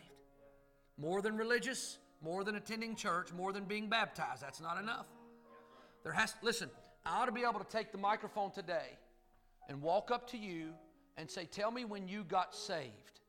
More 0.97 1.21
than 1.21 1.37
religious, 1.37 1.97
more 2.21 2.43
than 2.43 2.55
attending 2.55 2.95
church, 2.95 3.31
more 3.31 3.53
than 3.53 3.63
being 3.63 3.87
baptized. 3.87 4.41
That's 4.41 4.61
not 4.61 4.77
enough. 4.77 5.05
There 6.03 6.13
has 6.13 6.33
listen, 6.41 6.69
I 7.05 7.21
ought 7.21 7.25
to 7.25 7.31
be 7.31 7.41
able 7.41 7.59
to 7.59 7.69
take 7.69 7.91
the 7.91 7.97
microphone 7.97 8.51
today 8.51 8.97
and 9.67 9.81
walk 9.81 10.11
up 10.11 10.29
to 10.31 10.37
you 10.37 10.73
and 11.17 11.29
say, 11.29 11.45
Tell 11.45 11.71
me 11.71 11.85
when 11.85 12.07
you 12.07 12.23
got 12.23 12.55
saved. 12.55 13.19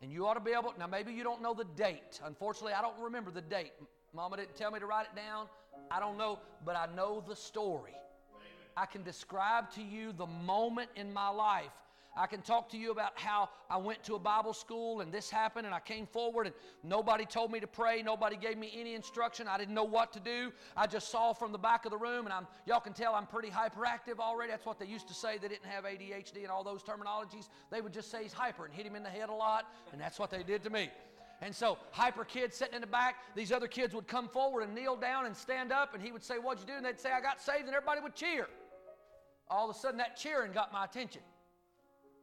And 0.00 0.10
you 0.10 0.26
ought 0.26 0.34
to 0.34 0.40
be 0.40 0.50
able, 0.50 0.74
now 0.78 0.88
maybe 0.88 1.12
you 1.12 1.22
don't 1.22 1.40
know 1.40 1.54
the 1.54 1.66
date. 1.76 2.20
Unfortunately, 2.24 2.72
I 2.72 2.82
don't 2.82 2.98
remember 2.98 3.30
the 3.30 3.40
date. 3.40 3.72
Mama 4.14 4.36
didn't 4.36 4.56
tell 4.56 4.70
me 4.70 4.78
to 4.78 4.86
write 4.86 5.06
it 5.12 5.16
down. 5.16 5.46
I 5.90 5.98
don't 5.98 6.18
know, 6.18 6.38
but 6.64 6.76
I 6.76 6.86
know 6.94 7.22
the 7.26 7.36
story. 7.36 7.94
I 8.76 8.86
can 8.86 9.02
describe 9.02 9.70
to 9.72 9.82
you 9.82 10.12
the 10.12 10.26
moment 10.26 10.90
in 10.96 11.12
my 11.12 11.28
life. 11.28 11.70
I 12.14 12.26
can 12.26 12.42
talk 12.42 12.68
to 12.70 12.76
you 12.76 12.90
about 12.90 13.18
how 13.18 13.48
I 13.70 13.78
went 13.78 14.04
to 14.04 14.16
a 14.16 14.18
Bible 14.18 14.52
school 14.52 15.00
and 15.00 15.10
this 15.10 15.30
happened 15.30 15.64
and 15.64 15.74
I 15.74 15.80
came 15.80 16.06
forward 16.06 16.46
and 16.46 16.54
nobody 16.82 17.24
told 17.24 17.50
me 17.50 17.58
to 17.60 17.66
pray. 17.66 18.02
Nobody 18.02 18.36
gave 18.36 18.58
me 18.58 18.70
any 18.76 18.94
instruction. 18.94 19.48
I 19.48 19.56
didn't 19.56 19.74
know 19.74 19.84
what 19.84 20.12
to 20.12 20.20
do. 20.20 20.52
I 20.76 20.86
just 20.86 21.10
saw 21.10 21.32
from 21.32 21.52
the 21.52 21.58
back 21.58 21.86
of 21.86 21.90
the 21.90 21.96
room 21.96 22.26
and 22.26 22.32
I'm, 22.34 22.46
y'all 22.66 22.80
can 22.80 22.92
tell 22.92 23.14
I'm 23.14 23.26
pretty 23.26 23.48
hyperactive 23.48 24.18
already. 24.20 24.50
That's 24.50 24.66
what 24.66 24.78
they 24.78 24.84
used 24.84 25.08
to 25.08 25.14
say. 25.14 25.38
They 25.38 25.48
didn't 25.48 25.64
have 25.64 25.84
ADHD 25.84 26.42
and 26.42 26.48
all 26.48 26.62
those 26.62 26.82
terminologies. 26.82 27.48
They 27.70 27.80
would 27.80 27.94
just 27.94 28.10
say 28.10 28.24
he's 28.24 28.34
hyper 28.34 28.66
and 28.66 28.74
hit 28.74 28.84
him 28.84 28.94
in 28.94 29.02
the 29.02 29.08
head 29.08 29.30
a 29.30 29.34
lot. 29.34 29.72
And 29.90 30.00
that's 30.00 30.18
what 30.18 30.30
they 30.30 30.42
did 30.42 30.62
to 30.64 30.70
me. 30.70 30.90
And 31.42 31.52
so, 31.52 31.76
hyper 31.90 32.24
kids 32.24 32.56
sitting 32.56 32.76
in 32.76 32.80
the 32.80 32.86
back, 32.86 33.16
these 33.34 33.50
other 33.50 33.66
kids 33.66 33.96
would 33.96 34.06
come 34.06 34.28
forward 34.28 34.62
and 34.62 34.72
kneel 34.72 34.94
down 34.94 35.26
and 35.26 35.36
stand 35.36 35.72
up, 35.72 35.92
and 35.92 36.00
he 36.00 36.12
would 36.12 36.22
say, 36.22 36.36
What'd 36.36 36.60
you 36.60 36.72
do? 36.72 36.76
And 36.76 36.86
they'd 36.86 37.00
say, 37.00 37.10
I 37.10 37.20
got 37.20 37.42
saved, 37.42 37.66
and 37.66 37.74
everybody 37.74 38.00
would 38.00 38.14
cheer. 38.14 38.48
All 39.50 39.68
of 39.68 39.74
a 39.74 39.78
sudden, 39.78 39.98
that 39.98 40.16
cheering 40.16 40.52
got 40.52 40.72
my 40.72 40.84
attention. 40.84 41.20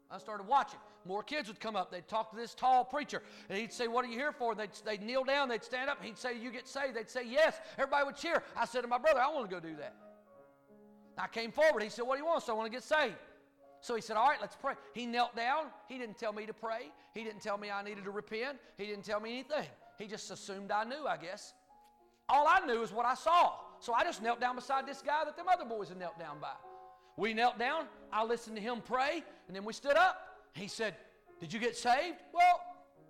I 0.10 0.20
started 0.20 0.48
watching. 0.48 0.80
More 1.06 1.22
kids 1.22 1.50
would 1.50 1.60
come 1.60 1.76
up. 1.76 1.92
They'd 1.92 2.08
talk 2.08 2.32
to 2.32 2.38
this 2.38 2.56
tall 2.56 2.86
preacher, 2.86 3.22
and 3.50 3.58
he'd 3.58 3.74
say, 3.74 3.90
What 3.90 4.06
are 4.06 4.08
you 4.08 4.18
here 4.18 4.32
for? 4.32 4.56
They'd, 4.56 4.72
they'd 4.86 5.02
kneel 5.02 5.26
down, 5.26 5.50
they'd 5.50 5.66
stand 5.66 5.90
up, 5.90 6.02
he'd 6.02 6.18
say, 6.18 6.38
You 6.38 6.50
get 6.50 6.66
saved. 6.66 6.96
They'd 6.96 7.10
say, 7.10 7.24
Yes. 7.28 7.60
Everybody 7.78 8.06
would 8.06 8.16
cheer. 8.16 8.42
I 8.56 8.64
said 8.64 8.82
to 8.82 8.88
my 8.88 8.98
brother, 8.98 9.20
I 9.20 9.28
want 9.34 9.50
to 9.50 9.54
go 9.54 9.60
do 9.60 9.76
that. 9.76 9.96
I 11.18 11.28
came 11.28 11.52
forward. 11.52 11.84
He 11.84 11.90
said, 11.90 12.04
What 12.04 12.16
do 12.16 12.22
you 12.22 12.26
want? 12.26 12.44
So 12.44 12.54
I 12.54 12.56
want 12.56 12.72
to 12.72 12.76
get 12.76 12.84
saved. 12.84 13.16
So 13.82 13.96
he 13.96 14.02
said, 14.02 14.18
All 14.18 14.28
right, 14.28 14.40
let's 14.42 14.56
pray. 14.56 14.74
He 14.94 15.06
knelt 15.06 15.36
down. 15.36 15.66
He 15.88 15.98
didn't 15.98 16.18
tell 16.18 16.34
me 16.34 16.46
to 16.46 16.54
pray. 16.54 16.92
He 17.14 17.24
didn't 17.24 17.42
tell 17.42 17.58
me 17.58 17.72
I 17.72 17.84
needed 17.84 18.04
to 18.04 18.12
repent. 18.12 18.58
He 18.78 18.86
didn't 18.86 19.04
tell 19.04 19.20
me 19.20 19.32
anything. 19.32 19.68
He 19.98 20.08
just 20.08 20.30
assumed 20.32 20.72
I 20.72 20.84
knew, 20.84 21.06
I 21.08 21.18
guess. 21.18 21.54
All 22.28 22.48
I 22.48 22.66
knew 22.66 22.84
is 22.84 22.92
what 22.92 23.06
I 23.06 23.16
saw. 23.16 23.54
So 23.80 23.94
I 23.94 24.04
just 24.04 24.22
knelt 24.22 24.40
down 24.40 24.56
beside 24.56 24.86
this 24.86 25.02
guy 25.02 25.26
that 25.26 25.36
them 25.36 25.48
other 25.52 25.66
boys 25.66 25.90
had 25.90 25.98
knelt 25.98 26.20
down 26.20 26.38
by. 26.40 26.54
We 27.18 27.34
knelt 27.34 27.58
down. 27.58 27.86
I 28.14 28.24
listened 28.24 28.56
to 28.56 28.62
him 28.62 28.82
pray, 28.86 29.24
and 29.48 29.56
then 29.56 29.66
we 29.66 29.74
stood 29.74 29.96
up. 29.96 30.38
He 30.54 30.68
said, 30.68 30.96
Did 31.40 31.52
you 31.52 31.60
get 31.60 31.76
saved? 31.76 32.18
Well, 32.34 32.62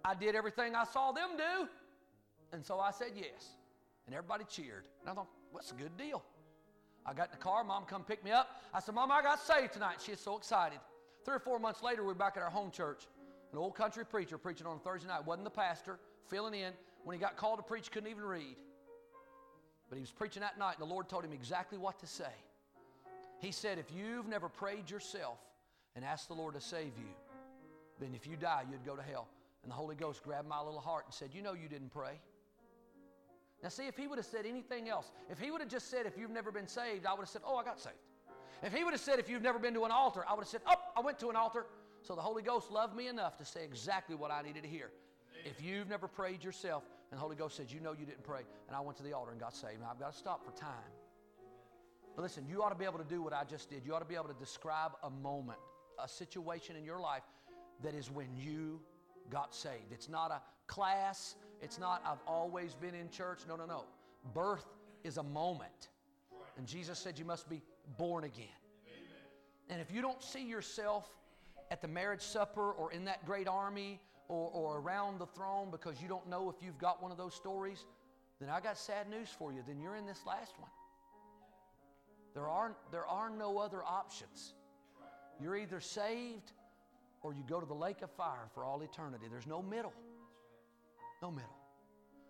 I 0.05 0.15
did 0.15 0.36
everything 0.36 0.75
I 0.75 0.86
saw 0.86 1.12
them 1.12 1.32
do. 1.38 1.67
And 2.51 2.65
so 2.65 2.79
I 2.79 2.91
said 2.91 3.10
yes. 3.15 3.49
And 4.08 4.15
everybody 4.15 4.45
cheered. 4.45 4.86
And 5.01 5.10
I 5.10 5.13
thought, 5.13 5.27
What's 5.51 5.71
a 5.71 5.75
good 5.75 5.95
deal? 5.97 6.23
I 7.06 7.14
got 7.14 7.28
in 7.28 7.32
the 7.32 7.44
car. 7.44 7.64
Mom 7.64 7.86
come 7.86 8.04
pick 8.04 8.24
me 8.24 8.32
up. 8.32 8.62
I 8.74 8.80
said, 8.80 8.96
Mom, 8.96 9.12
I 9.12 9.22
got 9.22 9.40
saved 9.40 9.74
tonight. 9.74 9.98
She 10.06 10.16
so 10.16 10.38
excited. 10.38 10.80
Three 11.26 11.36
or 11.36 11.40
four 11.40 11.60
months 11.60 11.84
later, 11.84 12.04
we 12.04 12.12
are 12.12 12.16
back 12.16 12.38
at 12.38 12.44
our 12.44 12.50
home 12.50 12.72
church. 12.72 13.08
An 13.52 13.58
old 13.58 13.76
country 13.76 14.06
preacher 14.06 14.38
preaching 14.38 14.68
on 14.68 14.80
Thursday 14.80 15.08
night. 15.08 15.26
Wasn't 15.26 15.44
the 15.44 15.50
pastor, 15.50 16.00
filling 16.28 16.54
in. 16.54 16.74
When 17.04 17.16
he 17.16 17.20
got 17.20 17.38
called 17.38 17.60
to 17.60 17.64
preach, 17.64 17.92
couldn't 17.92 18.10
even 18.10 18.24
read. 18.24 18.56
But 19.90 19.96
he 19.96 20.02
was 20.02 20.12
preaching 20.12 20.42
that 20.42 20.60
night, 20.60 20.76
and 20.80 20.88
the 20.88 20.94
Lord 20.94 21.10
told 21.10 21.26
him 21.26 21.34
exactly 21.34 21.78
what 21.78 22.00
to 22.00 22.08
say. 22.08 22.32
He 23.40 23.52
said, 23.52 23.80
If 23.80 23.92
you've 23.96 24.28
never 24.28 24.50
prayed 24.50 24.90
yourself 24.90 25.40
and 25.96 26.06
asked 26.06 26.28
the 26.28 26.36
Lord 26.36 26.54
to 26.54 26.62
save 26.62 26.98
you, 26.98 27.10
then 28.00 28.14
if 28.14 28.28
you 28.28 28.36
die, 28.36 28.64
you'd 28.70 28.86
go 28.86 28.96
to 28.96 29.02
hell. 29.02 29.28
And 29.64 29.72
the 29.72 29.76
Holy 29.76 29.96
Ghost 29.96 30.24
grabbed 30.24 30.48
my 30.48 30.62
little 30.62 30.80
heart 30.80 31.06
and 31.06 31.14
said, 31.14 31.30
You 31.34 31.42
know 31.42 31.54
you 31.54 31.68
didn't 31.68 31.92
pray. 31.92 32.20
Now, 33.62 33.69
see, 33.69 33.88
if 33.88 33.98
he 33.98 34.08
would 34.08 34.17
have 34.17 34.26
said 34.26 34.45
anything 34.45 34.88
else, 34.88 35.12
if 35.30 35.39
he 35.39 35.52
would 35.52 35.62
have 35.62 35.69
just 35.69 35.89
said, 35.89 36.06
If 36.06 36.17
you've 36.17 36.32
never 36.32 36.52
been 36.52 36.67
saved, 36.67 37.06
I 37.06 37.12
would 37.12 37.22
have 37.22 37.30
said, 37.30 37.41
Oh, 37.45 37.58
I 37.58 37.63
got 37.63 37.80
saved. 37.80 37.95
If 38.63 38.74
he 38.74 38.84
would 38.84 38.93
have 38.93 39.02
said, 39.02 39.19
If 39.19 39.30
you've 39.30 39.41
never 39.41 39.60
been 39.60 39.74
to 39.74 39.84
an 39.86 39.91
altar, 39.91 40.24
I 40.28 40.34
would 40.34 40.41
have 40.41 40.50
said, 40.50 40.62
Oh, 40.67 40.76
I 40.95 41.02
went 41.02 41.19
to 41.19 41.30
an 41.30 41.36
altar. 41.36 41.65
So 42.02 42.15
the 42.15 42.22
Holy 42.22 42.41
Ghost 42.41 42.72
loved 42.72 42.95
me 42.95 43.08
enough 43.08 43.38
to 43.38 43.45
say 43.45 43.63
exactly 43.65 44.15
what 44.15 44.32
I 44.32 44.41
needed 44.41 44.63
to 44.63 44.69
hear. 44.69 44.91
If 45.45 45.62
you've 45.62 45.89
never 45.89 46.08
prayed 46.08 46.43
yourself, 46.43 46.84
and 47.12 47.17
the 47.17 47.22
Holy 47.22 47.36
Ghost 47.36 47.58
said, 47.58 47.72
You 47.72 47.82
know 47.82 47.91
you 47.91 48.06
didn't 48.06 48.24
pray, 48.24 48.41
and 48.67 48.76
I 48.76 48.80
went 48.80 48.98
to 48.98 49.04
the 49.04 49.13
altar 49.13 49.32
and 49.32 49.39
got 49.39 49.54
saved. 49.56 49.82
Now 49.82 49.89
I've 49.91 50.00
got 50.00 50.13
to 50.13 50.17
stop 50.17 50.45
for 50.45 50.52
time. 50.58 50.72
But 52.15 52.24
listen, 52.24 52.45
you 52.48 52.63
ought 52.63 52.69
to 52.69 52.76
be 52.76 52.86
able 52.86 53.00
to 53.00 53.06
do 53.06 53.22
what 53.22 53.34
I 53.34 53.43
just 53.43 53.69
did. 53.69 53.86
You 53.86 53.93
ought 53.95 54.00
to 54.00 54.06
be 54.06 54.15
able 54.15 54.28
to 54.28 54.39
describe 54.39 54.91
a 55.04 55.10
moment, 55.10 55.60
a 56.02 56.08
situation 56.08 56.76
in 56.76 56.84
your 56.84 57.00
life 57.00 57.24
that 57.84 57.93
is 57.93 58.12
when 58.12 58.28
you 58.36 58.82
got 59.30 59.54
saved. 59.54 59.91
It's 59.91 60.10
not 60.10 60.32
a 60.32 60.41
class, 60.67 61.36
it's 61.62 61.80
not, 61.80 62.02
I've 62.06 62.22
always 62.28 62.74
been 62.76 62.95
in 62.95 63.10
church. 63.10 63.39
No, 63.48 63.56
no, 63.56 63.65
no. 63.65 63.84
Birth 64.34 64.65
is 65.04 65.17
a 65.17 65.24
moment. 65.24 65.89
And 66.58 66.67
Jesus 66.67 67.00
said 67.00 67.17
you 67.17 67.26
must 67.26 67.50
be 67.50 67.62
born 67.98 68.24
again. 68.24 68.48
And 69.69 69.80
if 69.80 69.91
you 69.91 70.02
don't 70.02 70.22
see 70.22 70.43
yourself 70.43 71.10
at 71.72 71.82
the 71.82 71.88
marriage 71.88 72.22
supper 72.22 72.72
or 72.72 72.91
in 72.91 73.06
that 73.06 73.26
great 73.26 73.48
army 73.48 74.00
or, 74.28 74.50
or 74.52 74.78
around 74.80 75.19
the 75.19 75.28
throne 75.28 75.69
because 75.72 76.02
you 76.02 76.08
don't 76.08 76.28
know 76.28 76.50
if 76.50 76.63
you've 76.65 76.80
got 76.80 77.02
one 77.02 77.12
of 77.12 77.17
those 77.17 77.36
stories, 77.36 77.86
then 78.39 78.50
I 78.50 78.60
got 78.60 78.78
sad 78.78 79.10
news 79.10 79.30
for 79.38 79.52
you. 79.52 79.63
Then 79.67 79.80
you're 79.80 79.95
in 79.95 80.06
this 80.06 80.22
last 80.26 80.58
one. 80.60 80.69
There 82.34 82.48
are, 82.48 82.76
there 82.91 83.06
are 83.06 83.30
no 83.30 83.58
other 83.58 83.84
options. 83.84 84.54
You're 85.41 85.58
either 85.58 85.80
saved 85.80 86.52
or 87.22 87.34
you 87.34 87.43
go 87.48 87.60
to 87.60 87.65
the 87.65 87.74
lake 87.74 88.02
of 88.02 88.12
fire 88.12 88.48
for 88.54 88.63
all 88.63 88.82
eternity. 88.82 89.26
There's 89.30 89.48
no 89.48 89.62
middle. 89.62 89.93
No 91.21 91.32
middle. 91.32 91.49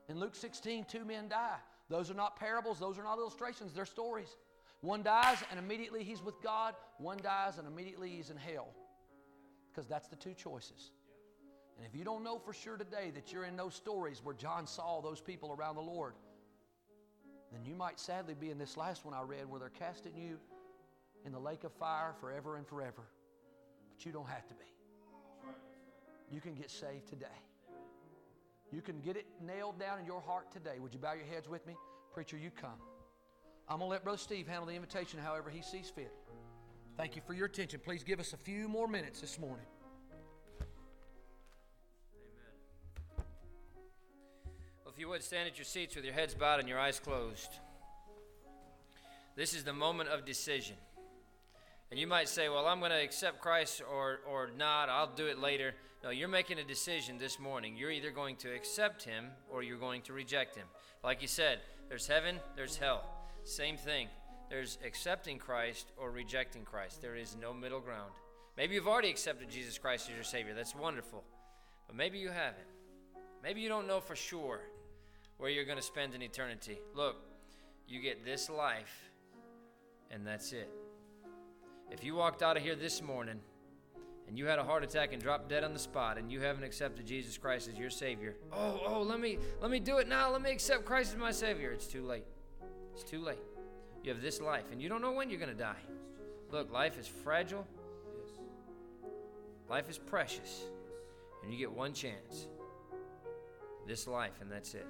In 0.08 0.20
Luke 0.20 0.36
16, 0.36 0.86
two 0.86 1.06
men 1.06 1.28
die. 1.28 1.58
Those 1.90 2.10
are 2.12 2.16
not 2.16 2.36
parables, 2.36 2.80
those 2.80 2.98
are 2.98 3.04
not 3.04 3.18
illustrations, 3.18 3.74
they're 3.74 3.86
stories. 3.86 4.36
One 4.82 5.04
dies 5.04 5.38
and 5.50 5.60
immediately 5.60 6.04
he's 6.04 6.24
with 6.24 6.42
God, 6.42 6.76
one 6.98 7.18
dies 7.22 7.58
and 7.58 7.68
immediately 7.68 8.10
he's 8.10 8.30
in 8.30 8.38
hell. 8.38 8.70
Because 9.72 9.88
that's 9.88 10.08
the 10.08 10.16
two 10.16 10.34
choices. 10.34 10.92
And 11.78 11.86
if 11.86 11.98
you 11.98 12.04
don't 12.04 12.24
know 12.24 12.40
for 12.40 12.54
sure 12.54 12.78
today 12.78 13.12
that 13.16 13.32
you're 13.32 13.46
in 13.46 13.56
those 13.56 13.76
stories 13.76 14.22
where 14.24 14.36
John 14.36 14.68
saw 14.68 15.02
those 15.02 15.22
people 15.22 15.56
around 15.58 15.76
the 15.76 15.82
Lord, 15.82 16.14
then 17.52 17.64
you 17.66 17.76
might 17.76 18.00
sadly 18.00 18.36
be 18.40 18.52
in 18.52 18.58
this 18.58 18.78
last 18.78 19.06
one 19.06 19.14
I 19.14 19.22
read 19.22 19.50
where 19.50 19.60
they're 19.60 19.70
casting 19.70 20.16
you 20.16 20.38
in 21.26 21.32
the 21.32 21.40
lake 21.40 21.64
of 21.64 21.74
fire 21.74 22.14
forever 22.20 22.58
and 22.58 22.68
forever. 22.68 23.04
But 23.96 24.06
you 24.06 24.12
don't 24.12 24.28
have 24.28 24.48
to 24.48 24.54
be. 24.54 24.66
You 26.32 26.42
can 26.42 26.54
get 26.54 26.70
saved 26.70 27.08
today. 27.08 27.28
You 28.72 28.82
can 28.82 29.00
get 29.02 29.18
it 29.18 29.26
nailed 29.46 29.80
down 29.80 30.00
in 30.00 30.06
your 30.06 30.22
heart 30.22 30.52
today. 30.52 30.80
Would 30.80 30.94
you 30.94 31.00
bow 31.00 31.14
your 31.14 31.26
heads 31.26 31.50
with 31.50 31.66
me? 31.66 31.76
Preacher, 32.14 32.38
you 32.38 32.52
come. 32.52 32.80
I'm 33.68 33.80
going 33.80 33.88
to 33.88 33.92
let 33.92 34.04
Brother 34.04 34.18
Steve 34.18 34.48
handle 34.48 34.66
the 34.66 34.74
invitation 34.74 35.20
however 35.20 35.50
he 35.50 35.62
sees 35.62 35.90
fit. 35.90 36.12
Thank 36.98 37.16
you 37.16 37.22
for 37.26 37.34
your 37.34 37.46
attention. 37.46 37.80
Please 37.84 38.04
give 38.04 38.20
us 38.20 38.34
a 38.34 38.38
few 38.38 38.68
more 38.68 38.88
minutes 38.88 39.22
this 39.22 39.40
morning. 39.40 39.66
Amen. 42.18 43.24
Well, 44.84 44.94
if 44.94 45.00
you 45.00 45.08
would 45.10 45.24
stand 45.24 45.48
at 45.48 45.58
your 45.58 45.66
seats 45.66 45.96
with 45.96 46.04
your 46.04 46.14
heads 46.14 46.34
bowed 46.34 46.60
and 46.60 46.68
your 46.68 46.80
eyes 46.80 47.00
closed. 47.00 47.52
This 49.36 49.54
is 49.54 49.64
the 49.64 49.74
moment 49.74 50.10
of 50.10 50.26
decision. 50.26 50.76
And 51.92 52.00
you 52.00 52.06
might 52.06 52.28
say, 52.28 52.50
Well, 52.50 52.68
I'm 52.68 52.80
going 52.80 52.92
to 52.92 53.02
accept 53.02 53.40
Christ 53.40 53.82
or, 53.90 54.20
or 54.28 54.50
not. 54.58 54.90
I'll 54.90 55.16
do 55.16 55.28
it 55.28 55.40
later. 55.40 55.74
No, 56.02 56.12
you're 56.12 56.30
making 56.30 56.60
a 56.60 56.64
decision 56.64 57.18
this 57.18 57.40
morning. 57.40 57.76
You're 57.76 57.92
either 57.92 58.12
going 58.12 58.38
to 58.38 58.54
accept 58.54 59.04
Him 59.04 59.26
or 59.52 59.64
you're 59.64 59.78
going 59.78 60.02
to 60.04 60.14
reject 60.14 60.56
Him. 60.56 60.66
Like 61.04 61.22
you 61.22 61.28
said, 61.28 61.60
there's 61.90 62.08
heaven, 62.08 62.38
there's 62.56 62.78
hell. 62.78 63.04
Same 63.44 63.76
thing. 63.76 64.08
There's 64.50 64.78
accepting 64.86 65.38
Christ 65.38 65.92
or 65.98 66.10
rejecting 66.10 66.64
Christ. 66.64 67.02
There 67.02 67.16
is 67.16 67.36
no 67.40 67.54
middle 67.54 67.82
ground. 67.82 68.12
Maybe 68.56 68.76
you've 68.76 68.88
already 68.88 69.10
accepted 69.10 69.50
Jesus 69.50 69.78
Christ 69.78 70.10
as 70.10 70.16
your 70.16 70.24
Savior. 70.24 70.54
That's 70.54 70.76
wonderful. 70.76 71.24
But 71.86 71.98
maybe 71.98 72.18
you 72.18 72.30
haven't. 72.30 72.68
Maybe 73.44 73.60
you 73.60 73.70
don't 73.70 73.88
know 73.88 74.00
for 74.00 74.16
sure 74.16 74.62
where 75.38 75.50
you're 75.50 75.66
going 75.66 75.78
to 75.78 75.84
spend 75.84 76.14
an 76.14 76.22
eternity. 76.22 76.80
Look, 76.96 77.18
you 77.88 78.02
get 78.02 78.24
this 78.24 78.50
life, 78.50 79.10
and 80.12 80.26
that's 80.26 80.54
it. 80.54 80.70
If 81.92 82.04
you 82.04 82.16
walked 82.16 82.42
out 82.42 82.56
of 82.56 82.64
here 82.64 82.76
this 82.76 83.02
morning 83.02 83.40
and 84.30 84.38
you 84.38 84.46
had 84.46 84.60
a 84.60 84.64
heart 84.64 84.84
attack 84.84 85.12
and 85.12 85.20
dropped 85.22 85.50
dead 85.50 85.64
on 85.64 85.74
the 85.74 85.80
spot 85.80 86.20
and 86.20 86.32
you 86.32 86.40
haven't 86.40 86.64
accepted 86.64 87.04
Jesus 87.04 87.36
Christ 87.36 87.68
as 87.68 87.80
your 87.80 87.90
savior, 87.90 88.36
oh, 88.54 88.80
oh, 88.86 89.02
let 89.02 89.20
me 89.20 89.40
let 89.60 89.72
me 89.72 89.80
do 89.80 89.98
it 89.98 90.08
now. 90.08 90.32
Let 90.32 90.44
me 90.44 90.52
accept 90.52 90.86
Christ 90.86 91.14
as 91.14 91.20
my 91.20 91.32
savior. 91.32 91.72
It's 91.72 91.88
too 91.88 92.06
late. 92.06 92.26
It's 92.94 93.04
too 93.04 93.22
late. 93.22 93.40
You 94.04 94.14
have 94.14 94.22
this 94.22 94.40
life 94.40 94.66
and 94.72 94.80
you 94.80 94.88
don't 94.88 95.02
know 95.02 95.12
when 95.12 95.32
you're 95.32 95.40
going 95.40 95.52
to 95.52 95.58
die. 95.58 95.82
Look, 96.52 96.72
life 96.72 97.00
is 97.00 97.08
fragile. 97.08 97.66
Yes. 98.06 98.40
Life 99.68 99.90
is 99.90 99.98
precious. 99.98 100.62
And 101.42 101.52
you 101.52 101.58
get 101.58 101.72
one 101.72 101.94
chance. 101.94 102.48
This 103.88 104.08
life 104.08 104.38
and 104.42 104.52
that's 104.52 104.76
it. 104.76 104.86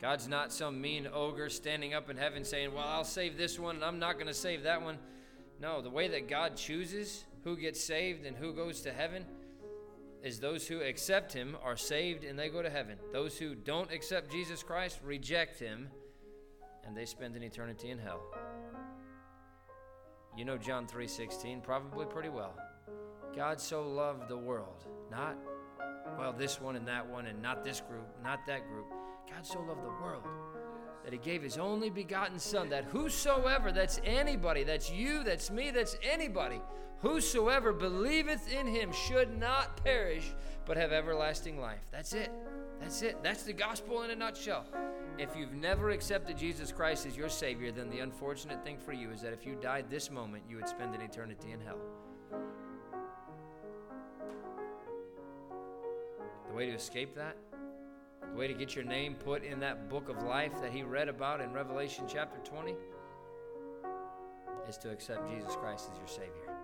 God's 0.00 0.28
not 0.28 0.52
some 0.52 0.80
mean 0.80 1.08
ogre 1.12 1.48
standing 1.48 1.92
up 1.92 2.08
in 2.08 2.16
heaven 2.16 2.44
saying, 2.44 2.72
Well, 2.72 2.86
I'll 2.86 3.02
save 3.02 3.36
this 3.36 3.58
one 3.58 3.74
and 3.74 3.84
I'm 3.84 3.98
not 3.98 4.14
going 4.14 4.28
to 4.28 4.34
save 4.34 4.62
that 4.62 4.80
one. 4.80 4.96
No, 5.60 5.82
the 5.82 5.90
way 5.90 6.06
that 6.06 6.28
God 6.28 6.54
chooses 6.54 7.24
who 7.44 7.56
gets 7.56 7.82
saved 7.82 8.26
and 8.26 8.36
who 8.36 8.52
goes 8.52 8.80
to 8.82 8.92
heaven 8.92 9.24
is 10.22 10.40
those 10.40 10.66
who 10.66 10.80
accept 10.80 11.32
him 11.32 11.56
are 11.62 11.76
saved 11.76 12.24
and 12.24 12.38
they 12.38 12.48
go 12.48 12.62
to 12.62 12.70
heaven. 12.70 12.98
Those 13.12 13.38
who 13.38 13.54
don't 13.54 13.92
accept 13.92 14.32
Jesus 14.32 14.62
Christ 14.62 14.98
reject 15.04 15.58
him 15.58 15.88
and 16.84 16.96
they 16.96 17.04
spend 17.04 17.36
an 17.36 17.42
eternity 17.42 17.90
in 17.90 17.98
hell. 17.98 18.22
You 20.36 20.44
know 20.44 20.56
John 20.56 20.86
3:16 20.86 21.62
probably 21.62 22.06
pretty 22.06 22.28
well. 22.28 22.56
God 23.34 23.60
so 23.60 23.86
loved 23.88 24.28
the 24.28 24.36
world, 24.36 24.86
not 25.10 25.36
well 26.18 26.32
this 26.32 26.60
one 26.60 26.76
and 26.76 26.86
that 26.88 27.06
one 27.06 27.26
and 27.26 27.40
not 27.42 27.64
this 27.64 27.80
group, 27.80 28.06
not 28.22 28.46
that 28.46 28.66
group. 28.68 28.86
God 29.28 29.46
so 29.46 29.60
loved 29.60 29.84
the 29.84 30.02
world 30.02 30.24
that 31.08 31.14
he 31.14 31.30
gave 31.30 31.42
his 31.42 31.56
only 31.56 31.88
begotten 31.88 32.38
Son, 32.38 32.68
that 32.68 32.84
whosoever, 32.84 33.72
that's 33.72 33.98
anybody, 34.04 34.62
that's 34.62 34.92
you, 34.92 35.24
that's 35.24 35.50
me, 35.50 35.70
that's 35.70 35.96
anybody, 36.02 36.60
whosoever 37.00 37.72
believeth 37.72 38.52
in 38.52 38.66
him 38.66 38.92
should 38.92 39.34
not 39.40 39.82
perish, 39.82 40.34
but 40.66 40.76
have 40.76 40.92
everlasting 40.92 41.58
life. 41.58 41.80
That's 41.90 42.12
it. 42.12 42.30
That's 42.78 43.00
it. 43.00 43.22
That's 43.22 43.44
the 43.44 43.54
gospel 43.54 44.02
in 44.02 44.10
a 44.10 44.14
nutshell. 44.14 44.66
If 45.16 45.34
you've 45.34 45.54
never 45.54 45.92
accepted 45.92 46.36
Jesus 46.36 46.72
Christ 46.72 47.06
as 47.06 47.16
your 47.16 47.30
Savior, 47.30 47.72
then 47.72 47.88
the 47.88 48.00
unfortunate 48.00 48.62
thing 48.62 48.76
for 48.76 48.92
you 48.92 49.10
is 49.10 49.22
that 49.22 49.32
if 49.32 49.46
you 49.46 49.54
died 49.54 49.88
this 49.88 50.10
moment, 50.10 50.42
you 50.46 50.56
would 50.56 50.68
spend 50.68 50.94
an 50.94 51.00
eternity 51.00 51.52
in 51.52 51.60
hell. 51.62 51.78
The 56.50 56.54
way 56.54 56.66
to 56.66 56.72
escape 56.72 57.14
that, 57.14 57.34
the 58.30 58.36
way 58.36 58.46
to 58.46 58.54
get 58.54 58.74
your 58.74 58.84
name 58.84 59.14
put 59.14 59.44
in 59.44 59.60
that 59.60 59.88
book 59.88 60.08
of 60.08 60.22
life 60.22 60.52
that 60.60 60.72
he 60.72 60.82
read 60.82 61.08
about 61.08 61.40
in 61.40 61.52
Revelation 61.52 62.04
chapter 62.08 62.38
20, 62.48 62.74
is 64.68 64.76
to 64.78 64.90
accept 64.90 65.28
Jesus 65.30 65.56
Christ 65.56 65.88
as 65.90 65.98
your 65.98 66.08
Savior. 66.08 66.54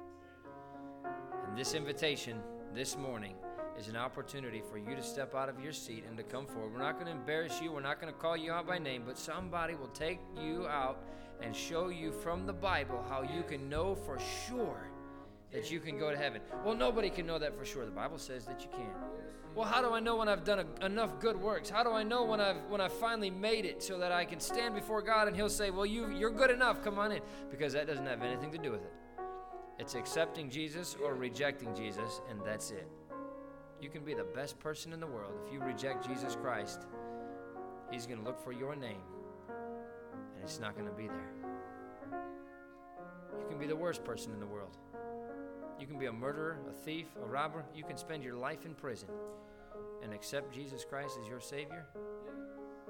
And 1.48 1.56
this 1.56 1.74
invitation 1.74 2.38
this 2.74 2.96
morning 2.96 3.34
is 3.78 3.88
an 3.88 3.96
opportunity 3.96 4.62
for 4.70 4.78
you 4.78 4.94
to 4.94 5.02
step 5.02 5.34
out 5.34 5.48
of 5.48 5.58
your 5.60 5.72
seat 5.72 6.04
and 6.08 6.16
to 6.16 6.22
come 6.22 6.46
forward. 6.46 6.72
We're 6.72 6.78
not 6.78 6.94
going 6.94 7.06
to 7.06 7.12
embarrass 7.12 7.60
you, 7.60 7.72
we're 7.72 7.80
not 7.80 8.00
going 8.00 8.12
to 8.12 8.18
call 8.18 8.36
you 8.36 8.52
out 8.52 8.66
by 8.66 8.78
name, 8.78 9.02
but 9.06 9.18
somebody 9.18 9.74
will 9.74 9.88
take 9.88 10.20
you 10.40 10.66
out 10.66 11.02
and 11.40 11.54
show 11.54 11.88
you 11.88 12.12
from 12.12 12.46
the 12.46 12.52
Bible 12.52 13.04
how 13.08 13.22
you 13.22 13.42
can 13.42 13.68
know 13.68 13.94
for 13.94 14.18
sure 14.46 14.88
that 15.52 15.70
you 15.70 15.80
can 15.80 15.98
go 15.98 16.10
to 16.10 16.16
heaven. 16.16 16.40
Well, 16.64 16.74
nobody 16.74 17.10
can 17.10 17.26
know 17.26 17.38
that 17.38 17.56
for 17.56 17.64
sure. 17.64 17.84
The 17.84 17.90
Bible 17.90 18.18
says 18.18 18.44
that 18.46 18.60
you 18.62 18.68
can. 18.70 18.90
Well, 19.54 19.68
how 19.68 19.80
do 19.80 19.94
I 19.94 20.00
know 20.00 20.16
when 20.16 20.28
I've 20.28 20.42
done 20.42 20.66
a, 20.80 20.86
enough 20.86 21.20
good 21.20 21.40
works? 21.40 21.70
How 21.70 21.84
do 21.84 21.90
I 21.90 22.02
know 22.02 22.24
when 22.24 22.40
I've 22.40 22.56
when 22.68 22.80
I've 22.80 22.92
finally 22.92 23.30
made 23.30 23.64
it 23.64 23.82
so 23.82 23.98
that 23.98 24.10
I 24.10 24.24
can 24.24 24.40
stand 24.40 24.74
before 24.74 25.00
God 25.00 25.28
and 25.28 25.36
He'll 25.36 25.48
say, 25.48 25.70
"Well, 25.70 25.86
you 25.86 26.10
you're 26.10 26.30
good 26.30 26.50
enough. 26.50 26.82
Come 26.82 26.98
on 26.98 27.12
in," 27.12 27.22
because 27.50 27.72
that 27.74 27.86
doesn't 27.86 28.06
have 28.06 28.22
anything 28.22 28.50
to 28.50 28.58
do 28.58 28.72
with 28.72 28.82
it. 28.82 28.92
It's 29.78 29.94
accepting 29.94 30.50
Jesus 30.50 30.96
or 31.00 31.14
rejecting 31.14 31.74
Jesus, 31.74 32.20
and 32.28 32.40
that's 32.44 32.72
it. 32.72 32.88
You 33.80 33.90
can 33.90 34.04
be 34.04 34.14
the 34.14 34.24
best 34.24 34.58
person 34.58 34.92
in 34.92 34.98
the 34.98 35.06
world. 35.06 35.34
If 35.46 35.52
you 35.52 35.60
reject 35.60 36.04
Jesus 36.04 36.34
Christ, 36.34 36.86
He's 37.92 38.06
going 38.06 38.18
to 38.18 38.24
look 38.24 38.42
for 38.42 38.52
your 38.52 38.74
name, 38.74 39.02
and 39.48 40.42
it's 40.42 40.58
not 40.58 40.74
going 40.74 40.88
to 40.88 40.94
be 40.94 41.06
there. 41.06 41.32
You 43.38 43.46
can 43.48 43.58
be 43.58 43.66
the 43.66 43.76
worst 43.76 44.02
person 44.02 44.32
in 44.32 44.40
the 44.40 44.46
world. 44.46 44.76
You 45.78 45.86
can 45.86 45.98
be 45.98 46.06
a 46.06 46.12
murderer, 46.12 46.58
a 46.68 46.72
thief, 46.72 47.06
a 47.22 47.26
robber. 47.26 47.64
You 47.74 47.84
can 47.84 47.96
spend 47.96 48.24
your 48.24 48.36
life 48.36 48.64
in 48.64 48.74
prison 48.74 49.08
and 50.04 50.12
accept 50.12 50.54
Jesus 50.54 50.84
Christ 50.84 51.18
as 51.20 51.28
your 51.28 51.40
Savior, 51.40 51.86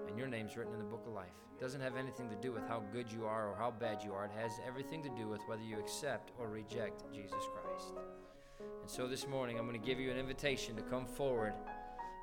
and 0.08 0.18
your 0.18 0.26
name's 0.26 0.56
written 0.56 0.74
in 0.74 0.78
the 0.78 0.84
book 0.84 1.04
of 1.06 1.14
life. 1.14 1.32
It 1.56 1.60
doesn't 1.60 1.80
have 1.80 1.96
anything 1.96 2.28
to 2.28 2.36
do 2.36 2.52
with 2.52 2.66
how 2.66 2.82
good 2.92 3.10
you 3.10 3.24
are 3.24 3.48
or 3.48 3.56
how 3.56 3.70
bad 3.70 4.02
you 4.04 4.12
are. 4.12 4.24
It 4.24 4.32
has 4.36 4.52
everything 4.66 5.02
to 5.04 5.08
do 5.10 5.28
with 5.28 5.40
whether 5.46 5.62
you 5.62 5.78
accept 5.78 6.32
or 6.38 6.48
reject 6.48 7.04
Jesus 7.14 7.42
Christ. 7.54 7.94
And 8.58 8.90
so 8.90 9.06
this 9.06 9.26
morning, 9.28 9.58
I'm 9.58 9.66
going 9.66 9.80
to 9.80 9.86
give 9.86 10.00
you 10.00 10.10
an 10.10 10.18
invitation 10.18 10.74
to 10.76 10.82
come 10.82 11.06
forward 11.06 11.54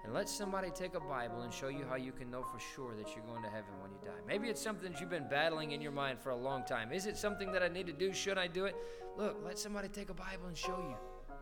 and 0.04 0.14
let 0.14 0.28
somebody 0.28 0.70
take 0.72 0.96
a 0.96 1.00
Bible 1.00 1.42
and 1.42 1.54
show 1.54 1.70
you 1.70 1.86
how 1.88 1.96
you 1.96 2.12
can 2.12 2.30
know 2.30 2.44
for 2.44 2.60
sure 2.76 2.96
that 2.96 3.16
you're 3.16 3.26
going 3.26 3.44
to 3.44 3.50
heaven 3.50 3.72
when 3.82 3.92
you 3.92 4.00
die. 4.04 4.20
Maybe 4.28 4.50
it's 4.50 4.62
something 4.62 4.92
that 4.92 5.00
you've 5.00 5.10
been 5.10 5.30
battling 5.30 5.72
in 5.72 5.82
your 5.82 5.92
mind 5.92 6.20
for 6.20 6.32
a 6.32 6.36
long 6.36 6.66
time. 6.66 6.92
Is 6.92 7.06
it 7.06 7.18
something 7.18 7.52
that 7.52 7.64
I 7.64 7.68
need 7.68 7.88
to 7.88 7.94
do? 7.94 8.12
Should 8.12 8.38
I 8.38 8.48
do 8.48 8.66
it? 8.66 8.76
Look, 9.18 9.38
let 9.46 9.58
somebody 9.58 9.88
take 9.88 10.10
a 10.10 10.14
Bible 10.14 10.48
and 10.48 10.58
show 10.58 10.78
you. 10.78 11.36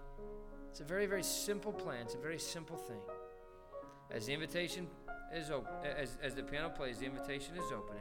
It's 0.70 0.82
a 0.82 0.84
very, 0.84 1.06
very 1.06 1.24
simple 1.24 1.72
plan. 1.72 2.04
It's 2.04 2.16
a 2.16 2.20
very 2.20 2.40
simple 2.40 2.78
thing. 2.78 3.02
As 4.12 4.26
the 4.26 4.34
invitation 4.34 4.88
is 5.34 5.52
open, 5.52 5.72
as, 5.84 6.18
as 6.24 6.34
the 6.34 6.44
piano 6.44 6.70
plays, 6.70 6.98
the 6.98 7.06
invitation 7.06 7.56
is 7.56 7.72
open 7.72 7.96